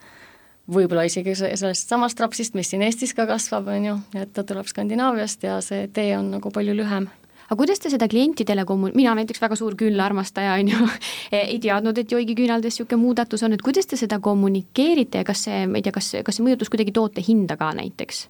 võib-olla 0.71 1.07
isegi 1.09 1.35
sellest 1.35 1.89
samast 1.89 2.21
rapsist, 2.21 2.55
mis 2.55 2.69
siin 2.71 2.85
Eestis 2.85 3.17
ka 3.17 3.27
kasvab, 3.27 3.73
on 3.73 3.89
ju, 3.89 3.97
et 4.21 4.33
ta 4.37 4.45
tuleb 4.45 4.69
Skandinaaviast 4.69 5.49
ja 5.49 5.59
see 5.65 5.89
tee 5.89 6.13
on 6.19 6.31
nagu 6.37 6.53
palju 6.53 6.77
lühem 6.77 7.09
aga 7.51 7.59
kuidas 7.59 7.83
te 7.83 7.91
seda 7.91 8.07
klientidele 8.09 8.63
kommu-, 8.67 8.93
mina 8.95 9.15
näiteks 9.19 9.43
väga 9.43 9.57
suur 9.59 9.75
küünlaarmastaja, 9.79 10.55
on 10.61 10.69
ju, 10.71 10.91
ei 11.35 11.59
teadnud, 11.63 11.99
et 11.99 12.13
Yoigi 12.15 12.37
küünaldes 12.39 12.79
niisugune 12.79 13.03
muudatus 13.03 13.43
on, 13.43 13.57
et 13.57 13.65
kuidas 13.67 13.91
te 13.91 13.99
seda 13.99 14.21
kommunikeerite 14.23 15.25
ja 15.25 15.27
kas 15.27 15.49
see, 15.49 15.65
ma 15.67 15.81
ei 15.81 15.87
tea, 15.87 15.95
kas, 15.97 16.13
kas 16.27 16.39
see 16.39 16.47
mõjutas 16.47 16.71
kuidagi 16.71 16.95
toote 16.95 17.25
hinda 17.27 17.59
ka 17.59 17.73
näiteks? 17.77 18.29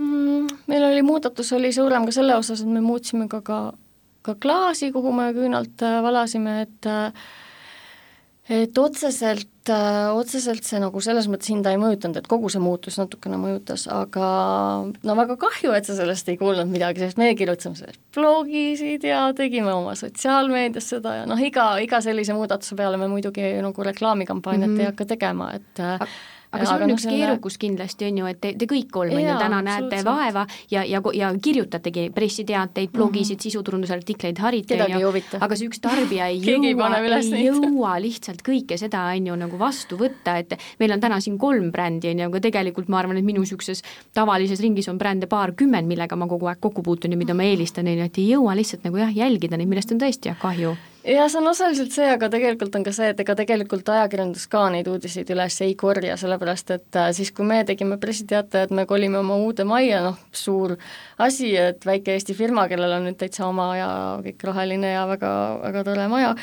mm,? 0.00 0.46
Meil 0.68 0.86
oli 0.88 1.02
muudatus, 1.04 1.52
oli 1.56 1.72
suurem 1.76 2.08
ka 2.08 2.14
selle 2.16 2.38
osas, 2.40 2.64
et 2.64 2.72
me 2.72 2.80
muutsime 2.84 3.28
ka, 3.28 3.42
ka, 3.44 3.60
ka 4.24 4.34
klaasi, 4.40 4.88
kuhu 4.94 5.12
me 5.12 5.28
küünalt 5.36 5.84
äh, 5.84 6.00
valasime, 6.04 6.62
et 6.64 6.88
äh, 6.88 7.28
et 8.48 8.78
otseselt, 8.80 9.70
otseselt 10.16 10.64
see 10.64 10.80
nagu 10.80 11.02
selles 11.04 11.28
mõttes 11.28 11.50
hinda 11.52 11.72
ei 11.74 11.80
mõjutanud, 11.80 12.20
et 12.20 12.30
kogu 12.30 12.48
see 12.52 12.62
muutus 12.62 12.96
natukene 13.00 13.36
mõjutas, 13.40 13.84
aga 13.92 14.30
no 14.88 15.16
väga 15.18 15.36
kahju, 15.40 15.74
et 15.76 15.88
sa 15.88 15.96
sellest 15.98 16.30
ei 16.32 16.38
kuulnud 16.40 16.70
midagi, 16.72 17.04
sest 17.04 17.20
meie 17.20 17.36
kirjutasime 17.38 17.76
sellest 17.76 18.00
blogisid 18.16 19.04
ja 19.04 19.26
tegime 19.36 19.74
oma 19.74 19.94
sotsiaalmeedias 19.98 20.88
seda 20.94 21.18
ja 21.20 21.28
noh, 21.28 21.40
iga, 21.44 21.74
iga 21.84 22.00
sellise 22.04 22.36
muudatuse 22.36 22.78
peale 22.78 23.00
me 23.00 23.10
muidugi 23.12 23.52
nagu 23.64 23.88
reklaamikampaaniat 23.92 24.70
mm 24.70 24.76
-hmm. 24.76 24.80
ei 24.86 24.92
hakka 24.92 25.10
tegema, 25.16 25.52
et 25.58 25.84
aga 25.84 26.08
aga 26.52 26.64
see 26.64 26.74
on 26.74 26.84
aga 26.84 26.94
üks 26.94 27.06
no, 27.06 27.12
keerukus 27.12 27.54
selle... 27.54 27.62
kindlasti, 27.64 28.06
on 28.08 28.20
ju, 28.20 28.28
et 28.30 28.40
te, 28.40 28.52
te 28.58 28.68
kõik 28.70 28.90
kolm 28.92 29.14
on 29.16 29.24
ju 29.24 29.36
täna 29.40 29.60
näete 29.64 30.00
vaeva 30.06 30.44
ja, 30.72 30.84
ja, 30.88 31.02
ja 31.14 31.30
kirjutategi 31.42 32.08
pressiteateid, 32.14 32.92
blogisid 32.94 33.36
mm 33.36 33.38
-hmm., 33.38 33.42
sisuturundusartikleid, 33.48 34.40
harite, 34.42 34.80
on 34.84 35.00
ju, 35.00 35.12
aga 35.40 35.56
see 35.56 35.68
üks 35.68 35.82
tarbija 35.84 36.30
ei 36.32 36.40
jõua, 36.48 36.90
ei 37.12 37.44
jõua 37.48 37.96
lihtsalt 38.02 38.42
kõike 38.46 38.78
seda, 38.80 39.04
on 39.12 39.30
ju, 39.32 39.38
nagu 39.44 39.58
vastu 39.60 40.00
võtta, 40.00 40.38
et 40.38 40.56
meil 40.80 40.96
on 40.96 41.00
täna 41.00 41.20
siin 41.20 41.38
kolm 41.38 41.70
brändi, 41.72 42.12
on 42.12 42.24
ju, 42.24 42.30
aga 42.32 42.44
tegelikult 42.48 42.88
ma 42.88 43.02
arvan, 43.02 43.20
et 43.20 43.24
minu 43.24 43.44
niisuguses 43.44 43.82
tavalises 44.14 44.60
ringis 44.60 44.88
on 44.88 44.98
brände 44.98 45.26
paarkümmend, 45.26 45.88
millega 45.88 46.16
ma 46.16 46.26
kogu 46.26 46.48
aeg 46.48 46.60
kokku 46.60 46.82
puutun 46.82 47.12
ja 47.12 47.18
mida 47.18 47.34
ma 47.34 47.44
eelistan, 47.44 47.86
on 47.86 47.98
ju, 47.98 48.04
et 48.04 48.18
ei 48.18 48.30
jõua 48.32 48.56
lihtsalt 48.56 48.84
nagu 48.88 49.04
jah, 49.04 49.12
jälgida 49.14 49.56
neid, 49.56 49.68
millest 49.68 49.92
on 49.92 50.00
tõesti 50.00 50.32
jah 50.32 50.38
kahju 50.40 50.76
jah, 51.08 51.28
see 51.30 51.40
on 51.40 51.48
osaliselt 51.50 51.94
see, 51.94 52.06
aga 52.12 52.28
tegelikult 52.32 52.76
on 52.76 52.84
ka 52.86 52.92
see, 52.94 53.10
et 53.12 53.20
ega 53.22 53.34
tegelikult 53.38 53.88
ajakirjandus 53.94 54.46
ka 54.52 54.64
neid 54.74 54.88
uudiseid 54.90 55.30
üles 55.32 55.56
ei 55.64 55.74
korja, 55.78 56.16
sellepärast 56.20 56.72
et 56.76 56.98
äh, 57.00 57.10
siis, 57.16 57.32
kui 57.34 57.46
me 57.48 57.62
tegime 57.68 57.98
pressiteate, 58.00 58.66
et 58.66 58.74
me 58.74 58.84
kolime 58.88 59.20
oma 59.22 59.38
uude 59.40 59.66
majja, 59.68 60.02
noh, 60.10 60.18
suur 60.32 60.76
asi, 61.24 61.54
et 61.56 61.86
väike 61.88 62.16
Eesti 62.16 62.36
firma, 62.38 62.68
kellel 62.70 62.98
on 62.98 63.08
nüüd 63.08 63.18
täitsa 63.20 63.46
oma 63.48 63.70
ja 63.78 63.90
kõik 64.26 64.46
roheline 64.50 64.94
ja 64.94 65.06
väga, 65.10 65.32
väga 65.64 65.84
tore 65.88 66.08
maja, 66.12 66.34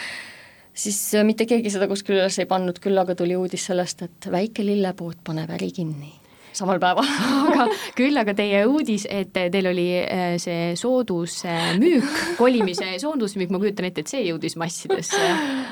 siis 0.74 1.00
äh, 1.16 1.28
mitte 1.28 1.48
keegi 1.50 1.74
seda 1.74 1.90
kuskil 1.92 2.20
üles 2.20 2.42
ei 2.42 2.50
pannud, 2.50 2.82
küll 2.84 3.02
aga 3.02 3.18
tuli 3.18 3.38
uudis 3.40 3.70
sellest, 3.70 4.06
et 4.08 4.32
väike 4.32 4.66
lillepood 4.66 5.22
paneb 5.26 5.54
äri 5.60 5.72
kinni 5.76 6.14
samal 6.58 6.80
päeval 6.82 7.08
aga 7.52 7.68
küll 7.98 8.18
aga 8.20 8.36
teie 8.38 8.64
uudis, 8.70 9.06
et 9.10 9.34
teil 9.34 9.70
oli 9.70 9.88
äh, 10.02 10.36
see 10.42 10.74
soodusmüük, 10.80 12.08
kolimise 12.40 12.96
soodusmüük, 13.02 13.52
ma 13.54 13.62
kujutan 13.62 13.90
ette, 13.90 14.06
et 14.06 14.12
see 14.12 14.24
jõudis 14.28 14.58
massidesse. 14.60 15.22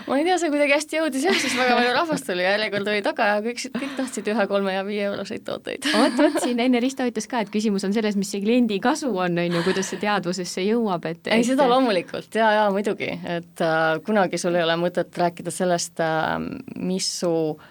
ma 0.08 0.20
ei 0.20 0.28
tea, 0.28 0.38
see 0.42 0.54
kuidagi 0.54 0.78
hästi 0.78 1.00
jõudis 1.00 1.28
jah, 1.28 1.40
sest 1.40 1.58
väga 1.60 1.78
palju 1.80 1.96
rahvast 1.98 2.30
tuli, 2.30 2.46
järjekord 2.46 2.92
oli 2.94 3.04
taga 3.06 3.30
ja 3.32 3.42
kõik, 3.46 3.64
kõik 3.78 3.98
tahtsid 4.00 4.32
ühe, 4.34 4.48
kolme 4.52 4.78
ja 4.78 4.86
viie 4.88 5.06
euroseid 5.10 5.46
tooteid. 5.48 5.90
vot, 5.92 6.18
vot 6.22 6.40
siin 6.44 6.64
enne 6.64 6.82
Risto 6.84 7.08
ütles 7.08 7.30
ka, 7.32 7.44
et 7.44 7.54
küsimus 7.54 7.86
on 7.88 7.96
selles, 7.96 8.18
mis 8.20 8.32
see 8.34 8.44
kliendi 8.44 8.80
kasu 8.84 9.12
on, 9.14 9.38
on 9.40 9.60
ju, 9.60 9.66
kuidas 9.68 9.92
see 9.94 10.02
teadvusesse 10.04 10.66
jõuab, 10.68 11.08
et 11.12 11.32
ei, 11.34 11.46
seda 11.48 11.68
loomulikult 11.72 12.40
ja, 12.40 12.52
ja 12.60 12.66
muidugi, 12.74 13.12
et 13.38 13.64
äh, 13.64 13.84
kunagi 14.06 14.40
sul 14.42 14.58
ei 14.58 14.66
ole 14.66 14.78
mõtet 14.82 15.24
rääkida 15.24 15.54
sellest 15.54 16.04
äh,, 16.04 16.36
mis 16.80 17.08
su 17.22 17.34
äh, 17.54 17.70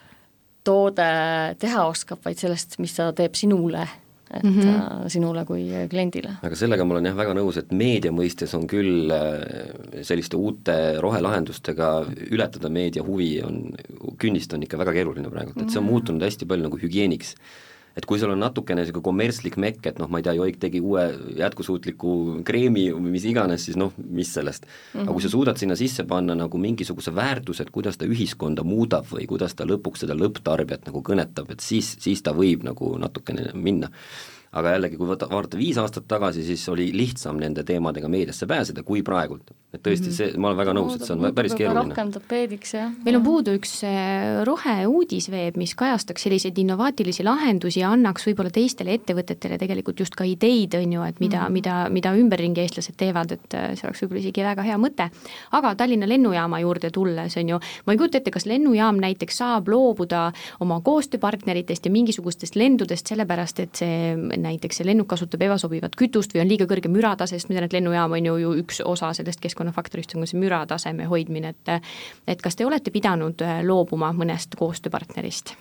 toode 0.65 1.09
teha 1.59 1.87
oskab, 1.89 2.23
vaid 2.25 2.39
sellest, 2.39 2.79
mis 2.83 2.95
ta 2.97 3.11
teeb 3.17 3.35
sinule 3.39 3.87
et 4.33 4.43
mm 4.43 4.61
-hmm. 4.61 5.09
sinule 5.09 5.45
kui 5.45 5.69
kliendile. 5.91 6.31
aga 6.43 6.57
sellega 6.57 6.85
ma 6.85 6.95
olen 6.95 7.05
jah 7.05 7.17
väga 7.17 7.35
nõus, 7.35 7.59
et 7.59 7.73
meedia 7.73 8.13
mõistes 8.13 8.55
on 8.57 8.67
küll 8.67 9.11
äh, 9.13 10.03
selliste 10.03 10.37
uute 10.37 10.77
rohelahendustega 11.01 12.07
ületada 12.31 12.69
meedia 12.69 13.03
huvi 13.03 13.43
on, 13.43 13.75
künnist 14.19 14.55
on 14.55 14.63
ikka 14.63 14.79
väga 14.79 14.93
keeruline 14.93 15.31
praegu, 15.31 15.53
et 15.61 15.71
see 15.71 15.79
on 15.79 15.85
muutunud 15.85 16.23
hästi 16.23 16.47
palju 16.47 16.65
nagu 16.65 16.79
hügieeniks 16.79 17.35
et 17.97 18.07
kui 18.09 18.21
sul 18.21 18.33
on 18.33 18.41
natukene 18.41 18.83
niisugune 18.83 19.05
kommertslik 19.05 19.59
mekk, 19.61 19.87
et 19.91 20.01
noh, 20.01 20.11
ma 20.11 20.21
ei 20.21 20.27
tea, 20.27 20.35
Joik 20.39 20.59
tegi 20.63 20.81
uue 20.81 21.05
jätkusuutliku 21.39 22.43
kreemi 22.49 22.89
või 22.95 23.15
mis 23.17 23.27
iganes, 23.29 23.67
siis 23.69 23.79
noh, 23.81 23.93
mis 23.99 24.33
sellest 24.33 24.67
mm. 24.67 24.73
-hmm. 24.73 25.07
aga 25.07 25.13
kui 25.13 25.23
sa 25.23 25.29
mhm. 25.29 25.37
suudad 25.37 25.61
sinna 25.61 25.77
sisse 25.77 26.05
panna 26.09 26.35
nagu 26.39 26.59
mingisuguse 26.59 27.15
väärtuse, 27.15 27.63
et 27.63 27.71
kuidas 27.71 28.01
ta 28.01 28.09
ühiskonda 28.09 28.65
muudab 28.65 29.07
või 29.13 29.27
kuidas 29.27 29.55
ta 29.55 29.69
lõpuks 29.69 30.07
seda 30.07 30.17
lõpptarbijat 30.19 30.87
nagu 30.89 31.03
kõnetab, 31.03 31.51
et 31.53 31.61
siis, 31.61 31.97
siis 32.01 32.23
ta 32.23 32.33
võib 32.33 32.65
nagu 32.65 32.97
natukene 32.99 33.51
minna 33.55 33.91
aga 34.53 34.77
jällegi, 34.77 34.99
kui 35.01 35.09
võtta, 35.09 35.29
vaadata 35.33 35.61
viis 35.61 35.79
aastat 35.81 36.07
tagasi, 36.09 36.45
siis 36.45 36.65
oli 36.69 36.91
lihtsam 36.97 37.41
nende 37.41 37.65
teemadega 37.65 38.09
meediasse 38.13 38.47
pääseda 38.47 38.85
kui 38.87 39.03
praegult. 39.03 39.53
Et 39.73 39.81
tõesti, 39.81 40.11
mhm. 40.11 40.17
see, 40.17 40.33
ma 40.37 40.51
olen 40.51 40.59
väga 40.61 40.75
nõus, 40.77 40.97
et 40.99 41.07
see 41.07 41.15
on 41.15 41.31
päris 41.33 41.55
keeruline. 41.57 41.89
rohkem 41.89 42.11
tapeediks, 42.13 42.75
jah. 42.77 42.91
meil 43.07 43.17
on 43.17 43.25
puudu 43.25 43.55
üks 43.57 43.73
äh, 43.89 44.43
roheuudisveeb, 44.45 45.57
mis 45.61 45.73
kajastaks 45.79 46.27
selliseid 46.27 46.59
innovaatilisi 46.61 47.25
lahendusi 47.25 47.81
ja 47.81 47.93
annaks 47.97 48.27
võib-olla 48.29 48.53
teistele 48.53 48.93
ettevõtetele 48.99 49.57
tegelikult 49.61 50.03
just 50.05 50.17
ka 50.19 50.27
ideid, 50.29 50.77
on 50.77 50.93
ju, 50.97 51.07
et 51.09 51.23
mida 51.25 51.41
mm, 51.41 51.47
-hmm. 51.47 51.57
mida, 51.57 51.77
mida 51.93 52.13
ümberringi 52.21 52.61
eestlased 52.67 52.99
teevad, 53.01 53.33
et 53.33 53.57
äh, 53.57 53.71
see 53.79 53.89
oleks 53.89 54.05
võib-olla 54.05 54.21
isegi 54.21 54.45
väga 54.45 54.67
hea 54.69 54.77
mõte. 54.77 55.09
aga 55.53 55.75
Tallinna 55.75 56.09
lennujaama 56.09 56.61
juurde 56.61 56.91
tulles, 56.91 57.37
on 57.41 57.55
ju, 57.55 57.61
ma 57.87 57.97
ei 57.97 57.99
kujuta 57.99 58.21
ette, 58.21 58.31
kas 58.31 58.47
lennujaam 58.47 59.01
näiteks 59.01 59.41
saab 59.41 59.69
loobuda 59.73 60.33
oma 60.61 60.81
koostööpartneritest 60.85 61.89
ja 61.89 61.91
mingisugustest 61.91 62.57
lendudest, 62.57 63.07
sellepärast 63.09 63.61
et 63.61 63.75
see 63.75 64.15
näiteks 64.17 64.83
see 64.83 64.87
lennuk 64.87 65.09
kasutab 65.09 65.43
ebasobivat 65.49 65.97
kütust 65.97 66.35
või 66.35 66.45
on 66.45 66.53
liiga 66.53 66.69
kõrge 66.69 66.93
müratase, 66.93 67.39
sest 67.39 67.49
ma 67.49 67.57
tean, 67.57 67.71
et 67.71 67.73
lennujaam 67.73 68.13
on 68.13 68.27
ju, 68.27 68.37
ju 68.37 68.55
üks 68.61 68.83
osa 68.85 69.13
sellest 69.17 69.41
keskkonnafaktorist 69.63 70.15
on 70.17 70.25
ka 70.25 70.31
see 70.31 70.41
mürataseme 70.41 71.07
hoidmine, 71.07 71.53
et 71.53 71.83
et 72.27 72.43
kas 72.43 72.57
te 72.57 72.67
olete 72.67 72.91
pidanud 72.91 73.41
äh, 73.43 73.63
loobuma 73.65 74.13
mõnest 74.13 74.57
koostööpartnerist? 74.59 75.55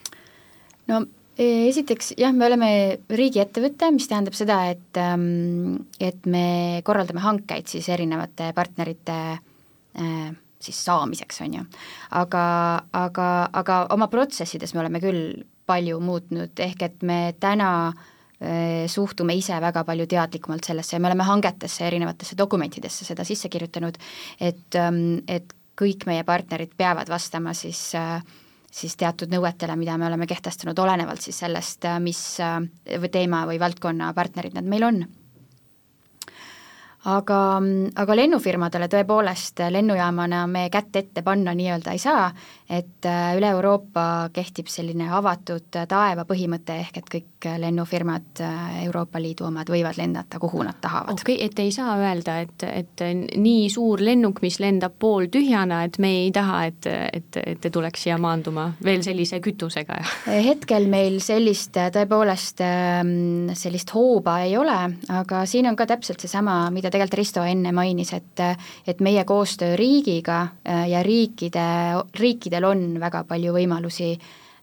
no 0.88 1.02
e, 1.38 1.70
esiteks 1.70 2.14
jah, 2.18 2.34
me 2.34 2.46
oleme 2.46 2.72
riigiettevõte, 3.10 3.92
mis 3.92 4.08
tähendab 4.08 4.36
seda, 4.38 4.66
et, 4.72 4.98
ähm, 4.98 5.88
et 6.00 6.26
me 6.26 6.82
korraldame 6.84 7.22
hankeid 7.22 7.68
siis 7.68 7.90
erinevate 7.90 8.52
partnerite 8.54 9.18
äh, 9.38 10.32
siis 10.62 10.86
saamiseks, 10.86 11.42
on 11.42 11.60
ju. 11.60 11.66
aga, 12.12 12.46
aga, 12.94 13.28
aga 13.54 13.86
oma 13.94 14.08
protsessides 14.08 14.74
me 14.74 14.84
oleme 14.84 15.02
küll 15.02 15.44
palju 15.66 16.00
muutnud, 16.04 16.58
ehk 16.60 16.82
et 16.84 17.04
me 17.06 17.34
täna 17.40 17.72
Äh, 17.94 18.11
suhtume 18.90 19.36
ise 19.38 19.54
väga 19.62 19.84
palju 19.86 20.08
teadlikumalt 20.10 20.66
sellesse 20.66 20.96
ja 20.96 21.00
me 21.00 21.12
oleme 21.12 21.28
hangetesse, 21.28 21.84
erinevatesse 21.86 22.38
dokumentidesse 22.38 23.06
seda 23.06 23.26
sisse 23.28 23.50
kirjutanud, 23.54 24.00
et, 24.40 24.78
ähm, 24.82 25.20
et 25.28 25.54
kõik 25.78 26.08
meie 26.10 26.24
partnerid 26.26 26.74
peavad 26.78 27.10
vastama 27.10 27.54
siis 27.58 27.92
äh, 27.96 28.24
siis 28.72 28.96
teatud 28.98 29.32
nõuetele, 29.32 29.76
mida 29.76 29.98
me 30.00 30.08
oleme 30.08 30.28
kehtestanud, 30.28 30.80
olenevalt 30.80 31.22
siis 31.22 31.42
sellest, 31.44 31.86
äh, 31.86 32.00
mis 32.00 32.22
teema 33.12 33.46
või 33.50 33.60
valdkonna 33.60 34.14
partnerid 34.18 34.56
nad 34.58 34.66
meil 34.66 34.88
on. 34.88 35.04
Aga, 37.02 37.38
aga 37.98 38.16
lennufirmadele 38.16 38.86
tõepoolest 38.94 39.64
lennujaamana 39.74 40.44
me 40.46 40.68
kätt 40.70 41.00
ette 41.00 41.24
panna 41.26 41.56
nii-öelda 41.58 41.96
ei 41.96 42.02
saa, 42.02 42.28
et 42.72 43.06
äh, 43.06 43.36
üle 43.38 43.52
Euroopa 43.52 44.30
kehtib 44.34 44.70
selline 44.72 45.10
avatud 45.12 45.68
taeva 45.72 46.24
põhimõte, 46.28 46.78
ehk 46.86 47.02
et 47.02 47.10
kõik 47.12 47.48
lennufirmad, 47.60 48.30
äh, 48.40 48.84
Euroopa 48.86 49.20
Liidu 49.22 49.48
omad, 49.50 49.70
võivad 49.72 49.98
lennata, 50.00 50.40
kuhu 50.40 50.64
nad 50.64 50.80
tahavad. 50.82 51.20
okei 51.20 51.36
okay,, 51.36 51.50
et 51.50 51.60
ei 51.60 51.72
saa 51.76 51.98
öelda, 52.00 52.38
et, 52.46 52.66
et 52.70 53.04
nii 53.36 53.68
suur 53.74 54.02
lennuk, 54.04 54.42
mis 54.46 54.60
lendab 54.64 54.96
pooltühjana, 55.02 55.84
et 55.88 56.00
me 56.00 56.14
ei 56.24 56.32
taha, 56.36 56.64
et, 56.72 56.88
et, 56.88 57.42
et 57.44 57.62
te 57.62 57.74
tuleks 57.74 58.08
siia 58.08 58.18
maanduma 58.22 58.70
veel 58.84 59.04
sellise 59.04 59.42
kütusega? 59.44 60.00
hetkel 60.50 60.88
meil 60.92 61.20
sellist 61.24 61.76
tõepoolest, 61.76 62.64
ähm, 62.66 63.52
sellist 63.58 63.92
hooba 63.96 64.40
ei 64.46 64.56
ole, 64.58 64.80
aga 65.12 65.44
siin 65.50 65.68
on 65.70 65.78
ka 65.80 65.90
täpselt 65.92 66.24
seesama, 66.24 66.64
mida 66.72 66.90
tegelikult 66.90 67.20
Risto 67.22 67.44
enne 67.44 67.74
mainis, 67.76 68.14
et 68.16 68.40
et 68.88 69.02
meie 69.04 69.24
koostöö 69.28 69.76
riigiga 69.76 70.42
äh, 70.42 70.88
ja 70.90 71.04
riikide, 71.04 71.66
riikidel 72.62 72.66
on 72.66 73.00
väga 73.00 73.24
palju 73.28 73.54
võimalusi 73.54 74.18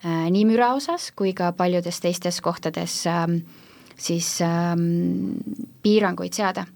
äh, 0.05 0.31
nii 0.31 0.45
müra 0.47 0.75
osas 0.75 1.13
kui 1.17 1.35
ka 1.35 1.53
paljudes 1.53 2.01
teistes 2.01 2.41
kohtades 2.41 3.07
ähm, 3.07 3.43
siis 3.97 4.41
ähm, 4.43 5.39
piiranguid 5.83 6.33
seada 6.33 6.67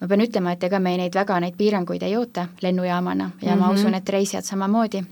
ma 0.00 0.06
pean 0.08 0.20
ütlema, 0.20 0.52
et 0.52 0.62
ega 0.62 0.78
me 0.78 0.96
neid 0.96 1.14
väga, 1.14 1.40
neid 1.40 1.56
piiranguid 1.56 2.02
ei 2.02 2.16
oota 2.16 2.48
lennujaamana 2.62 3.30
ja 3.42 3.54
mm 3.54 3.54
-hmm. 3.54 3.60
ma 3.60 3.66
mhm. 3.66 3.74
usun, 3.74 3.94
et 3.94 4.08
reisijad 4.08 4.44
samamoodi. 4.44 5.04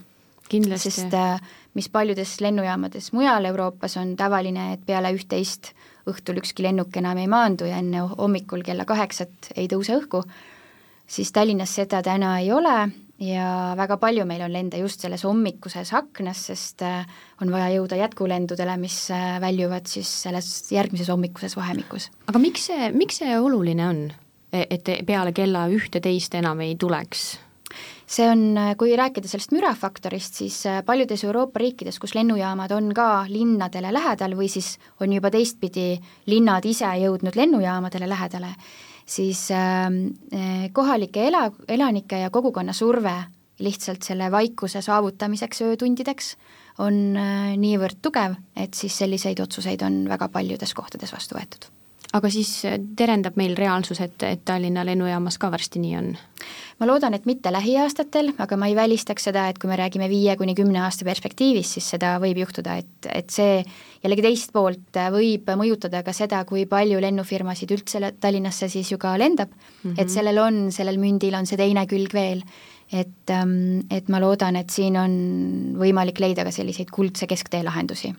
sest 0.77 1.15
äh, 1.15 1.41
mis 1.75 1.89
paljudes 1.89 2.41
lennujaamades 2.41 3.13
mujal 3.13 3.45
Euroopas 3.45 3.97
on 3.97 4.17
tavaline, 4.17 4.73
et 4.73 4.81
peale 4.87 5.13
üht-teist 5.13 5.73
õhtul 6.07 6.37
ükski 6.37 6.63
lennuk 6.63 6.97
enam 6.97 7.19
ei 7.19 7.27
maandu 7.27 7.65
ja 7.65 7.77
enne 7.77 7.99
hommikul 7.99 8.63
kella 8.63 8.85
kaheksat 8.85 9.31
ei 9.57 9.67
tõuse 9.67 9.97
õhku, 9.97 10.23
siis 11.07 11.33
Tallinnas 11.33 11.75
seda 11.75 12.03
täna 12.03 12.39
ei 12.39 12.53
ole 12.53 12.91
ja 13.25 13.75
väga 13.79 13.99
palju 14.03 14.27
meil 14.29 14.45
on 14.47 14.53
lende 14.55 14.81
just 14.83 15.05
selles 15.05 15.25
hommikuses 15.27 15.93
aknas, 15.97 16.47
sest 16.51 16.85
äh, 16.87 17.07
on 17.43 17.53
vaja 17.55 17.71
jõuda 17.77 17.99
jätkulendudele, 18.01 18.77
mis 18.81 18.99
äh, 19.15 19.39
väljuvad 19.43 19.89
siis 19.91 20.11
selles 20.27 20.51
järgmises 20.75 21.11
hommikuses 21.13 21.57
vahemikus. 21.59 22.11
aga 22.29 22.43
miks 22.43 22.69
see, 22.71 22.91
miks 22.97 23.23
see 23.23 23.39
oluline 23.39 23.89
on, 23.89 24.05
e-, 24.53 24.69
et 24.69 24.93
peale 25.07 25.35
kella 25.37 25.67
ühte-teist 25.73 26.37
enam 26.41 26.63
ei 26.65 26.77
tuleks 26.81 27.35
see 28.07 28.27
on, 28.29 28.59
kui 28.79 28.95
rääkida 28.97 29.29
sellest 29.29 29.53
mürafaktorist, 29.55 30.41
siis 30.43 30.61
äh, 30.69 30.81
paljudes 30.87 31.25
Euroopa 31.25 31.63
riikides, 31.63 31.99
kus 32.03 32.15
lennujaamad 32.15 32.75
on 32.77 32.93
ka 32.97 33.25
linnadele 33.31 33.93
lähedal 33.95 34.37
või 34.39 34.51
siis 34.53 34.75
on 35.03 35.13
juba 35.17 35.33
teistpidi 35.35 35.95
linnad 36.31 36.67
ise 36.69 36.91
jõudnud 37.05 37.37
lennujaamadele 37.39 38.09
lähedale, 38.11 38.55
siis 39.07 39.51
ähm, 39.51 40.07
äh, 40.33 40.69
kohalike 40.73 41.27
ela, 41.29 41.51
elanike 41.69 42.19
ja 42.19 42.31
kogukonna 42.31 42.73
surve 42.73 43.15
lihtsalt 43.59 44.03
selle 44.03 44.31
vaikuse 44.31 44.83
saavutamiseks 44.83 45.63
öötundideks 45.63 46.35
on 46.83 47.17
äh, 47.17 47.55
niivõrd 47.61 48.01
tugev, 48.03 48.35
et 48.57 48.75
siis 48.75 48.97
selliseid 48.99 49.41
otsuseid 49.41 49.83
on 49.87 50.05
väga 50.11 50.29
paljudes 50.29 50.75
kohtades 50.75 51.13
vastu 51.15 51.39
võetud. 51.39 51.69
Aga 52.15 52.31
siis 52.31 52.51
äh, 52.69 52.79
terendab 52.97 53.39
meil 53.41 53.57
reaalsus, 53.59 54.01
et, 54.05 54.23
et 54.27 54.43
Tallinna 54.47 54.85
lennujaamas 54.87 55.39
ka 55.41 55.51
varsti 55.55 55.83
nii 55.83 55.97
on? 55.99 56.13
ma 56.81 56.89
loodan, 56.91 57.15
et 57.15 57.27
mitte 57.27 57.53
lähiaastatel, 57.55 58.33
aga 58.43 58.57
ma 58.59 58.67
ei 58.67 58.75
välistaks 58.77 59.29
seda, 59.29 59.47
et 59.49 59.61
kui 59.63 59.71
me 59.71 59.79
räägime 59.79 60.09
viie 60.11 60.35
kuni 60.37 60.57
kümne 60.59 60.81
aasta 60.83 61.07
perspektiivis, 61.07 61.77
siis 61.77 61.87
seda 61.95 62.17
võib 62.23 62.41
juhtuda, 62.43 62.75
et, 62.83 63.09
et 63.15 63.31
see 63.31 63.61
jällegi 64.03 64.25
teist 64.27 64.53
poolt 64.53 64.99
võib 65.15 65.49
mõjutada 65.61 66.03
ka 66.05 66.13
seda, 66.17 66.43
kui 66.49 66.67
palju 66.71 67.01
lennufirmasid 67.03 67.75
üldse 67.77 68.13
Tallinnasse 68.21 68.69
siis 68.73 68.91
ju 68.93 68.99
ka 68.99 69.15
lendab 69.21 69.55
mm, 69.55 69.91
-hmm. 69.91 69.99
et 70.03 70.11
sellel 70.11 70.39
on, 70.43 70.63
sellel 70.75 70.99
mündil 70.99 71.39
on 71.39 71.47
see 71.47 71.61
teine 71.61 71.87
külg 71.87 72.15
veel 72.15 72.43
et, 72.93 73.31
ähm, 73.31 73.87
et 73.91 74.09
ma 74.09 74.21
loodan, 74.21 74.57
et 74.57 74.71
siin 74.71 74.97
on 75.01 75.13
võimalik 75.81 76.21
leida 76.21 76.45
ka 76.45 76.53
selliseid 76.55 76.91
kuldse 76.91 77.27
kesktee 77.31 77.63
lahendusi 77.65 78.13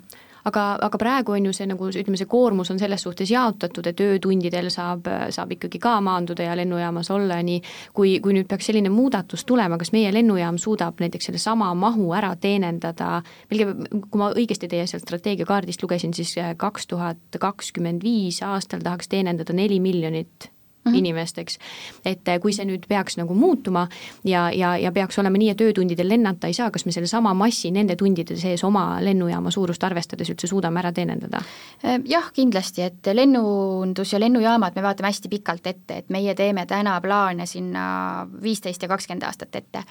aga, 0.46 0.64
aga 0.88 1.00
praegu 1.02 1.36
on 1.36 1.50
ju 1.50 1.54
see 1.56 1.68
nagu 1.70 1.90
ütleme, 1.90 2.18
see 2.20 2.30
koormus 2.30 2.72
on 2.74 2.80
selles 2.82 3.06
suhtes 3.06 3.32
jaotatud, 3.32 3.88
et 3.90 4.02
öötundidel 4.06 4.70
saab, 4.74 5.10
saab 5.34 5.54
ikkagi 5.56 5.82
ka 5.82 5.98
maanduda 6.06 6.50
ja 6.50 6.56
lennujaamas 6.58 7.12
olla, 7.16 7.40
nii 7.46 7.62
kui, 7.98 8.18
kui 8.24 8.36
nüüd 8.38 8.50
peaks 8.52 8.70
selline 8.72 8.92
muudatus 8.94 9.46
tulema, 9.46 9.80
kas 9.82 9.94
meie 9.96 10.14
lennujaam 10.14 10.60
suudab 10.62 11.02
näiteks 11.04 11.32
sellesama 11.32 11.72
mahu 11.78 12.12
ära 12.18 12.34
teenindada, 12.40 13.22
kui 13.50 14.22
ma 14.22 14.32
õigesti 14.34 14.70
teie 14.72 14.88
sealt 14.90 15.06
strateegiakaardist 15.08 15.84
lugesin, 15.84 16.14
siis 16.18 16.36
kaks 16.58 16.90
tuhat 16.92 17.40
kakskümmend 17.40 18.04
viis 18.06 18.42
aastal 18.46 18.84
tahaks 18.86 19.10
teenindada 19.12 19.54
neli 19.54 19.80
miljonit 19.84 20.55
mm 20.86 20.92
-hmm. 20.92 20.98
inimesteks. 20.98 21.58
et 22.06 22.28
eh, 22.28 22.40
kui 22.40 22.54
see 22.54 22.66
nüüd 22.66 22.88
peaks 22.88 23.18
nagu 23.18 23.34
muutuma 23.34 23.88
ja, 24.24 24.52
ja, 24.52 24.78
ja 24.78 24.92
peaks 24.92 25.20
olema 25.20 25.38
nii, 25.38 25.50
et 25.50 25.62
öötundidel 25.62 26.10
lennata 26.10 26.48
ei 26.48 26.54
saa, 26.54 26.72
kas 26.72 26.86
me 26.86 26.92
sellesama 26.92 27.34
massi 27.34 27.72
nende 27.72 27.96
tundide 27.96 28.38
sees 28.38 28.64
oma 28.64 28.98
lennujaama 29.02 29.52
suurust 29.52 29.84
arvestades 29.84 30.30
üldse 30.30 30.48
suudame 30.48 30.80
ära 30.80 30.92
teenindada? 30.92 31.42
Äh, 31.86 32.02
jah, 32.06 32.32
kindlasti, 32.34 32.82
et 32.82 33.14
lennundus 33.14 34.14
ja 34.14 34.20
lennujaamad 34.20 34.76
me 34.76 34.82
vaatame 34.82 35.08
hästi 35.08 35.30
pikalt 35.30 35.68
ette, 35.68 35.98
et 35.98 36.10
meie 36.10 36.36
teeme 36.36 36.66
täna 36.66 37.02
plaane 37.02 37.46
sinna 37.46 38.28
viisteist 38.42 38.82
ja 38.82 38.88
kakskümmend 38.88 39.24
aastat 39.24 39.56
ette 39.56 39.84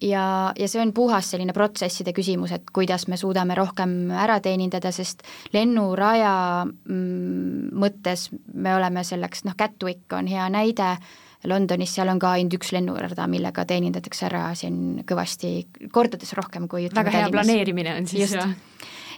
ja, 0.00 0.52
ja 0.58 0.68
see 0.68 0.82
on 0.82 0.92
puhas 0.94 1.28
selline 1.30 1.54
protsesside 1.54 2.14
küsimus, 2.16 2.52
et 2.56 2.70
kuidas 2.74 3.06
me 3.08 3.18
suudame 3.20 3.54
rohkem 3.58 4.10
ära 4.10 4.40
teenindada, 4.42 4.90
sest 4.94 5.22
lennuraja 5.54 6.32
mm, 6.66 7.70
mõttes 7.78 8.28
me 8.54 8.74
oleme 8.74 9.04
selleks, 9.06 9.44
noh, 9.46 9.54
Gatwick 9.58 10.12
on 10.16 10.30
hea 10.30 10.48
näide, 10.50 10.96
Londonis 11.50 11.94
seal 11.96 12.08
on 12.08 12.18
ka 12.22 12.34
ainult 12.38 12.58
üks 12.58 12.72
lennurada, 12.72 13.26
millega 13.30 13.66
teenindatakse 13.68 14.28
ära 14.30 14.46
siin 14.58 15.04
kõvasti, 15.06 15.54
kordades 15.92 16.32
rohkem 16.38 16.68
kui 16.68 16.88
väga 16.88 17.10
hea 17.10 17.26
Tallinnas. 17.26 17.46
planeerimine 17.46 17.96
on 17.98 18.06
siis 18.10 18.32
ju 18.32 18.46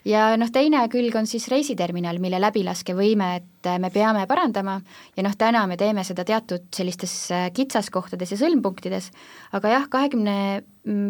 ja 0.06 0.28
noh, 0.38 0.50
teine 0.52 0.84
külg 0.92 1.14
on 1.18 1.26
siis 1.28 1.48
reisiterminal, 1.50 2.20
mille 2.22 2.38
läbilaskevõimet 2.42 3.68
me 3.82 3.90
peame 3.94 4.24
parandama. 4.30 4.78
Ja 5.16 5.24
noh, 5.26 5.34
täna 5.38 5.64
me 5.66 5.78
teeme 5.80 6.04
seda 6.06 6.24
teatud 6.26 6.68
sellistes 6.74 7.14
äh, 7.34 7.48
kitsaskohtades 7.54 8.34
ja 8.34 8.40
sõlmpunktides, 8.40 9.10
aga 9.58 9.74
jah, 9.74 9.86
kahekümne 9.90 10.36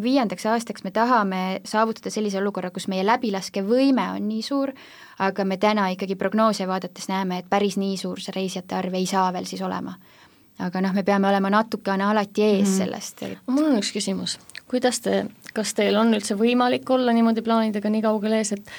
viiendaks 0.03 0.47
aastaks 0.49 0.87
me 0.87 0.93
tahame 0.95 1.43
saavutada 1.69 2.13
sellise 2.13 2.41
olukorra, 2.41 2.73
kus 2.73 2.89
meie 2.89 3.05
läbilaskevõime 3.05 4.09
on 4.15 4.31
nii 4.31 4.45
suur, 4.45 4.73
aga 5.21 5.45
me 5.45 5.61
täna 5.61 5.91
ikkagi 5.93 6.17
prognoose 6.17 6.69
vaadates 6.69 7.11
näeme, 7.13 7.43
et 7.43 7.51
päris 7.53 7.77
nii 7.81 7.99
suur 8.01 8.23
see 8.23 8.33
reisijate 8.37 8.79
arv 8.79 8.97
ei 8.97 9.09
saa 9.11 9.29
veel 9.37 9.49
siis 9.49 9.65
olema 9.67 9.99
aga 10.59 10.81
noh, 10.81 10.95
me 10.97 11.05
peame 11.05 11.29
olema 11.29 11.51
natukene 11.53 12.05
alati 12.05 12.45
ees 12.45 12.69
mm 12.69 12.77
sellest 12.77 13.23
et.... 13.27 13.41
mul 13.47 13.69
on 13.71 13.79
üks 13.81 13.91
küsimus, 13.93 14.37
kuidas 14.71 15.01
te, 15.05 15.25
kas 15.57 15.73
teil 15.77 15.97
on 16.01 16.15
üldse 16.17 16.37
võimalik 16.39 16.89
olla 16.91 17.13
niimoodi 17.17 17.43
plaanidega 17.45 17.91
nii 17.93 18.03
kaugel 18.05 18.37
ees, 18.39 18.53
et 18.57 18.71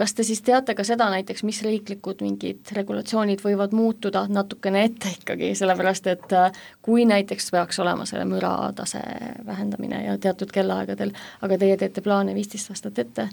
kas 0.00 0.14
te 0.16 0.24
siis 0.26 0.42
teate 0.46 0.74
ka 0.76 0.84
seda 0.84 1.08
näiteks, 1.12 1.44
mis 1.46 1.60
riiklikud 1.64 2.22
mingid 2.24 2.72
regulatsioonid 2.76 3.42
võivad 3.44 3.74
muutuda 3.76 4.26
natukene 4.32 4.84
ette 4.88 5.12
ikkagi, 5.18 5.52
sellepärast 5.58 6.08
et 6.12 6.36
äh, 6.36 6.62
kui 6.82 7.04
näiteks 7.08 7.50
peaks 7.54 7.80
olema 7.84 8.06
selle 8.08 8.24
müratase 8.28 9.02
vähendamine 9.46 10.04
ja 10.06 10.16
teatud 10.18 10.52
kellaaegadel, 10.52 11.12
aga 11.42 11.60
teie 11.60 11.76
teete 11.76 12.04
plaane 12.04 12.34
viisteist 12.36 12.72
aastat 12.72 13.04
ette, 13.04 13.28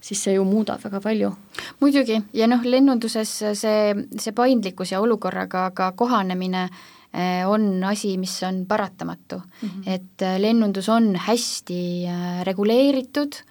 siis 0.00 0.22
see 0.22 0.36
ju 0.36 0.44
muudab 0.46 0.82
väga 0.84 1.00
palju. 1.02 1.32
muidugi, 1.80 2.22
ja 2.32 2.46
noh, 2.46 2.62
lennunduses 2.64 3.40
see, 3.58 4.06
see 4.18 4.32
paindlikkus 4.32 4.94
ja 4.94 5.02
olukorraga 5.02 5.70
ka 5.74 5.92
kohanemine 5.92 6.68
Äh, 6.68 6.97
on 7.46 7.84
asi, 7.84 8.16
mis 8.18 8.42
on 8.42 8.66
paratamatu 8.68 9.36
mm. 9.36 9.68
-hmm. 9.68 9.92
et 9.92 10.22
äh, 10.22 10.40
lennundus 10.40 10.88
on 10.88 11.16
hästi 11.16 12.06
äh, 12.06 12.44
reguleeritud 12.44 13.44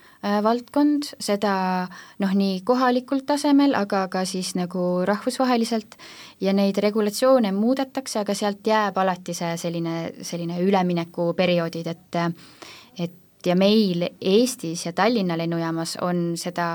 valdkond, 0.43 1.03
seda 1.19 1.87
noh, 2.19 2.31
nii 2.33 2.61
kohalikul 2.65 3.21
tasemel, 3.25 3.75
aga 3.75 4.07
ka 4.07 4.25
siis 4.25 4.55
nagu 4.55 5.05
rahvusvaheliselt 5.05 5.95
ja 6.41 6.53
neid 6.53 6.77
regulatsioone 6.77 7.51
muudetakse, 7.51 8.19
aga 8.19 8.33
sealt 8.33 8.67
jääb 8.67 8.97
alati 8.97 9.33
see 9.33 9.57
selline, 9.57 10.11
selline 10.21 10.57
üleminekuperioodid, 10.59 11.87
et 11.87 12.17
ja 13.47 13.55
meil 13.55 14.03
Eestis 14.21 14.85
ja 14.85 14.93
Tallinna 14.93 15.37
lennujaamas 15.39 15.97
on 16.05 16.35
seda 16.39 16.67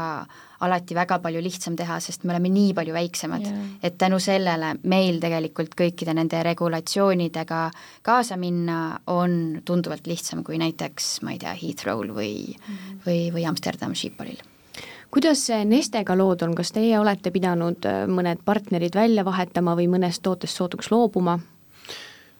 alati 0.62 0.94
väga 0.94 1.18
palju 1.22 1.42
lihtsam 1.42 1.76
teha, 1.76 1.98
sest 2.00 2.24
me 2.24 2.34
oleme 2.34 2.50
nii 2.52 2.70
palju 2.76 2.94
väiksemad 2.94 3.46
yeah., 3.46 3.64
et 3.82 3.98
tänu 3.98 4.20
sellele 4.22 4.76
meil 4.90 5.18
tegelikult 5.22 5.74
kõikide 5.78 6.14
nende 6.14 6.42
regulatsioonidega 6.46 7.62
kaasa 8.06 8.38
minna 8.38 8.78
on 9.10 9.62
tunduvalt 9.66 10.06
lihtsam 10.06 10.44
kui 10.46 10.60
näiteks, 10.62 11.16
ma 11.26 11.34
ei 11.34 11.42
tea, 11.42 11.54
Heathrow'l 11.58 12.14
või 12.14 12.34
mm, 12.54 12.74
-hmm. 12.74 13.04
või, 13.06 13.20
või 13.34 13.46
Amsterdam 13.50 13.94
Schipholil 13.98 14.38
kuidas 15.12 15.44
Nestega 15.64 16.16
lood 16.16 16.42
on, 16.42 16.54
kas 16.54 16.72
teie 16.72 16.98
olete 16.98 17.30
pidanud 17.30 17.84
äh, 17.84 18.04
mõned 18.08 18.40
partnerid 18.44 18.94
välja 18.94 19.24
vahetama 19.24 19.74
või 19.76 19.90
mõnest 19.92 20.22
tootest 20.22 20.56
sootuks 20.56 20.90
loobuma? 20.90 21.38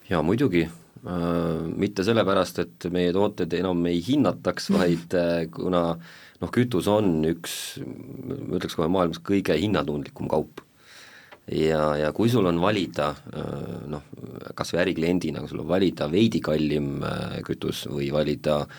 jaa, 0.09 0.22
muidugi 0.22 0.68
mitte 1.03 2.05
sellepärast, 2.07 2.61
et 2.62 2.86
meie 2.94 3.12
tooted 3.14 3.55
enam 3.59 3.80
ei 3.90 3.98
hinnataks, 4.07 4.68
vaid 4.70 5.16
äh, 5.18 5.48
kuna 5.50 5.82
noh, 5.96 6.53
kütus 6.55 6.86
on 6.90 7.16
üks, 7.26 7.57
ma 7.82 8.59
ütleks 8.59 8.78
kohe 8.78 8.90
maailmas 8.92 9.22
kõige 9.24 9.57
hinnatundlikum 9.59 10.30
kaup. 10.30 10.62
ja, 11.50 11.96
ja 11.98 12.12
kui 12.14 12.30
sul 12.30 12.46
on 12.46 12.61
valida 12.62 13.12
noh, 13.90 14.05
kas 14.55 14.70
või 14.72 14.84
ärikliendina, 14.84 15.42
kui 15.42 15.50
sul 15.50 15.64
on 15.64 15.70
valida 15.74 16.11
veidi 16.11 16.40
kallim 16.40 17.03
äh, 17.03 17.40
kütus 17.46 17.86
või 17.90 18.12
valida 18.14 18.61
äh, 18.62 18.76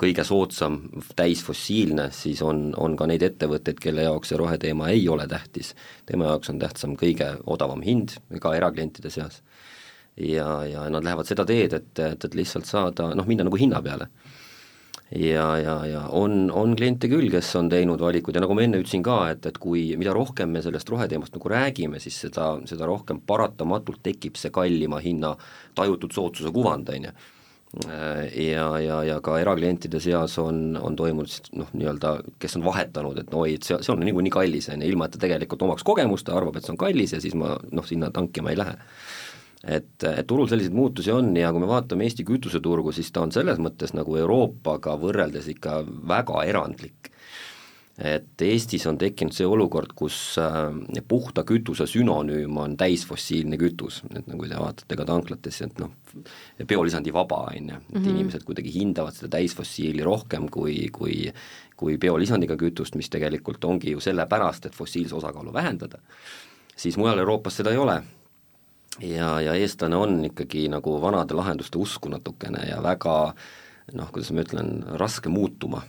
kõige 0.00 0.24
soodsam 0.26 0.80
täisfossiilne, 1.16 2.08
siis 2.14 2.42
on, 2.42 2.72
on 2.78 2.96
ka 2.98 3.06
neid 3.06 3.22
ettevõtteid, 3.22 3.78
kelle 3.82 4.06
jaoks 4.06 4.32
see 4.32 4.38
roheteema 4.40 4.88
ei 4.90 5.08
ole 5.08 5.28
tähtis. 5.30 5.74
tema 6.06 6.30
jaoks 6.30 6.50
on 6.50 6.58
tähtsam 6.58 6.96
kõige 6.98 7.28
odavam 7.46 7.82
hind, 7.82 8.16
ka 8.40 8.54
eraklientide 8.56 9.10
seas. 9.10 9.42
Ja, 10.16 10.64
ja 10.66 10.86
nad 10.90 11.04
lähevad 11.04 11.28
seda 11.28 11.44
teed, 11.48 11.72
et, 11.72 11.92
et, 11.98 12.24
et 12.24 12.36
lihtsalt 12.36 12.68
saada, 12.68 13.12
noh, 13.16 13.28
minna 13.28 13.46
nagu 13.48 13.58
hinna 13.60 13.82
peale. 13.84 14.08
Ja, 15.12 15.58
ja, 15.60 15.74
ja 15.84 16.02
on, 16.16 16.46
on 16.56 16.72
kliente 16.76 17.08
küll, 17.12 17.28
kes 17.32 17.50
on 17.60 17.66
teinud 17.68 18.00
valikuid 18.00 18.38
ja 18.38 18.40
nagu 18.40 18.54
ma 18.56 18.62
enne 18.64 18.78
ütlesin 18.80 19.02
ka, 19.04 19.18
et, 19.34 19.44
et 19.50 19.58
kui, 19.60 19.90
mida 20.00 20.14
rohkem 20.16 20.48
me 20.54 20.62
sellest 20.64 20.88
roheteemast 20.88 21.36
nagu 21.36 21.50
räägime, 21.52 22.00
siis 22.00 22.16
seda, 22.24 22.54
seda 22.68 22.88
rohkem 22.88 23.20
paratamatult 23.28 24.00
tekib 24.06 24.40
see 24.40 24.52
kallima 24.54 25.02
hinna 25.04 25.34
tajutud 25.76 26.16
soodsuse 26.16 26.52
kuvand, 26.54 26.88
on 26.94 27.08
ju. 27.10 27.14
Ja, 27.82 28.66
ja, 28.84 28.98
ja 29.04 29.14
ka 29.24 29.38
eraklientide 29.40 30.00
seas 30.00 30.34
on, 30.40 30.78
on 30.80 30.96
toimunud 30.96 31.52
noh, 31.56 31.70
nii-öelda, 31.72 32.14
kes 32.40 32.56
on 32.58 32.64
vahetanud, 32.64 33.20
et 33.20 33.36
oi, 33.36 33.54
et 33.56 33.68
see, 33.68 33.78
see 33.84 33.92
on 33.92 34.00
niikuinii 34.04 34.32
kallis, 34.32 34.68
on 34.72 34.80
ju, 34.80 34.90
ilma 34.92 35.08
et 35.08 35.16
ta 35.16 35.20
tegelikult 35.22 35.64
omaks 35.68 35.84
kogemust, 35.88 36.28
ta 36.28 36.36
arvab, 36.36 36.56
et 36.56 36.68
see 36.68 36.72
on 36.72 36.80
kallis 36.80 37.12
ja 37.16 37.20
siis 37.20 37.36
ma 37.36 37.54
noh, 37.72 37.88
sinna 37.88 38.12
tankima 38.12 38.52
ei 38.52 38.60
lähe 38.60 38.76
et, 39.62 40.04
et 40.04 40.26
turul 40.26 40.48
selliseid 40.50 40.74
muutusi 40.74 41.12
on 41.14 41.30
ja 41.36 41.52
kui 41.52 41.62
me 41.62 41.70
vaatame 41.70 42.06
Eesti 42.08 42.26
kütuseturgu, 42.26 42.92
siis 42.94 43.12
ta 43.14 43.22
on 43.22 43.32
selles 43.34 43.60
mõttes 43.62 43.94
nagu 43.94 44.16
Euroopaga 44.18 44.96
võrreldes 44.98 45.48
ikka 45.54 45.82
väga 46.08 46.44
erandlik. 46.50 47.10
et 48.02 48.42
Eestis 48.42 48.86
on 48.88 48.96
tekkinud 48.98 49.34
see 49.36 49.46
olukord, 49.46 49.90
kus 49.94 50.38
äh, 50.40 51.02
puhta 51.08 51.44
kütuse 51.44 51.84
sünonüüm 51.86 52.56
on 52.58 52.76
täisfossiilne 52.80 53.58
kütus, 53.60 54.00
et 54.16 54.24
kui 54.26 54.48
te 54.48 54.56
vaatate 54.58 54.96
ka 54.96 55.04
tanklatesse, 55.06 55.68
et 55.68 55.78
noh, 55.78 55.92
biolisandi 56.66 57.12
vaba, 57.12 57.42
on 57.52 57.68
ju, 57.68 57.76
et 57.76 57.94
mm 57.94 58.00
-hmm. 58.00 58.08
inimesed 58.10 58.44
kuidagi 58.48 58.72
hindavad 58.72 59.14
seda 59.14 59.28
täisfossiili 59.36 60.02
rohkem 60.02 60.48
kui, 60.48 60.88
kui 60.92 61.32
kui 61.76 61.98
biolisandiga 61.98 62.56
kütust, 62.56 62.94
mis 62.94 63.10
tegelikult 63.10 63.64
ongi 63.64 63.90
ju 63.90 64.00
sellepärast, 64.00 64.66
et 64.66 64.74
fossiilse 64.74 65.14
osakaalu 65.14 65.52
vähendada, 65.52 65.98
siis 66.76 66.96
mujal 66.96 67.18
Euroopas 67.18 67.56
seda 67.56 67.70
ei 67.70 67.76
ole 67.76 68.02
ja, 69.00 69.40
ja 69.40 69.56
eestlane 69.56 69.96
on 69.96 70.20
ikkagi 70.28 70.68
nagu 70.72 70.98
vanade 71.00 71.36
lahenduste 71.36 71.80
usku 71.80 72.12
natukene 72.12 72.66
ja 72.68 72.82
väga 72.84 73.16
noh, 73.96 74.12
kuidas 74.12 74.30
ma 74.32 74.44
ütlen, 74.44 74.70
raske 75.00 75.32
muutuma. 75.32 75.82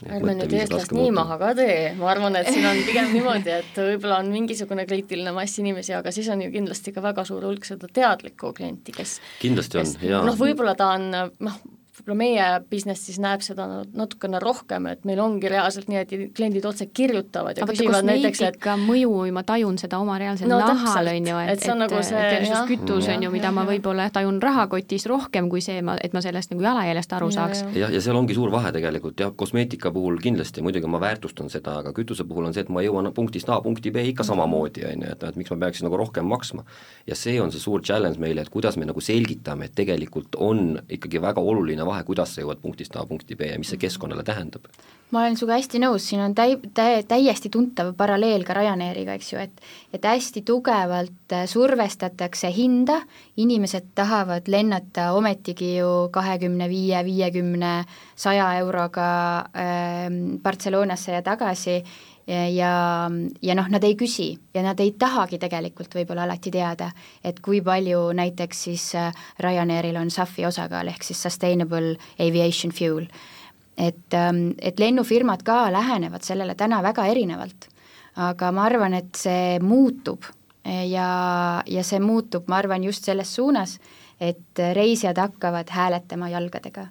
Ärme 0.00 0.32
nüüd 0.38 0.54
eestlast 0.56 0.94
nii 0.96 1.10
maha 1.12 1.36
ka 1.40 1.50
tee, 1.58 1.90
ma 1.98 2.06
arvan, 2.08 2.38
et 2.38 2.48
siin 2.48 2.64
on 2.64 2.78
pigem 2.86 3.10
niimoodi, 3.12 3.52
et 3.52 3.76
võib-olla 3.76 4.22
on 4.22 4.30
mingisugune 4.32 4.86
kriitiline 4.88 5.34
mass 5.36 5.60
inimesi, 5.60 5.92
aga 5.98 6.12
siis 6.14 6.30
on 6.32 6.40
ju 6.40 6.48
kindlasti 6.54 6.94
ka 6.96 7.02
väga 7.04 7.26
suur 7.28 7.44
hulk 7.44 7.68
seda 7.68 7.90
teadlikku 8.00 8.54
klienti, 8.56 8.94
kes 8.96 9.18
kindlasti 9.42 9.82
on, 9.82 9.92
jaa. 10.06 10.22
noh, 10.24 10.38
võib-olla 10.40 10.72
ta 10.78 10.94
on 10.96 11.10
noh, 11.12 11.58
võib-olla 12.00 12.16
meie 12.18 12.46
business 12.70 13.06
siis 13.06 13.18
näeb 13.22 13.44
seda 13.44 13.66
natukene 13.94 14.40
rohkem, 14.42 14.86
et 14.90 15.04
meil 15.08 15.20
ongi 15.22 15.48
reaalselt 15.52 15.88
nii, 15.90 16.02
et 16.04 16.14
kliendid 16.36 16.64
otse 16.66 16.86
kirjutavad 16.86 17.58
ja 17.58 17.64
aga 17.64 17.74
küsivad 17.76 18.06
näiteks, 18.08 18.42
et 18.48 18.68
mõju, 18.86 19.12
ma 19.34 19.42
tajun 19.46 19.78
seda 19.80 20.00
oma 20.00 20.18
reaalsel 20.20 20.48
No 20.50 20.58
nahal, 20.64 21.12
on 21.12 21.28
ju, 21.30 21.36
et, 21.44 21.50
Et 21.54 21.64
see 21.64 21.72
on 21.72 21.82
nagu 21.84 22.00
see, 22.02 22.16
versus 22.16 22.50
jah. 22.54 22.66
kütus 22.68 23.08
on 23.12 23.22
ju, 23.22 23.30
mida 23.30 23.48
jah, 23.50 23.54
ma 23.54 23.64
võib-olla 23.68 24.08
tajun 24.12 24.40
rahakotis 24.42 25.06
rohkem 25.10 25.48
kui 25.52 25.62
see, 25.64 25.80
ma, 25.86 25.96
et 26.02 26.14
ma 26.16 26.22
sellest 26.24 26.54
nagu 26.54 26.64
jalajäljest 26.64 27.12
aru 27.18 27.30
Ja, 27.30 27.36
saaks. 27.36 27.62
ja. 27.62 27.84
jah, 27.84 27.92
ja 27.94 28.00
seal 28.02 28.16
ongi 28.18 28.34
suur 28.34 28.50
vahe 28.50 28.72
tegelikult 28.74 29.20
jah, 29.20 29.32
kosmeetika 29.36 29.92
puhul 29.94 30.18
kindlasti 30.22 30.64
muidugi 30.64 30.88
ma 30.90 31.00
väärtustan 31.02 31.50
seda, 31.52 31.78
aga 31.84 31.92
kütuse 31.96 32.24
puhul 32.26 32.48
on 32.48 32.56
see, 32.56 32.64
et 32.66 32.72
ma 32.72 32.82
jõuan 32.82 33.10
punktist 33.14 33.48
A 33.50 33.60
punkti 33.62 33.92
B 33.94 34.02
ikka 34.10 34.24
samamoodi, 34.26 34.84
on 34.88 35.04
ju, 35.04 35.12
et, 35.12 35.22
et 35.28 35.36
miks 35.38 35.50
ma 35.54 35.58
peaksin 35.66 35.86
nagu 35.88 35.98
rohkem 36.00 36.26
maksma. 36.26 36.64
ja 37.06 37.14
see 37.14 37.40
on 37.42 37.52
see 37.52 37.60
suur 37.62 37.82
challenge 37.82 38.18
meile, 38.22 38.40
et 38.42 38.48
kuidas 38.52 38.76
me 38.80 38.86
nagu 38.88 39.00
selgitame, 39.00 39.68
et 39.70 39.74
tegelikult 39.74 40.36
on 40.38 40.80
ikkagi 40.88 41.20
väga 41.22 41.40
oluline 41.40 41.86
vahe, 41.90 42.06
kuidas 42.06 42.34
sa 42.34 42.44
jõuad 42.44 42.62
punktist 42.62 42.96
A 42.96 43.04
punkti 43.06 43.36
B 43.36 43.50
ja 43.50 43.58
mis 43.60 43.72
see 43.74 43.80
keskkonnale 43.82 44.24
tähendab. 44.26 44.70
Ma 45.10 45.22
olen 45.22 45.36
sinuga 45.38 45.56
hästi 45.58 45.80
nõus, 45.82 46.04
siin 46.06 46.22
on 46.24 46.34
täi-, 46.38 46.58
tä-, 46.74 47.02
täiesti 47.08 47.50
tuntav 47.52 47.92
paralleel 47.98 48.44
ka 48.46 48.54
Ryanairiga, 48.56 49.16
eks 49.18 49.32
ju, 49.32 49.40
et 49.42 49.64
et 49.94 50.04
hästi 50.06 50.42
tugevalt 50.46 51.34
äh, 51.34 51.46
survestatakse 51.50 52.52
hinda, 52.54 53.00
inimesed 53.42 53.90
tahavad 53.98 54.46
lennata 54.50 55.10
ometigi 55.18 55.76
ju 55.80 55.90
kahekümne 56.14 56.68
viie, 56.70 57.02
viiekümne, 57.06 57.72
saja 58.14 58.52
euroga 58.60 59.10
ähm, 59.58 60.38
Barcelonasse 60.42 61.18
ja 61.18 61.22
tagasi 61.26 61.80
ja, 62.30 62.46
ja, 62.48 62.72
ja 63.42 63.58
noh, 63.58 63.68
nad 63.72 63.84
ei 63.84 63.96
küsi 63.98 64.30
ja 64.54 64.62
nad 64.62 64.80
ei 64.80 64.94
tahagi 64.98 65.40
tegelikult 65.42 65.94
võib-olla 65.98 66.28
alati 66.28 66.52
teada, 66.54 66.90
et 67.24 67.42
kui 67.42 67.60
palju 67.66 68.06
näiteks 68.14 68.64
siis 68.68 68.86
äh, 68.98 69.10
Ryanairil 69.42 69.98
on 69.98 70.14
SAF-i 70.14 70.46
osakaal, 70.46 70.92
ehk 70.92 71.06
siis 71.06 71.22
Sustainable 71.26 71.96
Aviation 72.18 72.74
Fuel 72.76 73.10
et, 73.80 74.16
et 74.60 74.80
lennufirmad 74.80 75.44
ka 75.46 75.62
lähenevad 75.72 76.26
sellele 76.26 76.54
täna 76.58 76.82
väga 76.84 77.06
erinevalt. 77.10 77.68
aga 78.20 78.50
ma 78.52 78.64
arvan, 78.66 78.94
et 78.94 79.14
see 79.16 79.58
muutub 79.62 80.26
ja, 80.64 81.10
ja 81.66 81.82
see 81.86 82.00
muutub, 82.02 82.48
ma 82.50 82.58
arvan, 82.58 82.84
just 82.84 83.06
selles 83.06 83.34
suunas, 83.34 83.78
et 84.20 84.60
reisijad 84.74 85.18
hakkavad 85.18 85.70
hääletama 85.72 86.28
jalgadega 86.28 86.88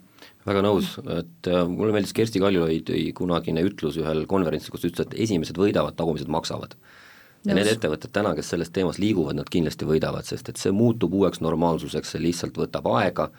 väga 0.47 0.63
nõus, 0.65 0.95
et 1.13 1.49
äh, 1.51 1.65
mulle 1.69 1.93
meeldis 1.93 2.15
Kersti 2.15 2.41
Kaljulaidi 2.41 3.09
kunagine 3.17 3.63
ütlus 3.67 3.99
ühel 4.01 4.25
konverentsil, 4.29 4.73
kus 4.73 4.85
ta 4.85 4.89
ütles, 4.89 5.09
et 5.09 5.19
esimesed 5.27 5.59
võidavad, 5.59 5.97
tagumised 5.99 6.31
maksavad. 6.31 6.75
ja 7.45 7.55
need 7.55 7.69
ettevõtted 7.71 8.11
täna, 8.11 8.33
kes 8.35 8.49
selles 8.51 8.71
teemas 8.75 8.97
liiguvad, 8.99 9.37
nad 9.37 9.49
kindlasti 9.51 9.87
võidavad, 9.87 10.27
sest 10.27 10.49
et 10.51 10.59
see 10.59 10.73
muutub 10.75 11.13
uueks 11.15 11.39
normaalsuseks, 11.43 12.15
see 12.15 12.23
lihtsalt 12.23 12.57
võtab 12.59 12.89
aega 12.97 13.29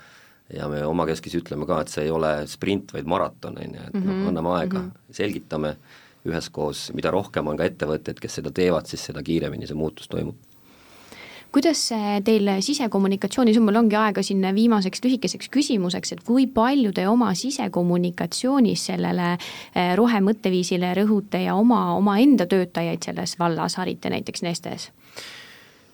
ja 0.54 0.68
me 0.68 0.84
omakeskis 0.86 1.34
ütleme 1.40 1.66
ka, 1.68 1.80
et 1.82 1.92
see 1.92 2.06
ei 2.08 2.12
ole 2.14 2.34
sprint, 2.50 2.94
vaid 2.96 3.08
maraton, 3.10 3.58
on 3.58 3.74
ju, 3.78 3.88
et 3.88 3.98
noh, 3.98 4.28
anname 4.30 4.54
aega 4.58 4.78
mm, 4.78 4.86
-hmm. 4.86 5.16
selgitame 5.16 5.74
üheskoos, 6.28 6.90
mida 6.94 7.10
rohkem 7.10 7.46
on 7.48 7.56
ka 7.56 7.64
ettevõtteid, 7.64 8.20
kes 8.20 8.40
seda 8.40 8.52
teevad, 8.52 8.86
siis 8.86 9.04
seda 9.08 9.22
kiiremini 9.24 9.66
see 9.66 9.78
muutus 9.78 10.08
toimub 10.08 10.36
kuidas 11.52 11.88
teil 12.24 12.50
sisekommunikatsioonis 12.62 13.58
on, 13.58 13.64
mul 13.66 13.80
ongi 13.82 13.96
aega 13.98 14.22
siin 14.22 14.44
viimaseks 14.54 15.02
lühikeseks 15.04 15.50
küsimuseks, 15.50 16.12
et 16.14 16.22
kui 16.26 16.46
palju 16.46 16.92
te 16.94 17.08
oma 17.10 17.32
sisekommunikatsioonis 17.34 18.86
sellele 18.92 19.32
eh, 19.34 19.94
rohemõtteviisile 19.98 20.92
rõhute 21.02 21.42
ja 21.44 21.56
oma, 21.58 21.94
omaenda 21.98 22.46
töötajaid 22.46 23.02
selles 23.02 23.34
vallas 23.38 23.78
harite 23.80 24.12
näiteks 24.14 24.46
Nestes? 24.46 24.90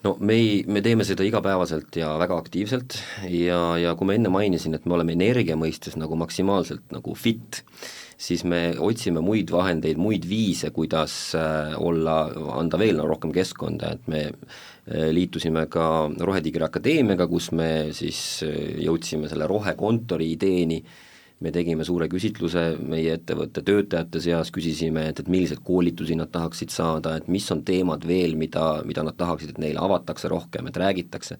No 0.07 0.14
me 0.20 0.38
ei, 0.38 0.50
me 0.70 0.82
teeme 0.84 1.04
seda 1.07 1.24
igapäevaselt 1.26 1.96
ja 1.98 2.12
väga 2.20 2.38
aktiivselt 2.38 2.98
ja, 3.32 3.61
ja 3.80 3.94
kui 3.98 4.09
ma 4.09 4.16
enne 4.16 4.30
mainisin, 4.32 4.76
et 4.76 4.86
me 4.86 4.94
oleme 4.96 5.16
energia 5.16 5.59
mõistes 5.59 5.98
nagu 5.98 6.18
maksimaalselt 6.18 6.94
nagu 6.94 7.16
fit, 7.18 7.62
siis 8.16 8.44
me 8.48 8.61
otsime 8.82 9.22
muid 9.24 9.50
vahendeid, 9.52 9.98
muid 10.00 10.28
viise, 10.28 10.70
kuidas 10.76 11.16
äh, 11.38 11.74
olla, 11.80 12.22
anda 12.57 12.80
veel 12.80 13.02
rohkem 13.04 13.34
keskkonda, 13.34 13.96
et 13.96 14.07
me 14.12 14.22
äh, 14.28 15.11
liitusime 15.16 15.66
ka 15.72 15.88
Rohetigri 16.16 16.68
Akadeemiaga, 16.68 17.28
kus 17.30 17.50
me 17.57 17.70
siis 17.96 18.20
äh, 18.46 18.78
jõudsime 18.86 19.30
selle 19.32 19.48
rohekontori 19.50 20.30
ideeni, 20.36 20.80
me 21.45 21.53
tegime 21.53 21.84
suure 21.84 22.09
küsitluse 22.09 22.62
meie 22.80 23.12
ettevõtte 23.18 23.61
töötajate 23.66 24.22
seas, 24.24 24.51
küsisime, 24.55 25.05
et, 25.11 25.20
et 25.20 25.28
milliseid 25.28 25.61
koolitusi 25.66 26.16
nad 26.16 26.30
tahaksid 26.32 26.72
saada, 26.72 27.16
et 27.18 27.28
mis 27.32 27.45
on 27.53 27.61
teemad 27.66 28.07
veel, 28.09 28.39
mida, 28.41 28.64
mida 28.89 29.05
nad 29.05 29.18
tahaksid, 29.20 29.53
et 29.53 29.61
neile 29.61 29.82
avatakse 29.84 30.30
rohkem, 30.32 30.70
et 30.70 30.80
räägitakse. 30.80 31.37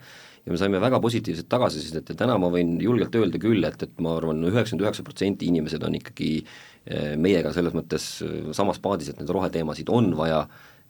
ja 0.47 0.53
me 0.53 0.59
saime 0.61 0.81
väga 0.81 1.01
positiivset 1.01 1.49
tagasisidet 1.49 2.13
ja 2.13 2.15
täna 2.15 2.37
ma 2.39 2.53
võin 2.53 2.77
julgelt 2.81 3.15
öelda 3.17 3.41
küll, 3.41 3.65
et, 3.65 3.83
et 3.83 4.01
ma 4.01 4.19
arvan, 4.21 4.45
üheksakümmend 4.45 4.85
üheksa 4.85 5.03
protsenti 5.07 5.49
inimesed 5.49 5.83
on 5.83 5.97
ikkagi 5.99 6.31
eh, 6.45 7.17
meiega 7.17 7.53
selles 7.57 7.75
mõttes 7.75 8.11
eh, 8.23 8.53
samas 8.53 8.79
paadis, 8.79 9.11
et 9.11 9.21
neid 9.21 9.33
roheteemasid 9.33 9.89
on 9.89 10.13
vaja 10.19 10.45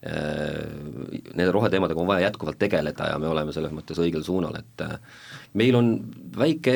nende 0.04 1.50
roheteemadega 1.52 2.00
on 2.00 2.06
vaja 2.06 2.28
jätkuvalt 2.28 2.58
tegeleda 2.60 3.10
ja 3.10 3.18
me 3.18 3.30
oleme 3.32 3.52
selles 3.54 3.72
mõttes 3.74 3.98
õigel 3.98 4.22
suunal, 4.26 4.54
et 4.60 4.82
äh, 4.84 4.98
meil 5.56 5.76
on 5.78 5.88
väike, 6.36 6.74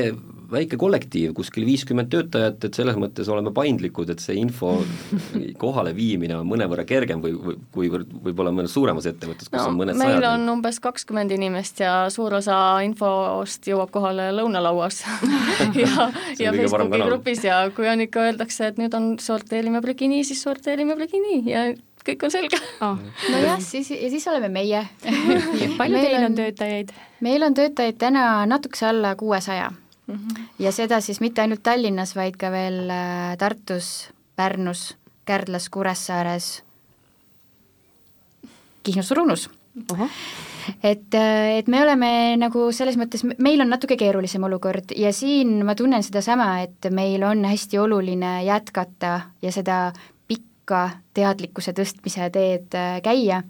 väike 0.51 0.79
kollektiiv, 0.81 1.35
kuskil 1.37 1.67
viiskümmend 1.69 2.11
töötajat, 2.11 2.65
et 2.65 2.79
selles 2.79 2.97
mõttes 2.99 3.29
oleme 3.31 3.53
paindlikud, 3.55 4.11
et 4.11 4.23
see 4.25 4.39
info 4.41 4.73
kohale 5.63 5.93
viimine 5.97 6.39
on 6.39 6.49
mõnevõrra 6.49 6.87
kergem 6.89 7.23
või, 7.23 7.35
või 7.37 7.59
kuivõrd 7.77 8.15
võib-olla 8.25 8.55
mõnes 8.57 8.75
suuremas 8.75 9.07
ettevõttes, 9.11 9.51
kus 9.53 9.61
no, 9.61 9.69
on 9.69 9.79
mõned 9.83 10.01
meil 10.01 10.17
sajad 10.17 10.29
on 10.33 10.55
umbes 10.57 10.81
kakskümmend 10.83 11.37
inimest 11.37 11.85
ja 11.85 11.95
suur 12.11 12.39
osa 12.41 12.57
infost 12.87 13.69
jõuab 13.69 13.93
kohale 13.95 14.31
lõunalauas. 14.37 15.05
Ja, 15.81 16.09
ja 16.41 16.51
Facebooki 16.55 16.99
grupis 17.05 17.43
ja 17.45 17.59
kui 17.75 17.87
on 17.89 18.01
ikka 18.03 18.25
öeldakse, 18.27 18.71
et 18.71 18.79
nüüd 18.81 18.95
on 18.97 19.13
sorteerime 19.23 19.83
prügi 19.85 20.09
nii, 20.11 20.25
siis 20.27 20.41
sorteerime 20.43 20.97
prügi 20.99 21.21
nii 21.21 21.41
ja 21.47 21.63
kõik 22.07 22.25
on 22.27 22.33
selge. 22.35 22.59
Oh. 22.85 22.97
nojah, 23.33 23.61
siis, 23.65 23.91
ja 23.95 24.09
siis 24.13 24.27
oleme 24.31 24.49
meie. 24.53 24.85
Palju 25.79 25.97
Meil 25.97 26.07
teil 26.07 26.19
on 26.19 26.25
on- 26.31 26.39
töötajaid? 26.39 26.93
meil 27.21 27.43
on 27.47 27.55
töötajaid 27.55 27.99
täna 28.01 28.25
natukese 28.47 28.87
alla 28.91 29.15
kuuesaja. 29.21 29.71
Ja 30.59 30.73
seda 30.75 30.99
siis 31.01 31.21
mitte 31.23 31.45
ainult 31.45 31.63
Tallinnas, 31.63 32.17
vaid 32.19 32.35
ka 32.41 32.49
veel 32.51 32.89
äh, 32.91 33.37
Tartus, 33.39 34.11
Pärnus, 34.37 34.97
Kärdlas, 35.29 35.69
Kuressaares, 35.71 36.49
Kihnus, 38.83 39.11
Ruhnus 39.15 39.45
et, 40.83 41.15
et 41.15 41.69
me 41.69 41.83
oleme 41.83 42.11
nagu 42.41 42.67
selles 42.75 42.97
mõttes, 43.01 43.23
meil 43.39 43.63
on 43.63 43.71
natuke 43.73 43.97
keerulisem 44.01 44.45
olukord 44.49 44.95
ja 44.97 45.13
siin 45.15 45.61
ma 45.67 45.75
tunnen 45.79 46.03
sedasama, 46.05 46.51
et 46.65 46.91
meil 46.95 47.23
on 47.27 47.45
hästi 47.49 47.79
oluline 47.81 48.41
jätkata 48.47 49.13
ja 49.43 49.53
seda 49.55 49.81
pikka 50.71 51.03
teadlikkuse 51.15 51.75
tõstmise 51.75 52.31
teed 52.31 52.75
äh, 52.79 53.01
käia. 53.03 53.43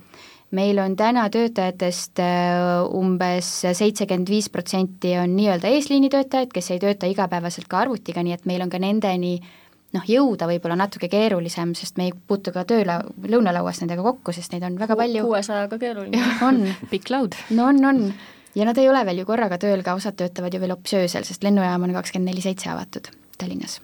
meil 0.51 0.79
on 0.83 0.97
täna 0.97 1.29
töötajatest 1.31 2.19
äh, 2.19 2.83
umbes 2.97 3.61
seitsekümmend 3.63 4.29
viis 4.29 4.49
protsenti 4.51 5.13
on 5.19 5.37
nii-öelda 5.37 5.69
eesliinitöötajad, 5.69 6.51
kes 6.53 6.71
ei 6.71 6.81
tööta 6.81 7.07
igapäevaselt 7.07 7.69
ka 7.69 7.79
arvutiga, 7.85 8.23
nii 8.23 8.33
et 8.33 8.47
meil 8.47 8.63
on 8.63 8.71
ka 8.71 8.81
nendeni 8.81 9.39
noh, 9.93 10.03
jõuda 10.09 10.49
võib-olla 10.49 10.77
natuke 10.81 11.09
keerulisem, 11.09 11.75
sest 11.75 11.99
me 11.99 12.09
ei 12.09 12.13
puutu 12.13 12.53
ka 12.53 12.65
tööla-, 12.65 13.05
lõunalauas 13.29 13.83
nendega 13.85 14.03
kokku, 14.03 14.33
sest 14.33 14.53
neid 14.53 14.65
on 14.65 14.81
väga 14.81 14.97
palju. 14.97 15.29
kuuesajaga 15.29 15.79
keeruline 15.79 16.25
on 16.49 16.65
Big 16.91 17.05
cloud. 17.05 17.37
no 17.51 17.69
on, 17.69 17.85
on. 17.85 18.03
ja 18.55 18.65
nad 18.65 18.79
ei 18.79 18.89
ole 18.89 19.05
veel 19.07 19.23
ju 19.23 19.29
korraga 19.29 19.61
tööl, 19.61 19.85
ka 19.85 19.95
osad 19.95 20.17
töötavad 20.17 20.55
ju 20.55 20.65
veel 20.65 20.75
hoopis 20.75 20.97
öösel, 21.05 21.29
sest 21.29 21.45
lennujaam 21.45 21.85
on 21.85 21.95
kakskümmend 22.01 22.33
neli 22.33 22.49
seitse 22.49 22.73
avatud 22.73 23.13
Tallinnas. 23.39 23.79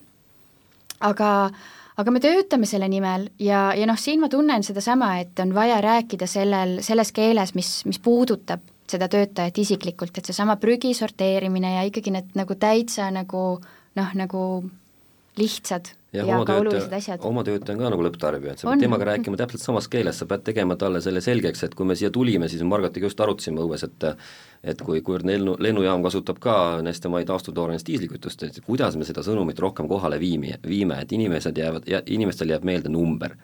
aga, 1.01 1.51
aga 1.97 2.13
me 2.13 2.23
töötame 2.23 2.69
selle 2.69 2.89
nimel 2.93 3.29
ja, 3.41 3.71
ja 3.77 3.89
noh, 3.89 3.99
siin 4.01 4.23
ma 4.23 4.31
tunnen 4.33 4.65
sedasama, 4.67 5.17
et 5.23 5.39
on 5.43 5.55
vaja 5.57 5.81
rääkida 5.85 6.29
sellel, 6.31 6.79
selles 6.85 7.13
keeles, 7.17 7.55
mis, 7.57 7.79
mis 7.89 8.01
puudutab 8.03 8.65
seda 8.87 9.09
töötajat 9.11 9.59
isiklikult, 9.59 10.19
et 10.19 10.29
seesama 10.29 10.59
prügi 10.63 10.93
sorteerimine 10.95 11.77
ja 11.79 11.87
ikkagi 11.89 12.13
need 12.15 12.37
nagu 12.39 12.57
täitsa 12.61 13.09
nagu 13.15 13.45
noh, 13.97 14.11
nagu 14.19 14.43
lihtsad 15.37 15.91
ja, 16.15 16.25
ja 16.25 16.39
ka 16.47 16.59
olulised 16.61 16.93
asjad. 16.97 17.25
oma 17.27 17.45
töötaja 17.45 17.77
on 17.77 17.83
ka 17.83 17.93
nagu 17.93 18.05
lõpptarbija, 18.07 18.55
et 18.55 18.63
sa 18.63 18.71
pead 18.71 18.85
temaga 18.87 19.09
rääkima 19.11 19.41
täpselt 19.41 19.65
samas 19.65 19.89
keeles, 19.93 20.21
sa 20.21 20.29
pead 20.31 20.45
tegema 20.47 20.77
talle 20.81 21.03
selle 21.05 21.23
selgeks, 21.25 21.65
et 21.67 21.75
kui 21.77 21.89
me 21.89 21.97
siia 21.99 22.13
tulime, 22.15 22.49
siis 22.53 22.63
me 22.65 22.71
Margatiga 22.73 23.09
just 23.09 23.21
arutasime 23.21 23.65
õues, 23.65 23.85
et 23.89 24.09
et 24.67 24.83
kui, 24.83 25.01
kuivõrd 25.01 25.29
lennu, 25.29 25.55
lennujaam 25.63 26.03
kasutab 26.03 26.41
ka 26.43 26.57
Nestemai 26.83 27.25
taastuv-tooraineist 27.29 27.87
diislikütust, 27.87 28.43
et 28.49 28.61
kuidas 28.67 28.99
me 28.99 29.07
seda 29.09 29.23
sõnumit 29.27 29.61
rohkem 29.63 29.89
kohale 29.89 30.19
viimi, 30.21 30.57
viime, 30.67 31.01
et 31.03 31.15
inimesed 31.15 31.59
jäävad, 31.63 31.89
inimestel 32.07 32.51
jääb 32.55 32.67
meelde 32.67 32.93
number 32.93 33.37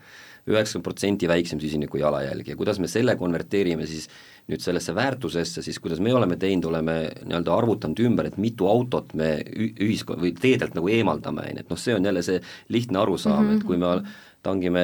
üheksakümmend 0.42 0.84
protsenti 0.84 1.28
väiksem 1.30 1.60
süsiniku 1.62 2.00
jalajälg 2.00 2.48
ja 2.50 2.56
kuidas 2.58 2.80
me 2.82 2.88
selle 2.90 3.14
konverteerime 3.18 3.86
siis 3.86 4.08
nüüd 4.50 4.62
sellesse 4.62 4.94
väärtusesse, 4.94 5.62
siis 5.62 5.78
kuidas 5.78 6.00
me 6.02 6.14
oleme 6.14 6.36
teinud, 6.40 6.66
oleme 6.66 6.96
nii-öelda 7.22 7.54
arvutanud 7.54 8.02
ümber, 8.02 8.26
et 8.26 8.40
mitu 8.42 8.66
autot 8.66 9.14
me 9.14 9.36
ü- 9.38 9.70
ühiskon- 9.86 10.18
või 10.18 10.34
teedelt 10.34 10.74
nagu 10.74 10.90
eemaldame, 10.90 11.46
on 11.46 11.60
ju, 11.60 11.62
et 11.62 11.70
noh, 11.70 11.78
see 11.78 11.94
on 11.94 12.10
jälle 12.10 12.24
see 12.26 12.42
lihtne 12.74 12.98
arusaam 13.04 13.44
mm, 13.44 13.50
-hmm. 13.50 13.60
et 13.60 13.68
kui 13.70 13.78
me 13.78 13.86
tangime 14.42 14.82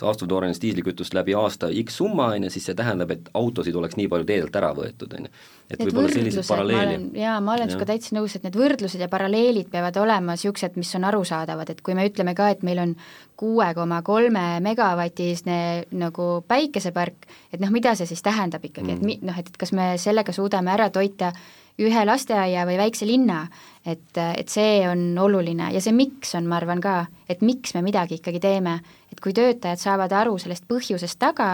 taastuv-toorainelis 0.00 0.60
diislikütust 0.62 1.14
läbi 1.16 1.34
aasta 1.36 1.68
X 1.82 1.98
summa, 2.00 2.30
on 2.32 2.46
ju, 2.46 2.50
siis 2.52 2.64
see 2.70 2.76
tähendab, 2.76 3.12
et 3.12 3.28
autosid 3.36 3.76
oleks 3.76 3.98
nii 3.98 4.08
palju 4.12 4.28
teedelt 4.28 4.56
ära 4.56 4.70
võetud, 4.76 5.12
on 5.18 5.28
ju. 5.28 5.32
et 5.68 5.82
võib-olla 5.82 6.12
selliseid 6.14 6.48
paralleeli. 6.48 6.96
jaa, 7.20 7.36
ma 7.44 7.56
olen 7.56 7.72
sinuga 7.72 7.90
täitsa 7.92 8.16
nõus, 8.16 8.36
et 8.38 8.46
need 8.46 8.56
võrdlused 8.56 9.02
ja 9.02 9.10
paralleelid 9.12 9.68
peavad 9.72 10.00
olema 10.00 10.38
niisugused, 10.38 10.78
mis 10.80 10.94
on 10.96 11.04
arusaadavad, 11.10 11.74
et 11.74 11.84
kui 11.84 11.98
me 11.98 12.08
ütleme 12.08 12.34
ka, 12.38 12.48
et 12.54 12.64
meil 12.66 12.80
on 12.86 12.96
kuue 13.36 13.68
koma 13.76 14.00
kolme 14.06 14.46
megavatisne 14.64 15.58
nagu 15.92 16.30
päikesepark, 16.48 17.28
et 17.52 17.60
noh, 17.60 17.74
mida 17.74 17.92
see 17.98 18.08
siis 18.08 18.24
tähendab 18.24 18.64
ikkagi 18.64 18.88
mm., 18.88 18.96
et 18.96 19.06
mi-, 19.12 19.20
noh, 19.28 19.36
et, 19.36 19.52
et 19.52 19.60
kas 19.60 19.76
me 19.76 19.92
sellega 20.00 20.32
suudame 20.32 20.72
ära 20.72 20.88
toita 20.94 21.34
ühe 21.82 22.04
lasteaia 22.08 22.64
või 22.68 22.78
väikse 22.80 23.06
linna, 23.08 23.42
et, 23.84 24.16
et 24.16 24.48
see 24.48 24.80
on 24.88 25.10
oluline. 25.20 25.70
Ja 25.74 25.82
see 25.84 25.94
miks 25.96 26.34
on, 26.38 26.48
ma 26.48 26.60
arvan 26.60 26.80
ka, 26.82 26.98
et 27.28 27.44
miks 27.44 27.74
me 27.76 27.84
midagi 27.84 28.20
ikkagi 28.20 28.40
teeme, 28.42 28.78
et 29.12 29.20
kui 29.22 29.36
töötajad 29.36 29.80
saavad 29.80 30.12
aru 30.12 30.38
sellest 30.40 30.66
põhjusest 30.68 31.20
taga 31.20 31.50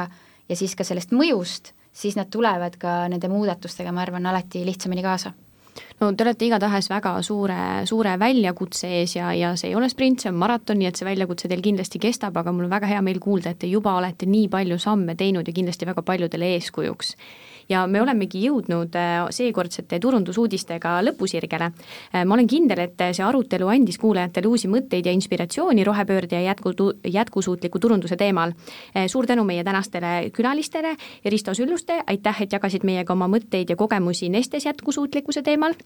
ja 0.48 0.58
siis 0.58 0.76
ka 0.78 0.86
sellest 0.86 1.14
mõjust, 1.14 1.72
siis 1.92 2.16
nad 2.16 2.30
tulevad 2.32 2.78
ka 2.80 3.02
nende 3.12 3.30
muudatustega, 3.32 3.92
ma 3.92 4.04
arvan, 4.06 4.26
alati 4.26 4.64
lihtsamini 4.66 5.04
kaasa. 5.04 5.34
No 6.02 6.10
te 6.12 6.24
olete 6.24 6.44
igatahes 6.44 6.90
väga 6.90 7.14
suure, 7.24 7.56
suure 7.88 8.12
väljakutse 8.20 8.90
ees 8.98 9.14
ja, 9.16 9.30
ja 9.32 9.54
see 9.56 9.70
ei 9.70 9.76
ole 9.78 9.88
sprint, 9.88 10.20
see 10.20 10.32
on 10.32 10.36
maraton, 10.40 10.76
nii 10.78 10.90
et 10.90 10.98
see 10.98 11.06
väljakutse 11.08 11.48
teil 11.48 11.62
kindlasti 11.64 12.00
kestab, 12.02 12.36
aga 12.36 12.52
mul 12.52 12.66
on 12.66 12.74
väga 12.74 12.90
hea 12.90 13.00
meel 13.04 13.20
kuulda, 13.22 13.54
et 13.54 13.62
te 13.62 13.70
juba 13.70 13.94
olete 13.96 14.28
nii 14.28 14.50
palju 14.52 14.76
samme 14.82 15.16
teinud 15.16 15.48
ja 15.48 15.54
kindlasti 15.56 15.88
väga 15.88 16.04
paljudele 16.04 16.52
eeskujuks 16.58 17.14
ja 17.72 17.86
me 17.90 18.02
olemegi 18.02 18.44
jõudnud 18.46 18.96
äh, 18.98 19.14
seekordsete 19.32 19.98
turundusuudistega 20.02 20.98
lõpusirgele. 21.08 21.70
Äh, 21.70 22.24
ma 22.26 22.36
olen 22.36 22.50
kindel, 22.50 22.84
et 22.86 23.04
see 23.10 23.24
arutelu 23.24 23.70
andis 23.72 23.98
kuulajatele 24.02 24.50
uusi 24.50 24.70
mõtteid 24.72 25.08
ja 25.08 25.14
inspiratsiooni 25.16 25.86
rohepöörde 25.88 26.40
ja 26.40 26.52
jätku, 26.52 26.74
jätkusuutliku 27.08 27.82
turunduse 27.82 28.18
teemal. 28.20 28.54
Äh, 28.96 29.08
suur 29.12 29.26
tänu 29.26 29.46
meie 29.48 29.64
tänastele 29.64 30.30
külalistele, 30.34 30.96
Risto 31.24 31.54
Sülluste, 31.54 32.02
aitäh, 32.06 32.44
et 32.44 32.52
jagasid 32.52 32.86
meiega 32.88 33.16
oma 33.16 33.30
mõtteid 33.30 33.72
ja 33.72 33.76
kogemusi 33.76 34.28
Nestes 34.32 34.66
jätkusuutlikkuse 34.68 35.42
teemal 35.42 35.76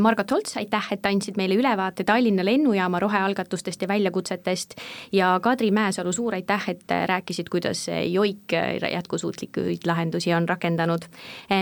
Margot 0.00 0.30
Holts, 0.30 0.56
aitäh, 0.56 0.88
et 0.92 1.06
andsid 1.06 1.38
meile 1.40 1.56
ülevaate 1.56 2.04
Tallinna 2.04 2.44
lennujaama 2.44 2.98
rohealgatustest 3.00 3.82
ja 3.82 3.88
väljakutsetest 3.88 4.74
ja 5.12 5.32
Kadri 5.42 5.70
Mäesalu, 5.70 6.12
suur 6.12 6.34
aitäh, 6.34 6.68
et 6.68 6.94
rääkisid, 7.06 7.48
kuidas 7.50 7.86
Joik 8.10 8.52
jätkusuutlikuid 8.92 9.86
lahendusi 9.86 10.34
on 10.34 10.48
rakendanud. 10.48 11.08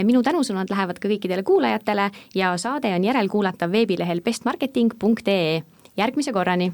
minu 0.05 0.23
tänusõnad 0.23 0.71
lähevad 0.71 0.99
ka 0.99 1.09
kõikidele 1.09 1.43
kuulajatele 1.43 2.11
ja 2.35 2.57
saade 2.57 2.95
on 2.95 3.05
järelkuulatav 3.05 3.73
veebilehel 3.73 4.21
bestmarketing.ee. 4.21 5.63
järgmise 5.97 6.33
korrani 6.33 6.73